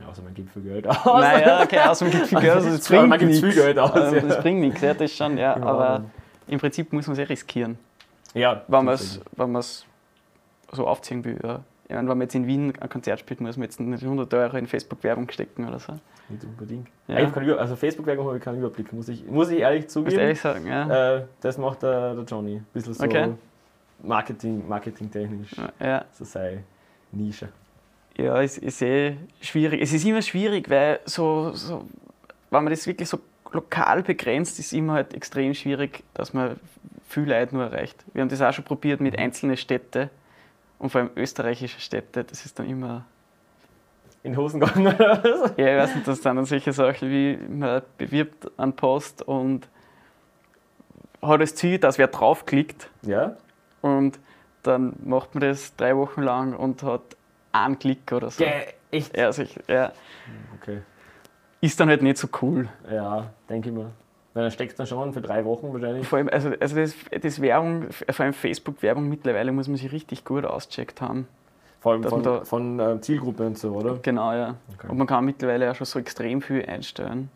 Ja, 0.00 0.08
also 0.08 0.22
man 0.22 0.34
gibt 0.34 0.50
viel 0.50 0.62
Geld 0.62 0.86
aus. 0.86 1.04
Naja, 1.04 1.62
okay, 1.64 1.78
also 1.78 2.04
man 2.04 2.12
gibt 2.12 2.26
viel 2.26 2.40
Geld 2.40 2.52
aus, 2.52 2.64
also 2.64 2.76
das 2.76 2.88
bringt 2.88 3.08
man 3.08 3.18
gibt 3.18 3.34
viel 3.34 3.52
Geld 3.52 3.78
aus. 3.78 3.92
Also, 3.92 4.20
das 4.20 4.40
bringt 4.40 4.60
nichts, 4.60 4.80
ja, 4.80 4.94
das 4.94 5.12
schon, 5.12 5.38
ja, 5.38 5.56
aber 5.56 6.04
im 6.46 6.58
Prinzip 6.58 6.92
muss 6.92 7.06
man 7.06 7.12
es 7.12 7.18
ja 7.18 7.24
riskieren. 7.24 7.78
Ja. 8.34 8.62
Wenn 8.66 8.84
man 8.84 8.94
es 8.94 9.86
so 10.72 10.86
aufziehen 10.86 11.24
will, 11.24 11.38
ja. 11.42 11.60
Ich 11.86 11.94
meine, 11.94 12.08
wenn 12.08 12.18
man 12.18 12.22
jetzt 12.22 12.34
in 12.34 12.46
Wien 12.46 12.72
ein 12.80 12.88
Konzert 12.88 13.20
spielt, 13.20 13.40
muss 13.40 13.56
man 13.56 13.64
jetzt 13.64 13.78
nicht 13.78 14.02
100 14.02 14.32
Euro 14.34 14.56
in 14.56 14.66
Facebook-Werbung 14.66 15.30
stecken 15.30 15.68
oder 15.68 15.78
so. 15.78 15.92
Nicht 16.30 16.42
unbedingt. 16.42 16.88
Ja. 17.06 17.16
also 17.58 17.76
Facebook-Werbung 17.76 18.26
habe 18.26 18.38
ich 18.38 18.42
keinen 18.42 18.58
Überblick, 18.58 18.92
muss 18.92 19.08
ich, 19.08 19.26
muss 19.26 19.50
ich 19.50 19.58
ehrlich 19.58 19.88
zugeben. 19.88 20.14
Muss 20.14 20.22
ehrlich 20.22 20.40
sagen, 20.40 20.66
ja. 20.66 21.16
Äh, 21.16 21.24
das 21.42 21.58
macht 21.58 21.82
der, 21.82 22.14
der 22.14 22.24
Johnny. 22.24 22.56
Ein 22.56 22.66
bisschen 22.72 22.94
so 22.94 23.04
okay. 23.04 23.34
Marketing, 24.02 24.66
marketingtechnisch. 24.66 25.50
Ja. 25.78 26.06
So 26.12 26.24
sei 26.24 26.64
Nische. 27.16 27.48
Ja, 28.16 28.40
es 28.40 28.58
ist 28.58 28.80
eh 28.82 29.16
schwierig. 29.40 29.82
Es 29.82 29.92
ist 29.92 30.04
immer 30.04 30.22
schwierig, 30.22 30.70
weil 30.70 31.00
so, 31.04 31.52
so, 31.52 31.84
wenn 32.50 32.64
man 32.64 32.70
das 32.70 32.86
wirklich 32.86 33.08
so 33.08 33.18
lokal 33.52 34.02
begrenzt, 34.02 34.58
ist 34.58 34.72
immer 34.72 34.94
halt 34.94 35.14
extrem 35.14 35.54
schwierig, 35.54 36.04
dass 36.14 36.32
man 36.32 36.56
viel 37.08 37.24
Leute 37.24 37.54
nur 37.54 37.64
erreicht. 37.64 38.04
Wir 38.12 38.22
haben 38.22 38.28
das 38.28 38.40
auch 38.40 38.52
schon 38.52 38.64
probiert 38.64 39.00
mit 39.00 39.18
einzelnen 39.18 39.56
Städten 39.56 40.10
und 40.78 40.90
vor 40.90 41.00
allem 41.00 41.10
österreichische 41.16 41.80
Städte, 41.80 42.24
das 42.24 42.44
ist 42.44 42.58
dann 42.58 42.68
immer. 42.68 43.04
In 44.22 44.36
Hosen 44.38 44.58
gegangen 44.58 44.86
oder 44.86 45.22
was? 45.22 45.52
Ja, 45.56 45.76
ich 45.76 45.82
weiß 45.82 45.94
nicht, 45.96 46.08
das 46.08 46.22
sind 46.22 46.36
dann 46.36 46.44
solche 46.46 46.72
Sachen 46.72 47.10
wie, 47.10 47.36
man 47.36 47.82
bewirbt 47.98 48.50
einen 48.58 48.72
Post 48.72 49.22
und 49.22 49.68
hat 51.20 51.40
das 51.40 51.54
Ziel, 51.54 51.78
dass 51.78 51.98
wer 51.98 52.08
draufklickt. 52.08 52.88
Ja. 53.02 53.36
Und 53.82 54.18
dann 54.66 54.94
macht 55.04 55.34
man 55.34 55.42
das 55.42 55.76
drei 55.76 55.96
Wochen 55.96 56.22
lang 56.22 56.54
und 56.54 56.82
hat 56.82 57.16
einen 57.52 57.78
Klick 57.78 58.12
oder 58.12 58.30
so. 58.30 58.42
Ja, 58.42 58.50
echt? 58.90 59.16
Ja, 59.16 59.32
sicher. 59.32 59.60
Ja. 59.68 59.92
Okay. 60.60 60.80
Ist 61.60 61.78
dann 61.80 61.88
halt 61.88 62.02
nicht 62.02 62.18
so 62.18 62.28
cool. 62.42 62.68
Ja, 62.90 63.30
denke 63.48 63.70
ich 63.70 63.74
mal. 63.74 63.90
Weil 64.34 64.42
dann 64.42 64.52
steckst 64.52 64.78
du 64.78 64.86
schon 64.86 65.12
für 65.12 65.20
drei 65.20 65.44
Wochen 65.44 65.72
wahrscheinlich. 65.72 66.06
Vor 66.06 66.18
allem, 66.18 66.28
also, 66.28 66.50
also 66.58 66.76
das, 66.76 66.94
das 67.20 67.40
Werbung, 67.40 67.86
vor 67.90 68.24
allem 68.24 68.34
Facebook-Werbung 68.34 69.08
mittlerweile 69.08 69.52
muss 69.52 69.68
man 69.68 69.76
sich 69.76 69.92
richtig 69.92 70.24
gut 70.24 70.44
auscheckt 70.44 71.00
haben. 71.00 71.28
Vor 71.80 71.92
allem 71.92 72.02
von, 72.02 72.22
da, 72.22 72.44
von 72.44 72.80
äh, 72.80 73.00
Zielgruppe 73.00 73.46
und 73.46 73.58
so, 73.58 73.74
oder? 73.74 73.98
Genau, 74.02 74.32
ja. 74.32 74.56
Okay. 74.74 74.88
Und 74.88 74.98
man 74.98 75.06
kann 75.06 75.24
mittlerweile 75.24 75.70
auch 75.70 75.74
schon 75.74 75.86
so 75.86 75.98
extrem 75.98 76.42
viel 76.42 76.64
einstellen. 76.64 77.30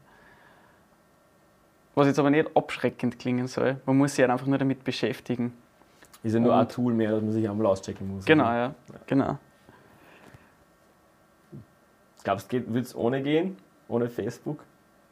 Was 1.95 2.07
jetzt 2.07 2.19
aber 2.19 2.31
nicht 2.31 2.57
abschreckend 2.57 3.19
klingen 3.19 3.47
soll. 3.47 3.77
Man 3.87 3.97
muss 3.97 4.15
sich 4.15 4.23
halt 4.23 4.31
einfach 4.31 4.47
nur 4.47 4.59
damit 4.59 4.85
beschäftigen. 4.85 5.53
Ist 6.23 6.35
ja 6.35 6.41
nur 6.41 6.53
und 6.53 6.59
ein 6.59 6.69
Tool 6.69 6.95
mehr, 6.95 7.13
das 7.13 7.23
man 7.23 7.33
sich 7.33 7.49
einmal 7.49 7.67
auschecken 7.67 8.15
muss. 8.15 8.25
Genau, 8.25 8.45
ja. 8.45 8.65
ja. 8.65 8.75
Genau. 9.07 9.39
Glaubst 12.25 12.53
du, 12.53 12.75
wird 12.75 12.87
es 12.87 12.95
ohne 12.95 13.23
gehen? 13.23 13.57
Ohne 13.89 14.09
Facebook? 14.09 14.59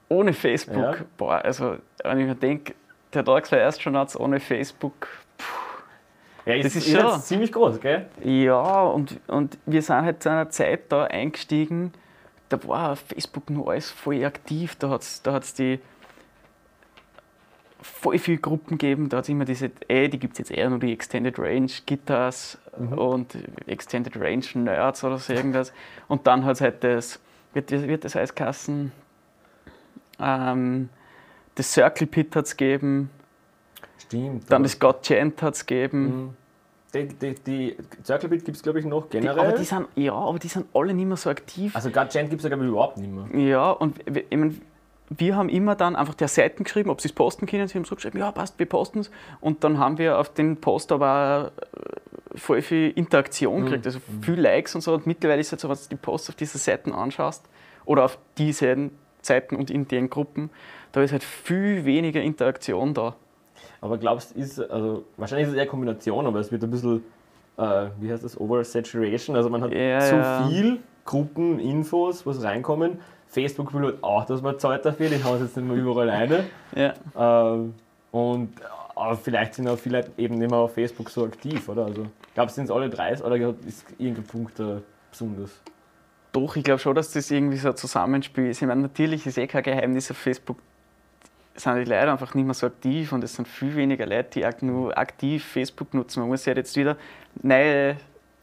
ohne 0.08 0.32
Facebook, 0.32 0.76
ja. 0.76 0.94
boah, 1.16 1.44
also 1.44 1.76
wenn 2.02 2.20
ich 2.20 2.26
mir 2.26 2.34
denke, 2.34 2.74
der 3.12 3.24
Tag 3.24 3.50
war 3.50 3.58
erst 3.58 3.82
schon 3.82 3.96
ohne 3.96 4.40
Facebook. 4.40 5.08
Puh, 5.38 6.50
ja, 6.50 6.56
das 6.58 6.76
ist, 6.76 6.86
ist 6.86 7.00
schon 7.00 7.20
ziemlich 7.20 7.52
groß, 7.52 7.80
gell? 7.80 8.06
Ja, 8.22 8.82
und, 8.82 9.18
und 9.26 9.58
wir 9.66 9.82
sind 9.82 10.02
halt 10.02 10.22
zu 10.22 10.30
einer 10.30 10.48
Zeit 10.50 10.92
da 10.92 11.04
eingestiegen, 11.04 11.92
da 12.48 12.62
war 12.68 12.94
Facebook 12.96 13.50
nur 13.50 13.70
alles 13.70 13.90
voll 13.90 14.24
aktiv, 14.24 14.76
da 14.76 14.90
hat 14.90 15.02
es 15.02 15.22
da 15.22 15.32
hat's 15.32 15.54
die 15.54 15.80
voll 17.87 18.18
viele 18.18 18.38
Gruppen 18.38 18.79
gegeben, 18.79 19.09
da 19.09 19.18
hat 19.18 19.25
es 19.25 19.29
immer 19.29 19.44
diese, 19.44 19.70
eh, 19.88 20.09
die 20.09 20.18
gibt 20.18 20.35
es 20.35 20.38
jetzt 20.38 20.51
eher 20.51 20.68
nur 20.68 20.79
die 20.79 20.92
Extended 20.92 21.38
Range 21.38 21.70
Guitars 21.87 22.59
mhm. 22.79 22.92
und 22.92 23.37
Extended 23.66 24.16
Range 24.16 24.44
Nerds 24.55 25.05
oder 25.05 25.18
so 25.18 25.33
irgendwas. 25.33 25.72
Und 26.09 26.27
dann 26.27 26.44
hat 26.44 26.57
es 26.57 26.61
halt 26.61 26.85
das, 26.85 27.20
wird, 27.55 27.70
wird 27.70 28.05
das 28.05 28.16
als 28.16 28.35
Kassen 28.35 28.92
ähm, 30.18 30.88
das 31.55 31.72
Circle 31.72 32.07
Pit 32.07 32.37
hat 32.37 32.46
es 32.46 32.57
gegeben. 32.57 33.11
Stimmt. 33.99 34.51
Dann 34.51 34.62
das 34.62 34.79
God 34.79 35.03
Gent 35.03 35.42
hat 35.42 35.55
es 35.55 35.66
gegeben. 35.66 36.05
Mhm. 36.05 36.37
Die, 36.94 37.09
die, 37.09 37.35
die 37.35 37.77
Circle 38.05 38.29
Pit 38.29 38.44
gibt 38.44 38.57
es, 38.57 38.62
glaube 38.62 38.81
ich, 38.81 38.87
noch 38.87 39.11
generell. 39.11 39.35
Die, 39.35 39.40
aber 39.40 39.53
die 39.53 39.64
sind, 39.64 39.88
ja, 39.96 40.14
aber 40.14 40.38
die 40.38 40.49
sind 40.49 40.66
alle 40.72 40.94
nicht 40.94 41.07
mehr 41.07 41.16
so 41.16 41.31
aktiv. 41.31 41.75
Also 41.75 41.90
God 41.90 42.11
Gent 42.11 42.31
gibt 42.31 42.40
es 42.40 42.44
ja, 42.44 42.49
glaube 42.49 42.64
ich, 42.64 42.70
überhaupt 42.70 42.99
nicht 42.99 43.11
mehr. 43.12 43.40
Ja, 43.40 43.70
und 43.70 43.96
ich 44.07 44.38
meine, 44.38 44.55
wir 45.08 45.36
haben 45.36 45.48
immer 45.48 45.74
dann 45.76 45.94
einfach 45.94 46.14
der 46.14 46.28
Seiten 46.28 46.64
geschrieben, 46.64 46.90
ob 46.90 47.00
sie 47.00 47.08
es 47.08 47.12
posten 47.12 47.46
können. 47.46 47.68
Sie 47.68 47.78
haben 47.78 47.84
so 47.84 47.94
geschrieben, 47.94 48.18
ja, 48.18 48.32
passt, 48.32 48.58
wir 48.58 48.66
posten 48.66 49.00
es. 49.00 49.10
Und 49.40 49.62
dann 49.62 49.78
haben 49.78 49.98
wir 49.98 50.18
auf 50.18 50.32
den 50.32 50.56
Post 50.56 50.90
aber 50.90 51.52
äh, 51.56 52.38
voll 52.38 52.62
viel 52.62 52.90
Interaktion 52.90 53.60
mhm. 53.60 53.64
gekriegt, 53.66 53.86
also 53.86 54.00
mhm. 54.06 54.22
viel 54.22 54.40
Likes 54.40 54.74
und 54.74 54.80
so. 54.80 54.94
Und 54.94 55.06
mittlerweile 55.06 55.40
ist 55.40 55.52
es 55.52 55.60
so, 55.60 55.68
wenn 55.68 55.76
du 55.76 55.82
die 55.90 55.96
Posts 55.96 56.30
auf 56.30 56.34
diese 56.34 56.58
Seiten 56.58 56.92
anschaust 56.92 57.44
oder 57.84 58.04
auf 58.04 58.18
diesen 58.36 58.90
Zeiten 59.22 59.56
und 59.56 59.70
in 59.70 59.86
den 59.88 60.10
Gruppen, 60.10 60.50
da 60.92 61.02
ist 61.02 61.12
halt 61.12 61.24
viel 61.24 61.84
weniger 61.84 62.20
Interaktion 62.20 62.94
da. 62.94 63.14
Aber 63.80 63.98
glaubst 63.98 64.34
du, 64.34 64.40
ist, 64.40 64.58
also 64.58 65.04
wahrscheinlich 65.16 65.48
ist 65.48 65.52
es 65.52 65.58
eher 65.58 65.66
Kombination, 65.66 66.26
aber 66.26 66.40
es 66.40 66.50
wird 66.50 66.64
ein 66.64 66.70
bisschen, 66.70 67.04
äh, 67.58 67.86
wie 68.00 68.10
heißt 68.10 68.24
das, 68.24 68.40
Oversaturation, 68.40 69.36
also 69.36 69.50
man 69.50 69.62
hat 69.62 69.72
ja, 69.72 70.00
zu 70.00 70.16
ja. 70.16 70.48
viel 70.48 70.80
Gruppen, 71.04 71.60
Infos, 71.60 72.26
was 72.26 72.42
reinkommen. 72.42 72.98
Facebook 73.37 73.75
will 73.75 73.85
halt 73.85 74.03
auch, 74.03 74.25
dass 74.25 74.40
man 74.40 74.59
Zeit 74.59 74.87
dafür, 74.87 75.11
die 75.11 75.22
haben 75.22 75.35
es 75.35 75.42
jetzt 75.42 75.57
nicht 75.59 75.68
mehr 75.68 75.77
überall 75.77 76.09
eine. 76.09 76.44
Ja. 76.75 76.94
Ähm, 77.14 77.75
und 78.11 78.55
aber 78.94 79.14
vielleicht 79.18 79.55
sind 79.55 79.68
auch 79.68 79.79
viele 79.79 80.07
eben 80.16 80.38
nicht 80.38 80.51
mehr 80.51 80.59
auf 80.59 80.72
Facebook 80.72 81.11
so 81.11 81.27
aktiv, 81.27 81.68
oder? 81.68 81.85
Also, 81.85 82.07
glaubst 82.35 82.57
du, 82.57 82.61
sind 82.61 82.64
es 82.64 82.70
alle 82.70 82.88
drei 82.88 83.14
oder 83.22 83.37
ist 83.66 83.85
irgendein 83.99 84.25
Punkt 84.25 84.59
äh, 84.59 84.77
besonders? 85.11 85.51
Doch, 86.33 86.57
ich 86.57 86.64
glaube 86.64 86.79
schon, 86.79 86.94
dass 86.94 87.12
das 87.12 87.31
irgendwie 87.31 87.59
so 87.59 87.68
ein 87.68 87.77
Zusammenspiel 87.77 88.46
ist. 88.46 88.62
Ich 88.62 88.66
meine, 88.66 88.81
natürlich 88.81 89.27
ist 89.27 89.37
eh 89.37 89.46
kein 89.46 89.62
Geheimnis 89.62 90.11
auf 90.11 90.16
Facebook, 90.16 90.57
sind 91.57 91.75
die 91.75 91.85
Leute 91.85 92.11
einfach 92.11 92.33
nicht 92.33 92.46
mehr 92.46 92.55
so 92.55 92.66
aktiv 92.66 93.12
und 93.12 93.22
es 93.22 93.35
sind 93.35 93.46
viel 93.46 93.77
weniger 93.77 94.07
Leute, 94.07 94.40
die 94.40 94.64
nur 94.64 94.96
aktiv 94.96 95.44
Facebook 95.44 95.92
nutzen. 95.92 96.20
Man 96.20 96.31
muss 96.31 96.46
ja 96.46 96.55
jetzt 96.55 96.75
wieder 96.75 96.96
neue 97.42 97.99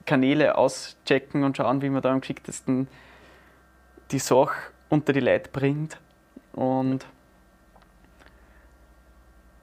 Kanäle 0.05 0.55
auschecken 0.55 1.43
und 1.43 1.57
schauen, 1.57 1.81
wie 1.81 1.89
man 1.89 2.03
da 2.03 2.11
am 2.11 2.21
geschicktesten 2.21 2.87
die 4.11 4.19
Sache 4.19 4.72
unter 4.93 5.11
die 5.11 5.19
Leute 5.19 5.49
bringt. 5.51 5.97
Und 6.53 7.05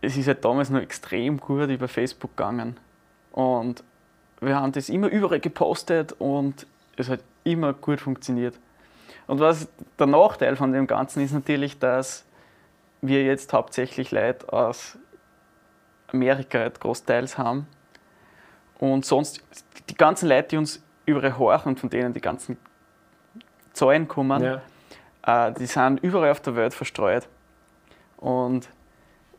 es 0.03 0.17
ist 0.17 0.27
halt 0.27 0.45
damals 0.45 0.71
noch 0.71 0.81
extrem 0.81 1.39
gut 1.39 1.71
über 1.71 1.89
Facebook 1.89 2.37
gegangen. 2.37 2.77
Und 3.31 3.85
wir 4.41 4.57
haben 4.57 4.73
das 4.73 4.89
immer 4.89 5.09
überall 5.09 5.41
gepostet 5.41 6.13
und 6.19 6.67
es 6.97 7.09
hat 7.09 7.21
immer 7.45 7.73
gut 7.73 8.01
funktioniert. 8.01 8.59
Und 9.27 9.39
was 9.39 9.69
der 9.99 10.07
Nachteil 10.07 10.57
von 10.57 10.73
dem 10.73 10.87
Ganzen 10.87 11.23
ist 11.23 11.33
natürlich, 11.33 11.79
dass 11.79 12.25
wir 13.01 13.23
jetzt 13.23 13.53
hauptsächlich 13.53 14.11
Leute 14.11 14.53
aus 14.53 14.99
Amerika 16.09 16.69
großteils 16.69 17.39
haben. 17.39 17.69
Und 18.79 19.05
sonst 19.05 19.45
die 19.89 19.95
ganzen 19.95 20.29
Leute, 20.29 20.49
die 20.49 20.57
uns 20.57 20.83
überall 21.07 21.39
horchen 21.39 21.73
und 21.73 21.81
von 21.81 21.91
denen 21.91 22.13
die 22.13 22.21
ganzen 22.21 22.57
Zahlen 23.73 24.09
kommen, 24.09 24.43
ja. 24.43 24.63
Äh, 25.27 25.53
die 25.53 25.67
sind 25.67 26.01
überall 26.03 26.31
auf 26.31 26.41
der 26.41 26.57
Welt 26.57 26.75
verstreut. 26.75 27.29
Und 28.17 28.69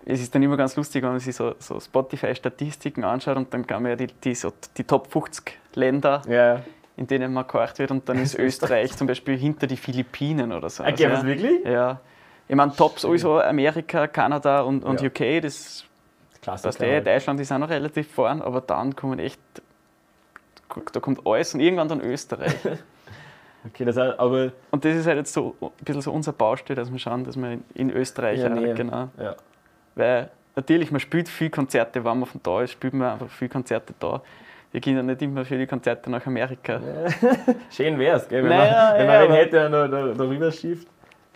es 0.06 0.22
ist 0.22 0.34
dann 0.34 0.42
immer 0.42 0.58
ganz 0.58 0.76
lustig, 0.76 1.04
wenn 1.04 1.12
man 1.12 1.20
sich 1.20 1.36
so, 1.36 1.56
so 1.60 1.80
Spotify-Statistiken 1.80 3.04
anschaut 3.04 3.38
und 3.38 3.54
dann 3.54 3.68
kann 3.68 3.84
man 3.84 3.92
ja 3.92 3.96
die, 3.96 4.08
die, 4.08 4.34
so, 4.34 4.52
die 4.78 4.84
Top 4.84 5.12
50 5.12 5.60
Länder 5.76 6.22
ja 6.28 6.62
in 6.98 7.08
denen 7.08 7.34
man 7.34 7.48
gehorcht 7.48 7.80
wird 7.80 7.92
und 7.92 8.08
dann 8.08 8.22
ist 8.22 8.36
Österreich 8.40 8.96
zum 8.96 9.08
Beispiel 9.08 9.38
hinter 9.38 9.68
die 9.68 9.78
Philippinen 9.78 10.52
oder 10.52 10.70
so. 10.70 10.84
Okay, 10.84 11.06
also, 11.06 11.18
was 11.18 11.26
wirklich? 11.26 11.66
Ja. 11.66 12.00
Ich 12.48 12.56
meine, 12.56 12.76
top 12.76 13.00
sowieso 13.00 13.40
Amerika, 13.40 14.08
Kanada 14.08 14.62
und, 14.62 14.84
und 14.84 15.02
ja. 15.02 15.08
UK, 15.08 15.42
das 15.42 15.86
Klassiker. 16.42 16.70
Das 16.70 16.80
eh, 16.82 17.02
Deutschland 17.02 17.40
ist 17.40 17.52
auch 17.52 17.58
noch 17.58 17.70
relativ 17.70 18.12
vorn, 18.12 18.42
aber 18.42 18.62
dann 18.62 18.96
kommen 18.96 19.20
echt 19.20 19.40
da 20.94 21.00
kommt 21.02 21.26
alles 21.26 21.54
und 21.54 21.60
irgendwann 21.60 21.90
dann 21.90 22.02
Österreich. 22.02 22.56
okay, 23.66 23.86
das 23.86 23.97
heißt, 23.97 24.20
aber. 24.20 24.51
Und 24.72 24.86
das 24.86 24.95
ist 24.95 25.07
halt 25.07 25.18
jetzt 25.18 25.34
so 25.34 25.55
ein 25.62 25.70
bisschen 25.84 26.01
so 26.01 26.12
unser 26.12 26.34
Baustelle, 26.34 26.76
dass 26.76 26.91
wir 26.91 26.99
schauen, 26.99 27.24
dass 27.24 27.36
wir 27.36 27.59
in 27.74 27.91
Österreich 27.91 28.39
Ja, 28.39 28.49
nee. 28.49 28.74
genau. 28.74 29.09
Ja. 29.18 29.36
Weil 29.95 30.30
natürlich, 30.55 30.91
man 30.91 30.99
spielt 30.99 31.30
viele 31.30 31.49
Konzerte, 31.49 32.03
wenn 32.03 32.20
man 32.20 32.26
von 32.26 32.41
da 32.43 32.62
ist, 32.62 32.72
spielt 32.72 32.93
man 32.93 33.14
einfach 33.14 33.30
viele 33.30 33.49
Konzerte 33.49 33.93
da. 33.99 34.22
Wir 34.72 34.80
gehen 34.80 34.95
ja 34.95 35.03
nicht 35.03 35.22
immer 35.22 35.43
für 35.43 35.57
die 35.57 35.68
Konzerte 35.68 36.09
nach 36.09 36.26
Amerika. 36.26 36.80
Schön 37.70 37.99
wär's, 37.99 38.28
gell? 38.28 38.43
Wenn 38.43 38.49
Naja, 38.49 38.91
man, 38.91 38.99
wenn 38.99 39.05
ja, 39.05 39.20
man 39.20 39.30
wen 39.30 39.36
hätte, 39.36 39.70
der 39.70 39.88
da, 40.14 40.39
da, 40.39 40.51
schiebt. 40.51 40.88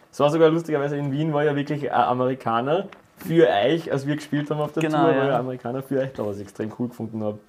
Es 0.09 0.19
war 0.21 0.29
sogar 0.29 0.49
lustigerweise 0.49 0.95
in 0.95 1.11
Wien, 1.11 1.33
war 1.33 1.43
ja 1.43 1.53
wirklich 1.53 1.91
ein 1.91 2.01
Amerikaner 2.01 2.87
für 3.17 3.47
euch, 3.49 3.91
als 3.91 4.07
wir 4.07 4.15
gespielt 4.15 4.49
haben 4.49 4.61
auf 4.61 4.71
der 4.71 4.83
Genau, 4.83 5.03
Tour, 5.03 5.11
ja. 5.11 5.17
war 5.17 5.25
ja 5.25 5.33
ein 5.33 5.39
Amerikaner 5.41 5.83
für 5.83 5.99
euch 5.99 6.13
da, 6.13 6.25
was 6.25 6.37
ich 6.37 6.43
extrem 6.43 6.71
cool 6.79 6.87
gefunden 6.87 7.21
habe. 7.21 7.39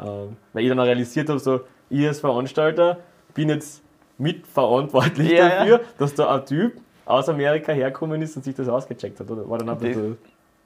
Ähm, 0.00 0.36
weil 0.52 0.62
ich 0.62 0.68
dann 0.68 0.78
auch 0.78 0.84
realisiert 0.84 1.28
habe, 1.28 1.40
so, 1.40 1.60
ich 1.90 2.06
als 2.06 2.20
Veranstalter 2.20 2.98
bin 3.34 3.48
jetzt 3.48 3.82
mitverantwortlich 4.18 5.30
Ja, 5.30 5.36
ja. 5.48 5.48
dafür, 5.58 5.80
dass 5.98 6.14
da 6.14 6.34
ein 6.34 6.46
Typ 6.46 6.80
aus 7.04 7.28
Amerika 7.28 7.72
hergekommen 7.72 8.20
ist 8.22 8.36
und 8.36 8.44
sich 8.44 8.54
das 8.54 8.68
ausgecheckt 8.68 9.20
hat. 9.20 9.30
Oder? 9.30 9.48
War 9.48 9.58
dann 9.58 9.78
Das- 9.78 10.16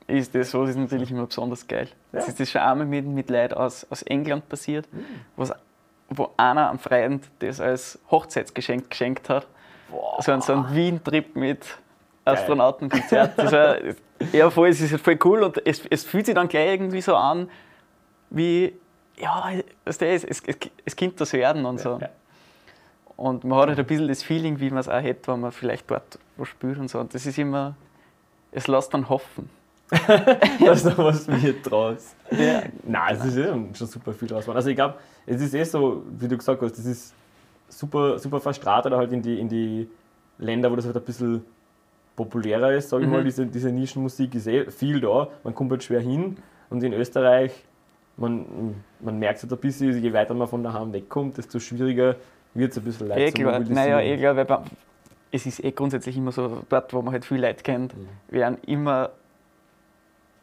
Ist 0.07 0.35
das 0.35 0.51
so, 0.51 0.63
das 0.63 0.71
ist 0.71 0.77
natürlich 0.79 1.11
immer 1.11 1.27
besonders 1.27 1.67
geil. 1.67 1.89
Das 2.13 2.27
ist 2.29 2.41
das 2.41 2.51
schon 2.51 2.61
einmal 2.63 2.87
mit, 2.87 3.07
mit 3.07 3.31
Leuten 3.31 3.55
aus, 3.55 3.87
aus 3.91 4.03
England 4.03 4.49
passiert, 4.49 4.89
was, 5.37 5.53
wo 6.09 6.31
einer 6.37 6.71
am 6.71 6.79
Freund 6.79 7.25
das 7.41 7.61
als 7.61 7.99
Hochzeitsgeschenk 8.11 8.91
geschenkt 8.91 9.29
hat. 9.29 9.47
So 10.21 10.33
ein, 10.33 10.41
so 10.41 10.53
ein 10.55 10.75
Wien-Trip 10.75 11.35
mit 11.37 11.65
Astronautenkonzert. 12.25 13.39
Das 13.39 13.53
war, 13.53 13.77
ja, 14.33 14.51
voll, 14.51 14.69
es 14.69 14.81
ist 14.81 14.93
halt 14.93 15.03
voll 15.03 15.19
cool 15.25 15.43
und 15.43 15.65
es, 15.67 15.83
es 15.91 16.05
fühlt 16.05 16.27
sich 16.27 16.35
dann 16.35 16.49
gleich 16.49 16.71
irgendwie 16.73 17.01
so 17.01 17.15
an, 17.17 17.49
wie, 18.31 18.73
ja, 19.17 19.51
es, 19.85 19.99
es, 20.01 20.25
es, 20.25 20.43
es 20.85 20.97
könnte 20.97 21.17
das 21.17 21.33
werden 21.33 21.65
und 21.67 21.81
so. 21.81 21.99
ja. 22.01 22.09
Und 23.21 23.45
man 23.45 23.59
hat 23.59 23.69
halt 23.69 23.79
ein 23.79 23.85
bisschen 23.85 24.09
das 24.09 24.23
Feeling, 24.23 24.61
wie 24.61 24.71
man 24.71 24.79
es 24.79 24.89
auch 24.89 25.03
hätte, 25.03 25.31
wenn 25.31 25.41
man 25.41 25.53
vielleicht 25.53 25.91
dort 25.91 26.19
wo 26.39 26.47
spielt 26.47 26.79
und 26.79 26.89
so. 26.89 26.99
Und 26.99 27.13
das 27.13 27.27
ist 27.27 27.39
immer, 27.39 27.75
es 28.51 28.67
lässt 28.67 28.95
dann 28.95 29.11
hoffen. 29.11 29.51
dass 30.65 30.85
da 30.85 30.97
was 30.97 31.29
wird 31.29 31.71
draus. 31.71 32.15
Ja. 32.31 32.63
Nein, 32.83 33.17
es 33.17 33.25
ist 33.27 33.37
eh 33.37 33.49
schon 33.75 33.87
super 33.89 34.15
viel 34.15 34.29
draus. 34.29 34.49
Also 34.49 34.71
ich 34.71 34.77
glaube, 34.77 34.95
es 35.27 35.43
ist 35.43 35.53
eh 35.53 35.65
so, 35.65 36.03
wie 36.19 36.29
du 36.29 36.39
gesagt 36.39 36.63
hast, 36.63 36.79
das 36.79 36.87
ist 36.87 37.13
super, 37.69 38.19
super 38.19 38.41
verstratet 38.41 38.95
halt 38.95 39.13
in 39.13 39.21
die, 39.21 39.39
in 39.39 39.49
die 39.51 39.89
Länder, 40.39 40.71
wo 40.71 40.77
das 40.77 40.87
halt 40.87 40.97
ein 40.97 41.03
bisschen 41.03 41.45
populärer 42.17 42.73
ist, 42.73 42.89
sage 42.89 43.03
ich 43.03 43.09
Mhm. 43.09 43.17
mal. 43.17 43.25
Diese, 43.25 43.45
diese 43.45 43.71
Nischenmusik 43.71 44.35
ist 44.35 44.47
eh 44.47 44.71
viel 44.71 44.99
da, 44.99 45.29
man 45.45 45.55
kommt 45.55 45.73
halt 45.73 45.85
schwer 45.85 46.01
hin. 46.01 46.39
Und 46.71 46.83
in 46.83 46.95
Österreich, 46.95 47.53
man, 48.17 48.47
man 49.01 49.19
merkt 49.19 49.39
es 49.39 49.43
halt 49.43 49.53
ein 49.53 49.59
bisschen, 49.59 50.03
je 50.03 50.13
weiter 50.15 50.33
man 50.33 50.49
von 50.49 50.63
daheim 50.63 50.91
wegkommt, 50.95 51.37
desto 51.37 51.59
schwieriger 51.59 52.17
wird 52.55 52.73
es 52.73 52.79
ein 52.79 52.85
bisschen 52.85 53.11
Eh 53.13 53.31
zu 53.31 53.37
klar, 53.39 53.53
mobilisieren. 53.53 53.75
naja, 53.91 54.01
eh 54.01 54.17
klar, 54.19 54.37
weil 54.37 54.45
man- 54.47 54.65
es 55.33 55.47
ist 55.47 55.63
eh 55.63 55.71
grundsätzlich 55.71 56.17
immer 56.17 56.33
so, 56.33 56.63
dort, 56.69 56.93
wo 56.93 57.03
man 57.03 57.13
halt 57.13 57.25
viele 57.25 57.47
Leute 57.47 57.63
kennt, 57.63 57.97
Mhm. 57.97 58.09
werden 58.29 58.59
immer 58.67 59.11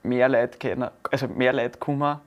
mehr 0.04 0.30
Leute 0.30 0.58
kennen, 0.58 0.90
also 1.12 1.28
mehr 1.28 1.54
Leute 1.54 1.80
kommen, 1.80 2.20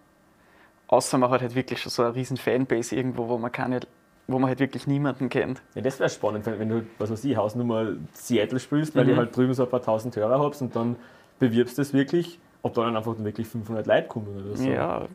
außer 0.88 1.18
man 1.18 1.30
hat 1.30 1.40
halt 1.40 1.54
wirklich 1.54 1.80
schon 1.80 1.90
so 1.90 2.02
eine 2.02 2.14
riesen 2.14 2.36
Fanbase 2.36 2.94
irgendwo, 2.96 3.28
wo 3.28 3.38
man 3.38 3.50
keine, 3.52 3.80
wo 4.26 4.38
man 4.38 4.48
halt 4.48 4.60
wirklich 4.60 4.86
niemanden 4.86 5.28
kennt. 5.28 5.62
Ja, 5.74 5.80
das 5.82 5.98
wäre 5.98 6.10
spannend, 6.10 6.44
wenn, 6.46 6.58
wenn 6.58 6.68
du, 6.68 6.82
was 6.98 7.10
weiß 7.10 7.24
ich, 7.24 7.36
Hausnummer 7.36 7.92
Seattle 8.12 8.60
spielst, 8.60 8.94
weil 8.94 9.04
Mhm. 9.04 9.10
ihr 9.10 9.16
halt 9.16 9.36
drüben 9.36 9.54
so 9.54 9.64
ein 9.64 9.70
paar 9.70 9.82
tausend 9.82 10.14
Hörer 10.16 10.38
habt 10.40 10.60
und 10.60 10.76
dann 10.76 10.96
bewirbst 11.38 11.78
du 11.78 11.82
es 11.82 11.94
wirklich, 11.94 12.38
ob 12.62 12.74
da 12.74 12.84
dann 12.84 12.96
einfach 12.96 13.14
wirklich 13.18 13.46
500 13.48 13.86
Leute 13.86 14.08
kommen 14.08 14.44
oder 14.44 14.56
so. 14.56 14.70
Ja, 14.70 15.06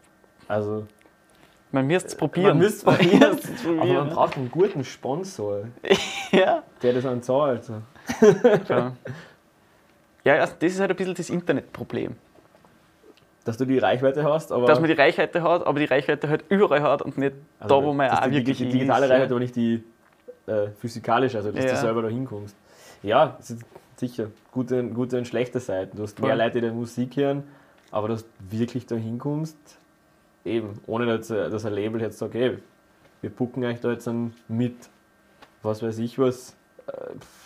Also, 0.47 0.87
man 1.75 1.87
müsste 1.87 2.07
es 2.07 2.15
probieren. 2.15 2.47
man 2.47 2.57
müsste 2.59 2.89
es 2.89 2.97
probieren, 3.63 3.79
aber 3.79 3.93
man 3.93 4.09
braucht 4.09 4.37
einen 4.37 4.49
guten 4.49 4.83
Sponsor, 4.83 5.65
ja. 6.31 6.63
der 6.81 6.93
das 6.93 7.03
dann 7.03 7.21
zahlt. 7.21 7.63
So. 7.65 7.73
Ja. 8.69 8.93
ja, 10.23 10.33
also 10.35 10.53
das 10.59 10.71
ist 10.73 10.79
halt 10.79 10.89
ein 10.91 10.95
bisschen 10.95 11.13
das 11.13 11.29
Internetproblem. 11.29 12.15
Dass 13.43 13.57
du 13.57 13.65
die 13.65 13.77
Reichweite 13.77 14.23
hast, 14.23 14.51
aber 14.51 14.65
Dass 14.65 14.79
man 14.79 14.89
die 14.89 14.95
Reichweite 14.95 15.43
hat, 15.43 15.67
aber 15.67 15.77
die 15.77 15.85
Reichweite 15.85 16.29
halt 16.29 16.45
überall 16.49 16.81
hat 16.81 17.03
und 17.03 17.17
nicht 17.17 17.33
also, 17.59 17.79
da, 17.81 17.85
wo 17.85 17.93
man 17.93 18.09
auch 18.09 18.21
die, 18.25 18.31
wirklich 18.31 18.57
die 18.57 18.69
digitale 18.69 19.05
ist, 19.05 19.11
Reichweite, 19.11 19.33
aber 19.33 19.39
nicht 19.39 19.55
die 19.55 19.83
äh, 20.47 20.67
physikalische, 20.79 21.37
also 21.37 21.51
dass 21.51 21.63
Ja. 21.63 21.71
du 21.71 21.77
selber 21.77 22.01
da 22.01 22.07
hinkommst. 22.07 22.55
Ja, 23.03 23.37
sicher 23.97 24.27
gute, 24.51 24.83
gute 24.85 25.17
und 25.19 25.27
schlechte 25.27 25.59
Seiten. 25.59 25.97
Du 25.97 26.03
hast 26.03 26.19
mehr. 26.19 26.35
Leute, 26.35 26.53
die 26.53 26.61
deine 26.61 26.73
Musik 26.73 27.17
hören, 27.17 27.43
aber 27.91 28.07
dass 28.07 28.23
du 28.23 28.29
wirklich 28.49 28.87
da 28.87 28.95
hinkommst, 28.95 29.57
eben, 30.45 30.79
ohne 30.87 31.05
dass, 31.05 31.29
äh, 31.31 31.49
dass 31.49 31.65
ein 31.65 31.73
Label 31.73 32.01
jetzt 32.01 32.17
sagt, 32.19 32.35
hey, 32.35 32.59
wir 33.21 33.29
pucken 33.29 33.63
euch 33.65 33.79
da 33.81 33.91
jetzt 33.91 34.07
dann 34.07 34.33
mit, 34.47 34.75
was 35.63 35.81
weiß 35.83 35.97
ich 35.99 36.19
was, 36.19 36.55
äh, 36.87 36.91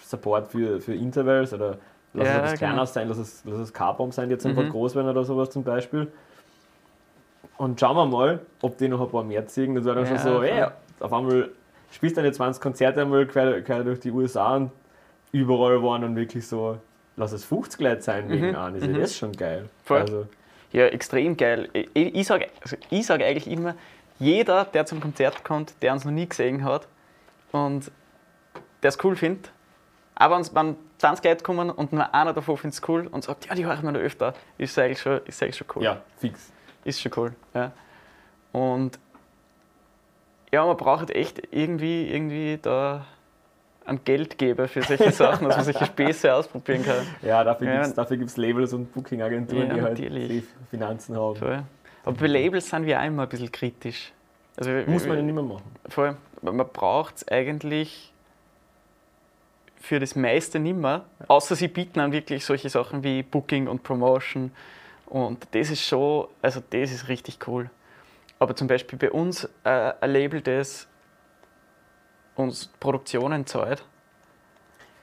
Support 0.04 0.52
für, 0.52 0.82
für 0.82 0.94
Intervals 0.94 1.54
oder 1.54 1.78
lass 2.14 2.28
Ja, 2.28 2.34
es 2.34 2.38
etwas 2.38 2.52
genau. 2.60 2.72
kleiner 2.72 2.86
sein, 2.86 3.08
lass 3.08 3.18
es, 3.18 3.44
lass 3.46 3.60
es 3.60 3.74
K-Bomb 3.74 4.14
sein, 4.14 4.30
die 4.30 4.34
jetzt 4.34 4.46
einfach 4.46 4.64
Mhm. 4.64 4.70
groß 4.70 4.96
werden 4.96 5.10
oder 5.10 5.24
sowas 5.24 5.50
zum 5.52 5.64
Beispiel. 5.64 6.12
Und 7.58 7.80
schauen 7.80 7.96
wir 7.96 8.06
mal, 8.06 8.40
ob 8.62 8.78
die 8.78 8.88
noch 8.88 9.02
ein 9.02 9.10
paar 9.10 9.24
mehr 9.24 9.46
ziehen. 9.48 9.76
Das 9.76 9.86
war 9.86 9.96
dann 9.96 10.06
Ja, 10.06 10.10
schon 10.10 10.18
so, 10.18 10.42
ey, 10.44 10.66
auf 11.00 11.14
einmal 11.14 11.50
spielst 11.92 12.18
du 12.18 12.22
deine 12.22 12.32
20 12.34 12.62
Konzerte 12.62 13.02
einmal 13.02 13.26
quer, 13.28 13.62
quer 13.62 13.84
durch 13.84 14.00
die 14.00 14.12
USA 14.12 14.56
und 14.58 14.72
überall 15.32 15.82
waren 15.84 16.02
dann 16.02 16.16
wirklich 16.16 16.48
so, 16.48 16.78
lass 17.16 17.32
es 17.34 17.46
50 17.46 17.80
Leute 17.82 18.02
sein 18.02 18.30
wegen 18.30 18.50
Mhm, 18.50 18.56
an. 18.56 18.76
Ist 18.76 18.88
ja 18.88 18.94
mhm. 18.94 19.00
das 19.00 19.16
schon 19.16 19.32
geil. 19.34 19.70
Voll. 19.84 20.00
Also, 20.00 20.26
Ja, 20.72 20.86
extrem 20.86 21.36
geil. 21.36 21.70
Ich, 21.74 21.90
ich 21.96 22.28
sage 22.28 22.48
also 22.62 22.78
ich 22.90 23.06
sag 23.06 23.22
eigentlich 23.22 23.48
immer, 23.48 23.76
jeder, 24.20 24.66
der 24.66 24.86
zum 24.86 25.00
Konzert 25.00 25.44
kommt, 25.44 25.74
der 25.82 25.94
uns 25.94 26.06
noch 26.06 26.12
nie 26.12 26.28
gesehen 26.28 26.64
hat 26.64 26.88
und 27.52 27.92
der 28.84 28.90
es 28.90 29.04
cool 29.04 29.16
findet, 29.16 29.52
aber 30.16 30.38
wenn, 30.38 30.56
wenn 30.56 30.76
20 31.00 31.24
Leute 31.26 31.44
kommen 31.44 31.70
und 31.70 31.94
nur 31.94 32.14
einer 32.14 32.34
davon 32.34 32.58
findet 32.58 32.82
es 32.82 32.90
cool 32.90 33.08
und 33.08 33.24
sagt, 33.24 33.48
ja, 33.48 33.56
die 33.56 33.66
hören 33.66 33.84
wir 33.84 33.92
noch 33.94 34.00
öfter, 34.00 34.34
ist 34.58 34.78
eigentlich 34.78 35.00
schon, 35.00 35.22
ist 35.26 35.42
eigentlich 35.42 35.58
schon 35.58 35.68
cool. 35.76 35.84
ja, 35.84 36.02
fix. 36.18 36.52
Ist 36.84 37.02
schon 37.02 37.12
cool. 37.16 37.34
Ja. 37.54 37.72
Und 38.52 39.00
ja, 40.52 40.66
man 40.66 40.78
braucht 40.78 41.10
echt 41.12 41.42
irgendwie, 41.52 42.08
irgendwie 42.08 42.60
da 42.62 43.06
einen 43.86 44.04
Geldgeber 44.04 44.68
für 44.68 44.82
solche 44.84 45.12
Sachen, 45.12 45.48
dass 45.48 45.58
man 45.58 45.66
solche 45.66 45.86
Späße 45.86 46.34
ausprobieren 46.34 46.84
kann. 46.84 47.06
Ja, 47.22 47.44
dafür 47.44 47.68
Ja. 47.68 48.04
gibt 48.06 48.30
es 48.30 48.38
Labels 48.38 48.74
und 48.74 48.92
Booking-Agenturen, 48.94 49.68
Ja, 49.70 49.74
die 49.76 49.82
halt 49.82 49.98
die 49.98 50.44
Finanzen 50.70 51.16
haben. 51.18 51.36
Voll. 51.36 51.64
Aber 52.06 52.16
bei 52.16 52.28
Labels 52.28 52.70
sind 52.70 52.86
wir 52.86 53.00
auch 53.00 53.06
immer 53.06 53.24
ein 53.24 53.30
bisschen 53.30 53.52
kritisch. 53.52 54.12
Also, 54.58 54.72
Muss 54.88 55.06
man 55.08 55.18
ja 55.18 55.24
nicht 55.24 55.34
mehr 55.34 55.44
machen. 55.44 55.64
Vor 55.88 56.06
allem, 56.06 56.18
man 56.42 56.58
braucht 56.68 57.18
es 57.18 57.28
eigentlich 57.28 58.14
für 59.82 60.00
das 60.00 60.16
meiste 60.16 60.60
nicht 60.60 60.76
mehr, 60.78 61.06
außer 61.28 61.56
sie 61.56 61.68
bieten 61.70 62.00
dann 62.00 62.12
wirklich 62.12 62.46
solche 62.46 62.70
Sachen 62.70 63.04
wie 63.04 63.24
Booking 63.24 63.68
und 63.68 63.84
Promotion. 63.84 64.52
Und 65.06 65.48
das 65.52 65.70
ist 65.72 65.84
schon, 65.86 66.28
also 66.42 66.62
das 66.70 66.92
ist 66.92 67.08
richtig 67.08 67.40
cool. 67.48 67.70
Aber 68.38 68.56
zum 68.56 68.68
Beispiel 68.68 69.00
bei 69.00 69.10
uns 69.12 69.46
äh, 69.64 69.94
ein 70.00 70.12
Label, 70.12 70.42
das 70.42 70.88
uns 72.40 72.68
Produktionen 72.80 73.46
zahlt. 73.46 73.84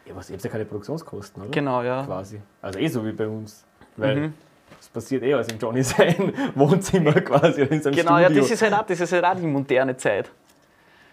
Ja, 0.07 0.15
was, 0.15 0.31
ihr 0.31 0.35
habt 0.35 0.45
ja 0.45 0.51
keine 0.51 0.65
Produktionskosten, 0.65 1.43
oder? 1.43 1.51
Genau, 1.51 1.83
ja. 1.83 2.05
Quasi. 2.05 2.41
Also 2.63 2.79
eh 2.79 2.89
so 2.89 3.05
wie 3.05 3.13
bei 3.13 3.27
uns. 3.29 3.65
Weil 3.97 4.17
Mhm. 4.17 4.35
es 4.79 4.89
passiert 4.89 5.23
eh 5.23 5.35
alles 5.35 5.49
im 5.49 5.59
Johnny 5.59 5.83
sein 5.83 6.33
Wohnzimmer 6.55 7.13
quasi 7.15 7.63
oder 7.63 7.73
in 7.73 7.83
seinem 7.83 7.95
Genau, 7.97 8.19
ja, 8.19 8.25
Studio. 8.27 8.43
das 8.43 8.51
ist, 8.51 8.63
halt 8.63 8.75
auch, 8.75 8.87
das 8.87 9.01
ist 9.01 9.13
halt 9.13 9.25
auch 9.25 9.35
die 9.37 9.47
moderne 9.47 9.97
Zeit. 9.97 10.31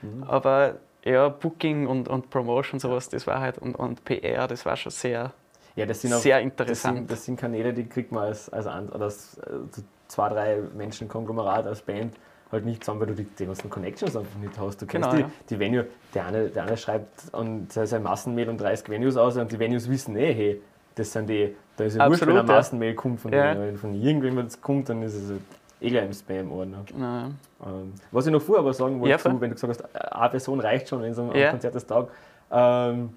Mhm. 0.01 0.23
Aber 0.23 0.75
ja, 1.03 1.29
Booking 1.29 1.87
und, 1.87 2.07
und 2.07 2.29
Promotion, 2.29 2.79
sowas, 2.79 3.09
das 3.09 3.25
war 3.27 3.39
halt, 3.41 3.57
und, 3.57 3.75
und 3.75 4.03
PR, 4.05 4.47
das 4.47 4.65
war 4.65 4.75
schon 4.77 4.91
sehr, 4.91 5.31
Ja, 5.75 5.85
das 5.85 6.01
sind 6.01 6.13
auch, 6.13 6.19
sehr 6.19 6.37
das 6.37 6.43
interessant. 6.43 6.97
sind, 6.97 7.11
das 7.11 7.25
sind 7.25 7.39
Kanäle, 7.39 7.73
die 7.73 7.85
kriegt 7.85 8.11
man 8.11 8.25
als, 8.25 8.49
als, 8.49 8.65
oder 8.67 9.05
als 9.05 9.37
äh, 9.39 9.81
zwei, 10.07 10.29
drei 10.29 10.57
Menschen 10.75 11.07
Konglomerat 11.07 11.65
als 11.65 11.81
Band 11.81 12.15
halt 12.53 12.65
nicht 12.65 12.83
zusammen, 12.83 13.01
weil 13.01 13.07
du 13.07 13.15
die, 13.15 13.23
die 13.25 13.45
ganzen 13.45 13.69
Connections 13.69 14.15
einfach 14.15 14.37
nicht 14.39 14.57
hast. 14.59 14.81
Du 14.81 14.85
kennst 14.85 15.09
Genau, 15.09 15.15
die, 15.27 15.29
ja. 15.29 15.31
die 15.49 15.59
Venue, 15.59 15.85
der 16.13 16.25
eine, 16.27 16.47
der 16.49 16.63
eine 16.63 16.77
schreibt 16.77 17.33
an 17.33 17.67
sein 17.69 17.85
sein 17.87 18.03
Massenmail 18.03 18.49
und 18.49 18.59
30 18.61 18.89
Venues 18.89 19.17
aus 19.17 19.35
und 19.37 19.51
die 19.51 19.59
Venues 19.59 19.89
wissen 19.89 20.15
eh, 20.15 20.33
hey, 20.33 20.61
das 20.95 21.11
sind 21.11 21.27
die, 21.29 21.55
da 21.77 21.83
ist 21.85 21.97
ja 21.97 22.07
wurscht, 22.09 22.25
wenn 22.25 22.37
ein. 22.37 22.45
Massenmail 22.45 22.93
kommt 22.95 23.19
von, 23.19 23.33
Ja. 23.33 23.57
wenn 23.59 23.77
von 23.77 23.93
irgendjemandem 23.93 24.45
das 24.45 24.61
kommt, 24.61 24.89
dann 24.89 25.01
ist 25.03 25.15
es 25.15 25.29
halt 25.31 25.41
eh 25.81 25.89
gleich 25.89 26.05
im 26.05 26.13
Spam-Ordner. 26.13 26.83
Genau. 26.85 27.25
Ähm, 27.65 27.93
was 28.11 28.25
ich 28.27 28.31
noch 28.31 28.41
vorher 28.41 28.59
aber 28.61 28.73
sagen 28.73 28.99
wollte, 28.99 29.09
Ja, 29.11 29.17
zu, 29.17 29.29
wenn 29.41 29.49
du 29.49 29.55
gesagt 29.55 29.81
hast, 29.81 30.13
eine 30.15 30.29
Person 30.29 30.59
reicht 30.59 30.87
schon 30.89 31.03
in 31.03 31.13
so 31.13 31.23
einem 31.23 31.35
Ja. 31.35 31.49
Konzert 31.51 31.75
des 31.75 31.85
Tages. 31.87 32.09
Ähm, 32.51 33.09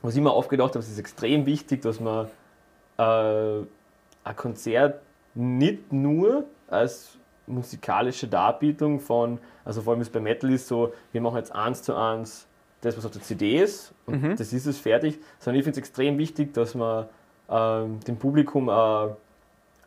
was 0.00 0.16
ich 0.16 0.20
mir 0.22 0.34
oft 0.34 0.48
gedacht 0.48 0.70
habe, 0.70 0.78
es 0.80 0.88
ist 0.90 0.98
extrem 0.98 1.46
wichtig, 1.46 1.82
dass 1.82 2.00
man 2.00 2.26
äh, 2.98 3.02
ein 4.24 4.36
Konzert 4.36 5.00
nicht 5.34 5.92
nur 5.92 6.44
als 6.68 7.16
musikalische 7.46 8.28
Darbietung 8.28 9.00
von, 9.00 9.38
also 9.64 9.82
vor 9.82 9.92
allem 9.92 10.02
ist 10.02 10.12
bei 10.12 10.20
Metal 10.20 10.50
ist 10.50 10.68
so, 10.68 10.92
wir 11.12 11.20
machen 11.20 11.36
jetzt 11.36 11.54
eins 11.54 11.82
zu 11.82 11.94
eins 11.94 12.46
das, 12.80 12.96
was 12.96 13.04
auf 13.06 13.12
der 13.12 13.22
CD 13.22 13.58
ist 13.62 13.92
und 14.06 14.22
Mhm. 14.22 14.36
das 14.36 14.52
ist 14.52 14.66
es 14.66 14.78
fertig, 14.78 15.18
sondern 15.38 15.58
ich 15.58 15.64
finde 15.64 15.78
es 15.80 15.86
extrem 15.86 16.18
wichtig, 16.18 16.52
dass 16.54 16.74
man 16.74 17.06
ähm, 17.50 18.00
dem 18.06 18.16
Publikum 18.16 18.68
ein 18.68 19.10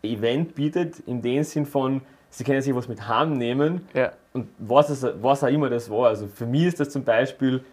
Event 0.04 0.56
bietet, 0.56 1.00
in 1.06 1.22
dem 1.22 1.44
Sinn 1.44 1.66
von, 1.66 2.02
sie 2.30 2.44
können 2.44 2.62
sich 2.62 2.76
was 2.76 2.88
mit 2.88 3.08
heimnehmen 3.08 3.82
Ja. 3.94 4.12
und 4.34 4.48
was, 4.60 4.90
es, 4.90 5.06
was 5.22 5.44
auch 5.44 5.48
immer 5.48 5.70
das 5.70 5.90
war. 5.90 6.08
Also 6.10 6.28
für 6.28 6.46
mich 6.46 6.66
ist 6.66 6.80
das 6.80 6.90
zum 6.90 7.04
Beispiel, 7.04 7.64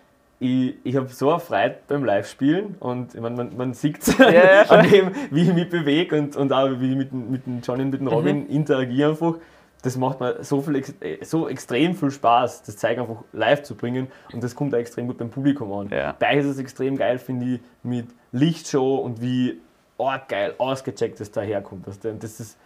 ich, 0.40 0.74
ich 0.82 0.96
habe 0.96 1.06
so 1.08 1.30
eine 1.30 1.38
Freude 1.40 1.76
beim 1.86 2.04
Live-Spielen 2.04 2.76
und 2.80 3.14
ich 3.14 3.20
mein, 3.20 3.34
man, 3.36 3.56
man 3.56 3.74
sieht 3.74 3.98
es 4.02 4.16
ja, 4.18 4.62
an 4.68 4.82
voll. 4.84 4.90
dem, 4.90 5.10
wie 5.30 5.42
ich 5.42 5.52
mich 5.54 5.68
bewege 5.68 6.18
und, 6.18 6.34
und 6.36 6.52
auch 6.52 6.68
wie 6.80 6.90
ich 6.92 6.96
mit, 6.96 7.12
dem- 7.12 7.30
mit 7.30 7.46
dem 7.46 7.60
Johnny 7.60 7.82
und 7.82 7.90
mit 7.90 8.00
dem 8.00 8.06
Mhm. 8.06 8.12
Robin 8.12 8.46
interagiere 8.48 9.10
einfach. 9.10 9.34
Das 9.82 9.96
macht 9.96 10.20
mir 10.20 10.42
so, 10.44 10.60
viel, 10.62 10.76
äh, 11.00 11.24
so 11.24 11.48
extrem 11.48 11.94
viel 11.96 12.10
Spaß, 12.12 12.62
das 12.62 12.76
Zeug 12.76 12.98
einfach 12.98 13.24
live 13.32 13.62
zu 13.64 13.74
bringen 13.74 14.06
und 14.32 14.42
das 14.44 14.54
kommt 14.54 14.74
auch 14.74 14.78
extrem 14.78 15.08
gut 15.08 15.18
beim 15.18 15.30
Publikum 15.30 15.72
an. 15.72 15.88
Ja. 15.90 16.14
Bei 16.18 16.36
ist 16.36 16.46
es 16.46 16.58
extrem 16.58 16.96
geil, 16.96 17.18
finde 17.18 17.54
ich, 17.56 17.60
mit 17.82 18.06
Lichtshow 18.30 18.96
und 18.96 19.20
wie 19.20 19.60
arg 19.98 20.28
geil 20.28 20.54
ausgecheckt 20.58 21.18
das 21.20 21.30
daherkommt. 21.32 21.86
weißt 21.86 22.04
du. 22.04 22.14
Das, 22.14 22.38
ist, 22.40 22.56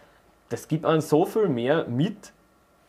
das 0.49 0.67
gibt 0.67 0.85
einem 0.85 1.01
so 1.01 1.25
viel 1.25 1.49
mehr 1.49 1.85
mit, 1.87 2.31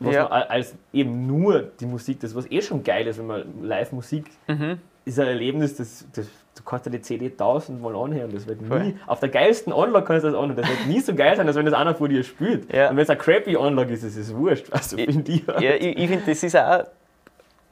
Ja. 0.01 0.24
man, 0.29 0.43
als 0.43 0.74
eben 0.93 1.26
nur 1.26 1.62
die 1.81 1.87
Musik. 1.87 2.20
Das, 2.20 2.35
was 2.35 2.51
eh 2.51 2.61
schon 2.62 2.85
geil 2.85 3.07
ist, 3.07 3.18
wenn 3.18 3.26
man 3.26 3.62
Live-Musik 3.62 4.26
Mhm. 4.47 4.79
ist 5.05 5.18
ein 5.18 5.26
Erlebnis, 5.26 5.76
das, 5.76 6.07
das, 6.12 6.26
du 6.59 6.64
kannst 6.64 6.86
dir 6.86 6.90
die 6.90 7.00
CD 7.00 7.30
tausendmal 7.30 7.94
anhören. 7.96 8.30
Das 8.32 8.46
wird 8.46 8.62
Voll. 8.66 8.80
nie, 8.84 8.96
auf 9.06 9.20
der 9.20 9.28
geilsten 9.28 9.72
Anlage 9.72 10.04
kannst 10.06 10.24
du 10.24 10.30
das 10.30 10.38
anhören. 10.38 10.56
Das 10.56 10.68
wird 10.68 10.86
nie 10.86 11.00
so 11.00 11.14
geil 11.14 11.36
sein, 11.36 11.46
als 11.46 11.56
wenn 11.56 11.64
das 11.64 11.74
einer 11.74 11.94
vor 11.94 12.09
dir 12.09 12.22
spielt. 12.24 12.72
Ja. 12.72 12.90
Und 12.90 12.96
wenn 12.96 13.02
es 13.04 13.11
eine 13.11 13.18
crappy 13.18 13.56
Anlage 13.56 13.94
ist, 13.94 14.02
ist 14.02 14.16
es 14.16 14.34
wurscht. 14.34 14.66
Also 14.72 14.96
finde 14.96 15.30
ich. 15.32 15.46
Ja, 15.46 15.74
ich, 15.74 15.96
ich 15.98 16.09
finde, 16.09 16.24
das 16.26 16.42
ist 16.42 16.56
auch 16.56 16.84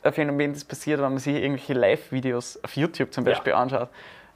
ein 0.03 0.13
Phänomen, 0.13 0.53
das 0.53 0.65
passiert, 0.65 1.01
wenn 1.01 1.11
man 1.11 1.19
sich 1.19 1.35
irgendwelche 1.35 1.75
Live-Videos 1.75 2.61
auf 2.63 2.77
YouTube 2.77 3.13
zum 3.13 3.25
Ja. 3.27 3.33
Beispiel 3.33 3.53
anschaut. 3.53 3.89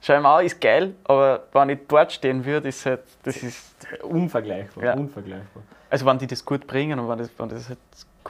Schau 0.03 0.19
mir 0.19 0.27
an, 0.27 0.45
ist 0.45 0.59
geil, 0.59 0.95
aber 1.03 1.43
wenn 1.53 1.69
ich 1.69 1.79
dort 1.87 2.11
stehen 2.11 2.43
würde, 2.43 2.69
ist 2.69 2.85
halt, 2.85 3.01
das 3.23 3.37
ist, 3.37 3.87
Unvergleichbar. 4.03 4.83
Ja. 4.83 4.93
Unvergleichbar. 4.95 5.63
also 5.89 6.05
wenn 6.05 6.17
die 6.17 6.27
das 6.27 6.43
gut 6.43 6.65
bringen 6.67 6.99
und 6.99 7.07
wenn 7.07 7.19
das, 7.19 7.29
wenn 7.37 7.49
das 7.49 7.69
halt 7.69 7.77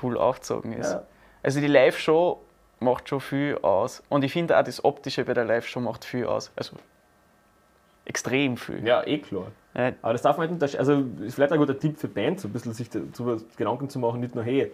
cool 0.04 0.18
aufgezogen 0.18 0.74
ist. 0.74 0.92
Ja. 0.92 1.04
Also 1.44 1.60
die 1.62 1.68
Live-Show 1.68 2.40
macht 2.82 3.08
schon 3.10 3.22
viel 3.22 3.58
aus. 3.62 4.04
Und 4.10 4.24
ich 4.24 4.34
finde 4.34 4.58
auch 4.60 4.64
das 4.64 4.84
Optische 4.84 5.24
bei 5.24 5.34
der 5.34 5.46
Live-Show 5.46 5.80
macht 5.80 6.04
viel 6.04 6.26
aus. 6.26 6.52
Also 6.56 6.76
extrem 8.06 8.58
viel. 8.58 8.86
ja, 8.86 9.06
eh 9.06 9.20
klar. 9.20 9.48
Ja, 9.74 9.94
Aber 10.02 10.14
das 10.14 10.22
darf 10.22 10.38
man 10.38 10.50
nicht 10.52 10.62
untersch- 10.62 10.78
Also 10.78 11.04
ist 11.22 11.36
vielleicht 11.36 11.54
ein 11.54 11.60
guter 11.60 11.78
Tipp 11.80 11.98
für 11.98 12.08
Bands, 12.10 12.42
so 12.42 12.48
ein 12.50 12.52
bisschen 12.52 12.74
sich 12.74 12.90
darüber 12.90 13.38
Gedanken 13.56 13.90
zu 13.90 14.00
machen, 14.00 14.20
nicht 14.20 14.36
nur, 14.36 14.44
hey, 14.44 14.72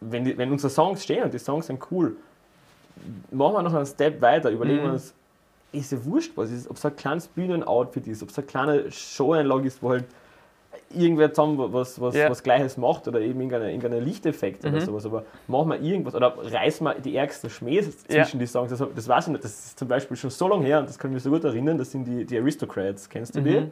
wenn, 0.00 0.36
wenn 0.38 0.52
unsere 0.52 0.70
Songs 0.70 1.02
stehen 1.02 1.24
und 1.24 1.34
die 1.34 1.38
Songs 1.38 1.66
sind 1.66 1.80
cool, 1.90 2.16
machen 3.32 3.54
wir 3.54 3.62
noch 3.62 3.74
einen 3.74 3.86
Step 3.86 4.20
weiter, 4.20 4.50
überlegen 4.50 4.80
Mhm. 4.82 4.84
wir 4.84 4.92
uns, 4.92 5.14
ist 5.72 5.90
ja 5.90 6.04
wurscht, 6.04 6.32
was 6.36 6.50
ist, 6.52 6.70
ob 6.70 6.76
es 6.76 6.84
ein 6.84 6.94
kleines 6.94 7.26
Bühnenoutfit 7.26 8.06
ist, 8.06 8.22
ob 8.22 8.28
es 8.28 8.38
eine 8.38 8.46
kleine 8.46 8.92
Showeinlage 8.92 9.66
ist, 9.66 9.82
wo 9.82 9.90
halt 9.90 10.04
irgendwer 10.96 11.32
zusammen 11.32 11.58
was, 11.72 12.00
was, 12.00 12.14
Ja. 12.14 12.30
was 12.30 12.42
Gleiches 12.42 12.76
macht 12.76 13.06
oder 13.08 13.20
eben 13.20 13.40
irgendeine, 13.40 13.70
irgendeine 13.72 14.00
Lichteffekt 14.00 14.64
oder 14.64 14.76
Mhm. 14.76 14.80
sowas. 14.80 15.06
Aber 15.06 15.24
machen 15.48 15.70
wir 15.70 15.80
irgendwas 15.80 16.14
oder 16.14 16.34
reißen 16.36 16.84
wir 16.86 16.94
die 16.94 17.16
ärgsten 17.16 17.50
Schmähs 17.50 18.04
Ja. 18.08 18.22
zwischen 18.24 18.38
die 18.40 18.46
Songs. 18.46 18.70
Das, 18.70 18.82
das 18.94 19.08
weiß 19.08 19.26
ich 19.26 19.32
nicht, 19.32 19.44
das 19.44 19.52
ist 19.66 19.78
zum 19.78 19.88
Beispiel 19.88 20.16
schon 20.16 20.30
so 20.30 20.48
lange 20.48 20.64
her 20.66 20.80
und 20.80 20.88
das 20.88 20.98
kann 20.98 21.10
ich 21.10 21.14
mir 21.14 21.20
so 21.20 21.30
gut 21.30 21.44
erinnern, 21.44 21.78
das 21.78 21.90
sind 21.90 22.04
die, 22.06 22.24
die 22.24 22.38
Aristocrats, 22.38 23.08
kennst 23.08 23.34
du 23.36 23.40
die? 23.40 23.60
Mhm. 23.60 23.70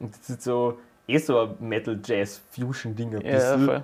Und 0.00 0.14
das 0.18 0.28
ist 0.30 0.42
so, 0.42 0.78
eh 1.06 1.18
so 1.18 1.38
ein 1.40 1.50
Metal-Jazz-Fusion-Ding 1.60 3.14
ein 3.16 3.20
ja, 3.24 3.32
bisschen. 3.56 3.82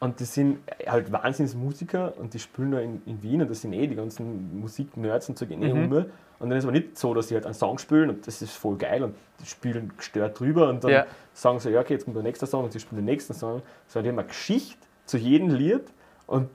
Und 0.00 0.20
das 0.20 0.34
sind 0.34 0.58
halt 0.86 1.10
Wahnsinnsmusiker 1.12 2.12
und 2.18 2.34
die 2.34 2.38
spielen 2.38 2.72
da 2.72 2.80
in, 2.80 3.00
in 3.06 3.22
Wien 3.22 3.40
und 3.40 3.50
das 3.50 3.62
sind 3.62 3.72
eh 3.72 3.86
die 3.86 3.94
ganzen 3.94 4.60
Musik-Nerds 4.60 5.28
und 5.30 5.38
so 5.38 5.46
gehen 5.46 5.62
eh 5.62 5.72
Mhm. 5.72 5.92
um. 5.92 6.04
Und 6.44 6.50
dann 6.50 6.58
ist 6.58 6.64
es 6.64 6.68
aber 6.68 6.78
nicht 6.78 6.96
so, 6.98 7.12
dass 7.14 7.28
sie 7.28 7.34
halt 7.34 7.46
einen 7.46 7.54
Song 7.54 7.78
spielen 7.78 8.10
und 8.10 8.26
das 8.26 8.40
ist 8.42 8.52
voll 8.56 8.76
geil 8.76 9.02
und 9.02 9.14
die 9.40 9.46
spielen 9.46 9.92
gestört 9.96 10.38
drüber 10.38 10.68
und 10.68 10.84
dann 10.84 10.90
Ja. 10.92 11.06
sagen 11.32 11.58
sie, 11.58 11.70
ja, 11.70 11.80
okay, 11.80 11.94
jetzt 11.94 12.04
kommt 12.04 12.16
der 12.16 12.22
nächste 12.22 12.46
Song 12.46 12.64
und 12.64 12.72
sie 12.72 12.78
spielen 12.80 12.98
den 13.00 13.06
nächsten 13.06 13.34
Song. 13.34 13.62
Sondern 13.88 14.04
die 14.04 14.10
haben 14.10 14.18
eine 14.20 14.28
Geschichte 14.28 14.76
zu 15.06 15.16
jedem 15.18 15.48
Lied 15.50 15.82
und 16.26 16.48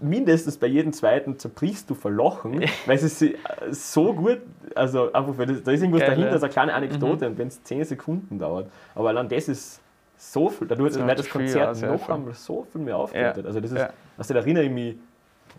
mindestens 0.00 0.56
bei 0.56 0.66
jedem 0.66 0.92
zweiten 0.92 1.38
zerbrichst 1.38 1.90
du 1.90 1.94
vor 1.94 2.10
Lachen, 2.10 2.60
weil 2.86 2.96
es 2.96 3.02
ist 3.02 3.20
äh, 3.22 3.34
so 3.70 4.14
gut, 4.14 4.38
also 4.74 5.12
einfach, 5.12 5.36
weil 5.36 5.46
das, 5.46 5.62
da 5.62 5.72
ist 5.72 5.80
irgendwas 5.82 6.00
Geil, 6.00 6.10
dahinter, 6.10 6.30
ja. 6.30 6.36
Mhm. 6.36 6.40
so 6.40 6.44
eine 6.46 6.52
kleine 6.52 6.74
Anekdote 6.74 7.26
und 7.26 7.36
wenn 7.38 7.48
es 7.48 7.62
10 7.64 7.84
Sekunden 7.84 8.38
dauert. 8.38 8.70
Aber 8.94 9.08
allein 9.10 9.28
das 9.28 9.48
ist 9.48 9.80
so 10.16 10.48
viel, 10.48 10.66
dadurch 10.66 10.90
Das 10.92 10.98
wird 10.98 11.06
macht 11.06 11.18
das 11.18 11.26
viel 11.26 11.32
Konzert 11.32 11.68
aus, 11.68 11.80
ja, 11.82 11.92
noch 11.92 12.08
einmal 12.08 12.34
so 12.34 12.66
viel 12.72 12.80
mehr 12.80 12.96
aufgewertet. 12.96 13.44
Also 13.46 13.60
das 13.60 13.72
ist, 13.72 13.78
Ja. 13.78 13.90
also 14.16 14.34
da 14.34 14.40
erinnere 14.40 14.64
ich 14.64 14.70
mich 14.70 14.96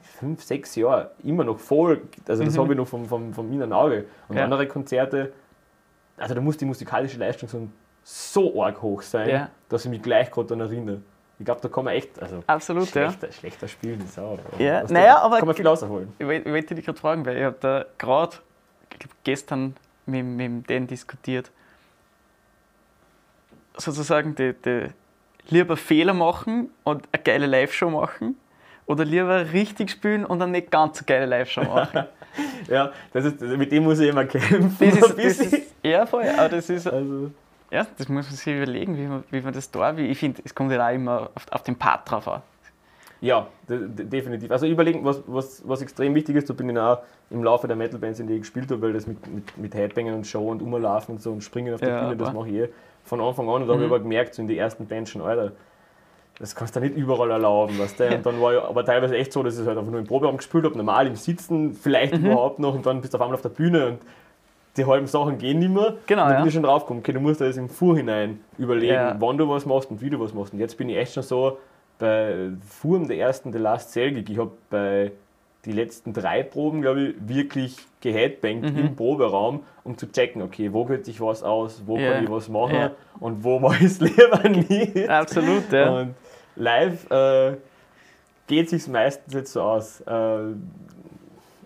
fünf, 0.01 0.43
sechs 0.43 0.75
Jahre 0.75 1.11
immer 1.23 1.43
noch 1.43 1.59
voll, 1.59 2.01
also 2.27 2.43
das 2.43 2.53
Mhm. 2.55 2.59
habe 2.59 2.73
ich 2.73 2.77
noch 2.77 2.87
vom, 2.87 3.05
vom, 3.05 3.33
vom 3.33 3.51
inneren 3.51 3.73
Auge. 3.73 4.05
Und 4.27 4.37
Ja. 4.37 4.43
andere 4.43 4.67
Konzerte, 4.67 5.33
also 6.17 6.35
da 6.35 6.41
muss 6.41 6.57
die 6.57 6.65
musikalische 6.65 7.17
Leistung 7.17 7.49
so, 7.49 7.67
so 8.03 8.63
arg 8.63 8.81
hoch 8.81 9.01
sein, 9.01 9.29
Ja. 9.29 9.49
dass 9.69 9.85
ich 9.85 9.91
mich 9.91 10.01
gleich 10.01 10.29
gerade 10.31 10.47
daran 10.47 10.61
erinnere. 10.71 11.01
Ich 11.39 11.45
glaube, 11.45 11.61
da 11.61 11.69
kann 11.69 11.85
man 11.85 11.93
echt, 11.95 12.21
also 12.21 12.43
Absolut, 12.45 12.85
ja. 12.93 13.09
schlechter, 13.09 13.31
schlechter 13.31 13.67
spielen 13.67 14.01
ist 14.01 14.19
auch. 14.19 14.37
Ja, 14.59 14.83
dem 14.83 14.93
naja, 14.93 15.17
aber- 15.19 15.37
Kann 15.39 15.47
man 15.47 15.55
viel 15.55 15.67
rausholen. 15.67 16.13
Ich, 16.19 16.27
ich 16.27 16.45
wollte 16.45 16.75
dich 16.75 16.85
gerade 16.85 16.99
fragen, 16.99 17.25
weil 17.25 17.37
ich 17.37 17.43
habe 17.43 17.57
da 17.59 17.85
gerade 17.97 18.37
gestern 19.23 19.75
mit, 20.05 20.23
mit 20.23 20.69
denen 20.69 20.85
diskutiert. 20.85 21.49
Sozusagen 23.77 24.35
die, 24.35 24.53
die 24.53 24.87
lieber 25.47 25.77
Fehler 25.77 26.13
machen 26.13 26.69
und 26.83 27.07
eine 27.11 27.23
geile 27.23 27.45
Live-Show 27.47 27.89
machen 27.89 28.35
oder 28.85 29.05
lieber 29.05 29.51
richtig 29.53 29.91
spielen 29.91 30.25
und 30.25 30.41
eine 30.41 30.51
nicht 30.51 30.71
ganz 30.71 30.99
so 30.99 31.05
geile 31.05 31.25
Live-Show 31.25 31.63
machen. 31.63 32.05
Ja, 32.69 32.93
das 33.11 33.25
ist, 33.25 33.41
mit 33.41 33.73
dem 33.73 33.83
muss 33.83 33.99
ich 33.99 34.07
immer 34.07 34.23
kämpfen. 34.23 34.77
Das 34.79 34.95
ist, 34.95 35.17
das 35.17 35.39
ist, 35.53 35.75
ja, 35.83 36.05
voll, 36.05 36.23
aber 36.37 36.47
das 36.47 36.69
ist, 36.69 36.87
also, 36.87 37.29
ja, 37.69 37.85
das 37.97 38.07
muss 38.07 38.25
man 38.27 38.35
sich 38.35 38.55
überlegen, 38.55 38.95
wie 38.97 39.05
man, 39.05 39.23
wie 39.31 39.41
man 39.41 39.51
das 39.53 39.69
da, 39.69 39.97
wie 39.97 40.05
ich 40.07 40.17
finde, 40.17 40.41
es 40.45 40.55
kommt 40.55 40.71
ja 40.71 40.87
auch 40.87 40.93
immer 40.93 41.29
auf, 41.35 41.45
auf 41.51 41.63
den 41.63 41.75
Part 41.75 42.09
drauf 42.09 42.29
an. 42.29 42.41
ja, 43.19 43.47
de, 43.67 43.85
de, 43.85 44.05
definitiv. 44.05 44.49
Also 44.49 44.65
überlegen, 44.65 45.03
was, 45.03 45.21
was, 45.27 45.61
was 45.67 45.81
extrem 45.81 46.15
wichtig 46.15 46.37
ist, 46.37 46.49
da 46.49 46.53
bin 46.53 46.69
ich 46.69 46.77
auch 46.79 46.99
im 47.31 47.43
Laufe 47.43 47.67
der 47.67 47.75
Metal-Bands, 47.75 48.21
in 48.21 48.27
die 48.27 48.35
ich 48.35 48.41
gespielt 48.41 48.71
habe, 48.71 48.81
weil 48.81 48.93
das 48.93 49.05
mit, 49.07 49.27
mit, 49.27 49.57
mit 49.57 49.75
Headbangern 49.75 50.13
und 50.15 50.25
Show 50.25 50.49
und 50.49 50.61
Umlaufen 50.61 51.15
und 51.15 51.21
so 51.21 51.33
und 51.33 51.43
Springen 51.43 51.73
auf 51.73 51.81
der 51.81 51.89
Ja, 51.89 51.99
Bühne, 52.03 52.15
das 52.15 52.31
mache 52.33 52.47
ich 52.47 52.55
eh 52.55 52.69
von 53.03 53.19
Anfang 53.19 53.49
an. 53.49 53.61
Und 53.63 53.67
da 53.67 53.73
habe 53.73 53.83
ich 53.83 53.87
Mhm. 53.89 53.93
aber 53.93 53.99
gemerkt, 54.03 54.35
so 54.35 54.41
in 54.41 54.47
den 54.47 54.57
ersten 54.57 54.87
Bands 54.87 55.11
schon, 55.11 55.21
Alter, 55.21 55.51
das 56.41 56.55
kannst 56.55 56.75
du 56.75 56.79
nicht 56.81 56.95
überall 56.97 57.29
erlauben. 57.31 57.77
Weißt 57.79 57.99
du? 57.99 58.07
Und 58.15 58.25
dann 58.25 58.41
war 58.41 58.53
ich 58.53 58.61
aber 58.61 58.83
teilweise 58.83 59.15
echt 59.15 59.31
so, 59.31 59.43
dass 59.43 59.53
ich 59.55 59.61
es 59.61 59.67
halt 59.67 59.77
einfach 59.77 59.91
nur 59.91 59.99
im 60.01 60.07
Proberaum 60.07 60.37
gespielt 60.37 60.65
habe, 60.65 60.75
normal 60.75 61.07
im 61.07 61.15
Sitzen, 61.15 61.73
vielleicht 61.73 62.17
Mhm. 62.17 62.25
überhaupt 62.25 62.59
noch 62.59 62.73
und 62.75 62.85
dann 62.85 62.99
bist 62.99 63.13
du 63.13 63.17
auf 63.17 63.21
einmal 63.21 63.35
auf 63.35 63.41
der 63.43 63.49
Bühne 63.49 63.85
und 63.87 63.99
die 64.77 64.85
halben 64.85 65.05
Sachen 65.07 65.37
gehen 65.37 65.59
nicht 65.59 65.69
mehr. 65.71 65.95
Genau, 66.07 66.23
und 66.23 66.29
dann 66.29 66.31
ja. 66.31 66.39
bin 66.39 66.47
ich 66.47 66.53
schon 66.53 66.63
draufgekommen, 66.63 67.01
okay, 67.03 67.11
du 67.13 67.19
musst 67.19 67.41
das 67.41 67.57
im 67.57 67.69
Vorhinein 67.69 68.39
überlegen, 68.57 68.93
Ja. 68.93 69.15
wann 69.19 69.37
du 69.37 69.47
was 69.47 69.65
machst 69.65 69.91
und 69.91 70.01
wie 70.01 70.09
du 70.09 70.19
was 70.19 70.33
machst. 70.33 70.53
Und 70.53 70.59
jetzt 70.59 70.77
bin 70.77 70.89
ich 70.89 70.97
echt 70.97 71.13
schon 71.13 71.23
so 71.23 71.57
bei 71.99 72.49
Furm 72.67 73.07
der 73.07 73.17
ersten 73.17 73.51
The 73.53 73.59
Last 73.59 73.91
Cell 73.91 74.11
Gig. 74.13 74.29
Ich 74.29 74.37
habe 74.39 74.51
bei 74.69 75.11
die 75.65 75.71
letzten 75.73 76.11
drei 76.13 76.41
Proben, 76.43 76.81
glaube 76.81 77.01
ich, 77.01 77.15
wirklich 77.27 77.77
geheadbangt 78.01 78.73
Mhm. 78.73 78.77
im 78.79 78.95
Proberaum, 78.95 79.63
um 79.83 79.97
zu 79.97 80.11
checken, 80.11 80.41
okay, 80.41 80.73
wo 80.73 80.85
könnte 80.85 81.11
ich 81.11 81.21
was 81.21 81.43
aus, 81.43 81.83
wo 81.85 81.97
Ja. 81.97 82.13
kann 82.13 82.23
ich 82.23 82.29
was 82.31 82.49
machen 82.49 82.75
Ja. 82.75 82.91
und 83.19 83.43
wo 83.43 83.59
mache 83.59 83.77
ich 83.77 83.91
es 83.91 83.99
lieber 83.99 84.41
nicht. 84.49 85.07
Absolut, 85.07 85.71
ja. 85.71 85.89
Und 86.01 86.15
live 86.55 87.09
äh, 87.11 87.57
geht 88.47 88.69
sich 88.69 88.87
meistens 88.87 89.33
jetzt 89.33 89.53
so 89.53 89.61
aus. 89.61 90.01
Äh, 90.01 90.51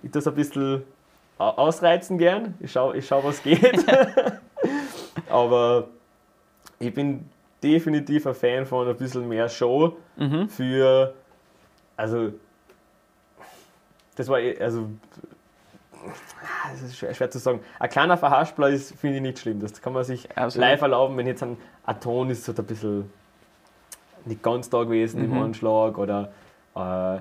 ich 0.04 0.12
das 0.12 0.28
ein 0.28 0.36
bisschen 0.36 0.84
au- 1.38 1.44
ausreizen 1.52 2.18
gern. 2.18 2.54
Ich 2.60 2.72
schaue, 2.74 2.98
ich 2.98 3.08
schau, 3.08 3.24
was 3.24 3.42
geht. 3.42 3.62
Aber 5.30 5.88
ich 6.80 6.94
bin 6.94 7.26
definitiv 7.64 8.28
ein 8.28 8.36
Fan 8.36 8.66
von 8.66 8.88
ein 8.88 8.96
bisschen 8.98 9.28
mehr 9.28 9.48
Show 9.50 9.96
Mhm. 10.18 10.50
für. 10.50 11.14
Also. 11.98 12.34
Das 14.16 14.28
war 14.30 14.40
eh- 14.40 14.60
also. 14.60 14.88
Das 16.72 16.82
ist 16.84 16.98
schwer, 16.98 17.14
schwer 17.14 17.32
zu 17.32 17.40
sagen. 17.40 17.60
Ein 17.80 17.90
kleiner 17.90 18.18
Verhaspler 18.18 18.70
ist, 18.70 18.94
finde 19.00 19.18
ich, 19.18 19.22
nicht 19.24 19.40
schlimm. 19.40 19.60
Das 19.60 19.82
kann 19.82 19.94
man 19.94 20.04
sich 20.04 20.30
Absolut. 20.38 20.68
live 20.70 20.82
erlauben, 20.82 21.18
wenn 21.18 21.26
jetzt 21.28 21.42
ein, 21.42 21.58
Ton 22.00 22.30
ist, 22.30 22.44
so 22.46 22.54
ein 22.56 22.64
bisschen 22.66 23.12
nicht 24.26 24.42
ganz 24.44 24.70
da 24.70 24.84
gewesen 24.84 25.24
im 25.24 25.32
Mhm. 25.32 25.42
Anschlag 25.42 25.98
oder 25.98 26.32
äh, 26.76 27.20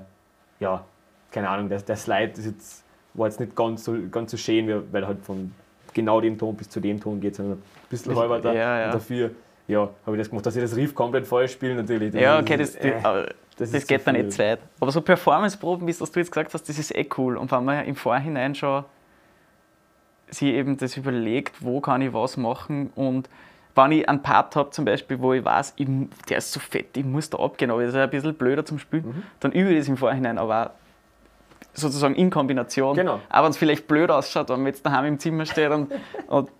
ja, 0.61 0.85
keine 1.31 1.49
Ahnung, 1.49 1.69
der, 1.69 1.81
der 1.81 1.97
Slide 1.97 2.33
ist 2.33 2.47
jetzt, 2.47 2.85
war 3.15 3.27
jetzt 3.27 3.41
nicht 3.41 3.55
ganz 3.57 3.85
so, 3.85 3.95
ganz 4.11 4.31
so 4.31 4.37
schön, 4.37 4.93
weil 4.93 5.07
halt 5.07 5.25
von 5.25 5.55
genau 5.93 6.21
dem 6.21 6.37
Ton 6.39 6.57
bis 6.57 6.69
zu 6.69 6.81
dem 6.81 7.01
Ton 7.01 7.21
geht, 7.21 7.37
sondern 7.37 7.59
ein 7.59 7.63
bisschen 7.89 8.17
halber 8.17 8.41
da. 8.41 8.53
ja, 8.53 8.81
ja. 8.81 8.91
Dafür 8.93 9.31
ja, 9.67 9.89
habe 10.05 10.17
ich 10.17 10.21
das 10.21 10.29
gemacht, 10.29 10.45
dass 10.47 10.57
ich 10.57 10.63
das 10.63 10.77
Riff 10.77 10.95
komplett 10.95 11.27
falsch 11.27 11.53
spiele 11.53 11.75
natürlich. 11.75 12.13
Ja, 12.15 12.39
okay, 12.39 12.57
das, 12.59 12.75
äh, 12.77 12.93
das, 13.57 13.71
aber 13.71 13.79
das 13.79 13.87
geht 13.87 14.07
dann 14.07 14.17
nicht 14.17 14.33
zu 14.33 14.39
weit. 14.41 14.59
Aber 14.81 14.91
so 14.91 15.01
Performance-Proben, 15.01 15.87
wie 15.87 15.91
es 15.91 15.99
du 15.99 16.05
jetzt 16.21 16.31
gesagt 16.33 16.53
hast, 16.55 16.69
das 16.69 16.79
ist 16.79 16.95
eh 16.95 17.09
cool. 17.19 17.37
Und 17.37 17.51
wenn 17.53 17.65
man 17.65 17.85
im 17.85 17.95
Vorhinein 17.97 18.55
schon 18.55 18.85
sich 20.29 20.49
eben 20.55 20.77
das 20.77 20.97
überlegt, 20.97 21.63
wo 21.63 21.81
kann 21.81 22.03
ich 22.03 22.13
was 22.13 22.37
machen 22.37 22.91
und 22.95 23.29
wenn 23.77 23.91
ich 23.93 24.09
einen 24.09 24.23
Part 24.23 24.55
habe, 24.57 24.71
zum 24.71 24.85
Beispiel, 24.85 25.21
wo 25.21 25.33
ich 25.33 25.45
weiß, 25.45 25.75
ich, 25.77 25.89
der 26.29 26.39
ist 26.39 26.53
so 26.53 26.61
fett, 26.61 26.97
ich 26.97 27.05
muss 27.05 27.29
da 27.31 27.39
abgehen, 27.39 27.71
aber 27.73 27.83
das 27.83 27.91
ist 27.95 28.01
ein 28.01 28.09
bisschen 28.11 28.35
blöder 28.35 28.65
zum 28.65 28.79
Spielen, 28.79 29.07
Mhm. 29.07 29.23
dann 29.41 29.53
übe 29.53 29.71
ich 29.73 29.79
das 29.79 29.89
im 29.89 29.97
Vorhinein, 29.97 30.39
aber 30.39 30.67
auch 30.67 30.71
sozusagen 31.73 32.15
in 32.15 32.31
Kombination. 32.31 32.95
Genau. 32.97 33.21
Auch 33.31 33.43
wenn 33.43 33.51
es 33.51 33.57
vielleicht 33.57 33.89
blöd 33.89 34.11
ausschaut, 34.11 34.49
wenn 34.49 34.59
man 34.59 34.67
jetzt 34.67 34.87
daheim 34.87 35.07
im 35.07 35.19
Zimmer 35.19 35.45
steht 35.45 35.71
und, 35.71 35.91
und 36.29 36.51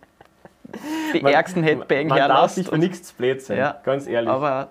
die 1.15 1.21
Man- 1.21 1.33
ärgsten 1.33 1.63
Headbang 1.63 2.09
Man 2.09 2.19
darf 2.19 2.29
herlässt. 2.31 2.55
sich 2.57 2.69
für 2.69 2.79
nichts 2.79 3.13
blöd 3.13 3.41
sein, 3.43 3.59
Ja, 3.59 3.81
ganz 3.85 4.07
ehrlich. 4.09 4.29
Aber 4.31 4.69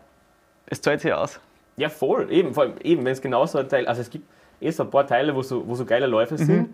es 0.65 0.81
zahlt 0.81 0.99
sich 1.01 1.13
aus. 1.13 1.39
Ja, 1.77 1.89
voll. 1.89 2.31
Eben, 2.31 2.53
vor 2.53 2.63
allem, 2.63 2.73
eben 2.83 3.03
wenn 3.05 3.13
es 3.13 3.21
genauso 3.21 3.57
ein 3.57 3.67
Teil, 3.67 3.87
also 3.87 4.01
es 4.01 4.09
gibt 4.09 4.25
eh 4.61 4.69
so 4.71 4.83
ein 4.83 4.89
paar 4.89 5.07
Teile, 5.07 5.35
wo 5.35 5.41
so, 5.41 5.67
wo 5.67 5.75
so 5.75 5.85
geile 5.85 6.07
Läufe 6.07 6.37
sind. 6.37 6.57
Mhm. 6.69 6.73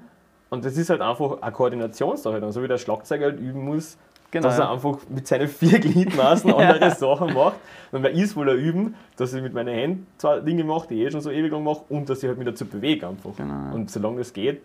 Und 0.50 0.66
das 0.66 0.78
ist 0.78 0.89
halt 0.89 1.02
einfach 1.02 1.41
eine 1.41 1.52
Koordinationssache. 1.52 2.39
dann, 2.41 2.52
So 2.52 2.62
wie 2.64 2.68
der 2.68 2.78
Schlagzeuger 2.78 3.26
halt 3.26 3.39
üben 3.39 3.64
muss, 3.66 3.97
Genau, 4.32 4.47
dass 4.47 4.60
er 4.60 4.70
einfach 4.72 4.97
mit 5.10 5.26
seinen 5.28 5.47
vier 5.47 5.80
Gliedmaßen 5.80 6.50
Ja. 6.58 6.58
andere 6.58 6.91
Sachen 6.91 7.34
macht. 7.34 7.56
Und 7.91 8.02
man 8.04 8.12
ist 8.14 8.36
wohl 8.36 8.50
ein 8.50 8.58
üben, 8.60 8.95
dass 9.18 9.34
ich 9.34 9.41
mit 9.41 9.54
meinen 9.54 9.74
Händen 9.74 10.08
zwar 10.18 10.41
Dinge 10.41 10.64
mache, 10.64 10.88
die 10.89 11.02
ich 11.02 11.08
eh 11.08 11.12
schon 11.12 11.22
so 11.22 11.32
ewig 11.32 11.52
lang 11.52 11.64
mache, 11.64 11.82
und 11.89 12.08
dass 12.10 12.22
ich 12.22 12.28
halt 12.30 12.38
mich 12.38 12.47
dazu 12.47 12.66
bewege 12.66 13.08
einfach. 13.08 13.36
Genau. 13.36 13.74
Und 13.74 13.89
solange 13.89 14.18
das 14.20 14.32
geht, 14.34 14.62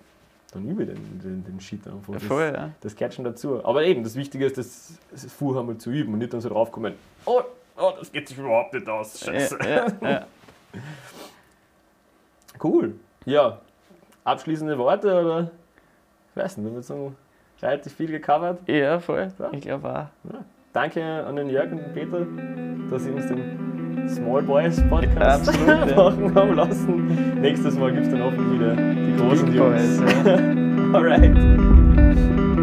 dann 0.52 0.68
übe 0.68 0.82
ich 0.82 0.88
den, 0.90 1.20
den, 1.22 1.44
den 1.44 1.60
Shit 1.60 1.86
einfach. 1.86 2.12
Ja, 2.12 2.18
Das- 2.18 2.24
voll, 2.24 2.52
ja. 2.54 2.70
das 2.80 2.94
gehört 2.94 3.14
schon 3.14 3.24
dazu. 3.24 3.64
Aber 3.64 3.84
eben, 3.84 4.02
das 4.04 4.16
Wichtige 4.16 4.44
ist, 4.46 4.58
das, 4.58 4.98
das 5.10 5.24
vorher 5.32 5.62
mal 5.62 5.78
zu 5.78 5.90
üben 5.90 6.12
und 6.12 6.18
nicht 6.18 6.32
dann 6.34 6.40
so 6.42 6.48
draufkommen, 6.50 6.92
oh, 7.24 7.40
oh 7.76 7.92
das 7.98 8.10
geht 8.12 8.28
sich 8.28 8.38
überhaupt 8.38 8.72
nicht 8.74 8.88
aus. 8.88 9.20
Scheiße. 9.20 9.58
Ja, 9.62 9.68
ja, 9.68 9.86
ja. 10.10 10.26
Cool. 12.62 12.94
Ja, 13.26 13.58
abschließende 14.24 14.78
Worte 14.78 15.08
oder? 15.20 15.50
Ich 16.30 16.42
weiß 16.42 16.56
nicht, 16.56 16.64
wir 16.64 16.70
haben 16.70 16.76
jetzt 16.78 16.86
so 16.88 17.12
relativ 17.62 17.92
viel 17.94 18.06
gecovert. 18.10 18.60
ja, 18.68 18.98
voll. 19.00 19.28
Ich 19.52 19.62
glaube 19.62 19.88
auch. 19.88 20.34
Danke 20.72 21.02
an 21.02 21.36
den 21.36 21.50
Jörg 21.50 21.70
und 21.70 21.78
den 21.78 21.92
Peter, 21.92 22.26
dass 22.90 23.04
sie 23.04 23.10
uns 23.10 23.26
den 23.28 24.08
Small 24.08 24.42
Boys 24.42 24.82
Podcast 24.88 25.46
machen 25.66 26.34
haben 26.34 26.54
lassen. 26.54 27.40
Nächstes 27.40 27.76
Mal 27.76 27.92
gibt 27.92 28.06
es 28.06 28.12
dann 28.12 28.22
hoffentlich 28.24 28.60
wieder 28.60 28.76
die 28.76 29.16
großen 29.16 29.46
Big 29.46 29.54
Jungs. 29.54 30.00
Boys. 30.00 30.26
Alright. 30.94 32.53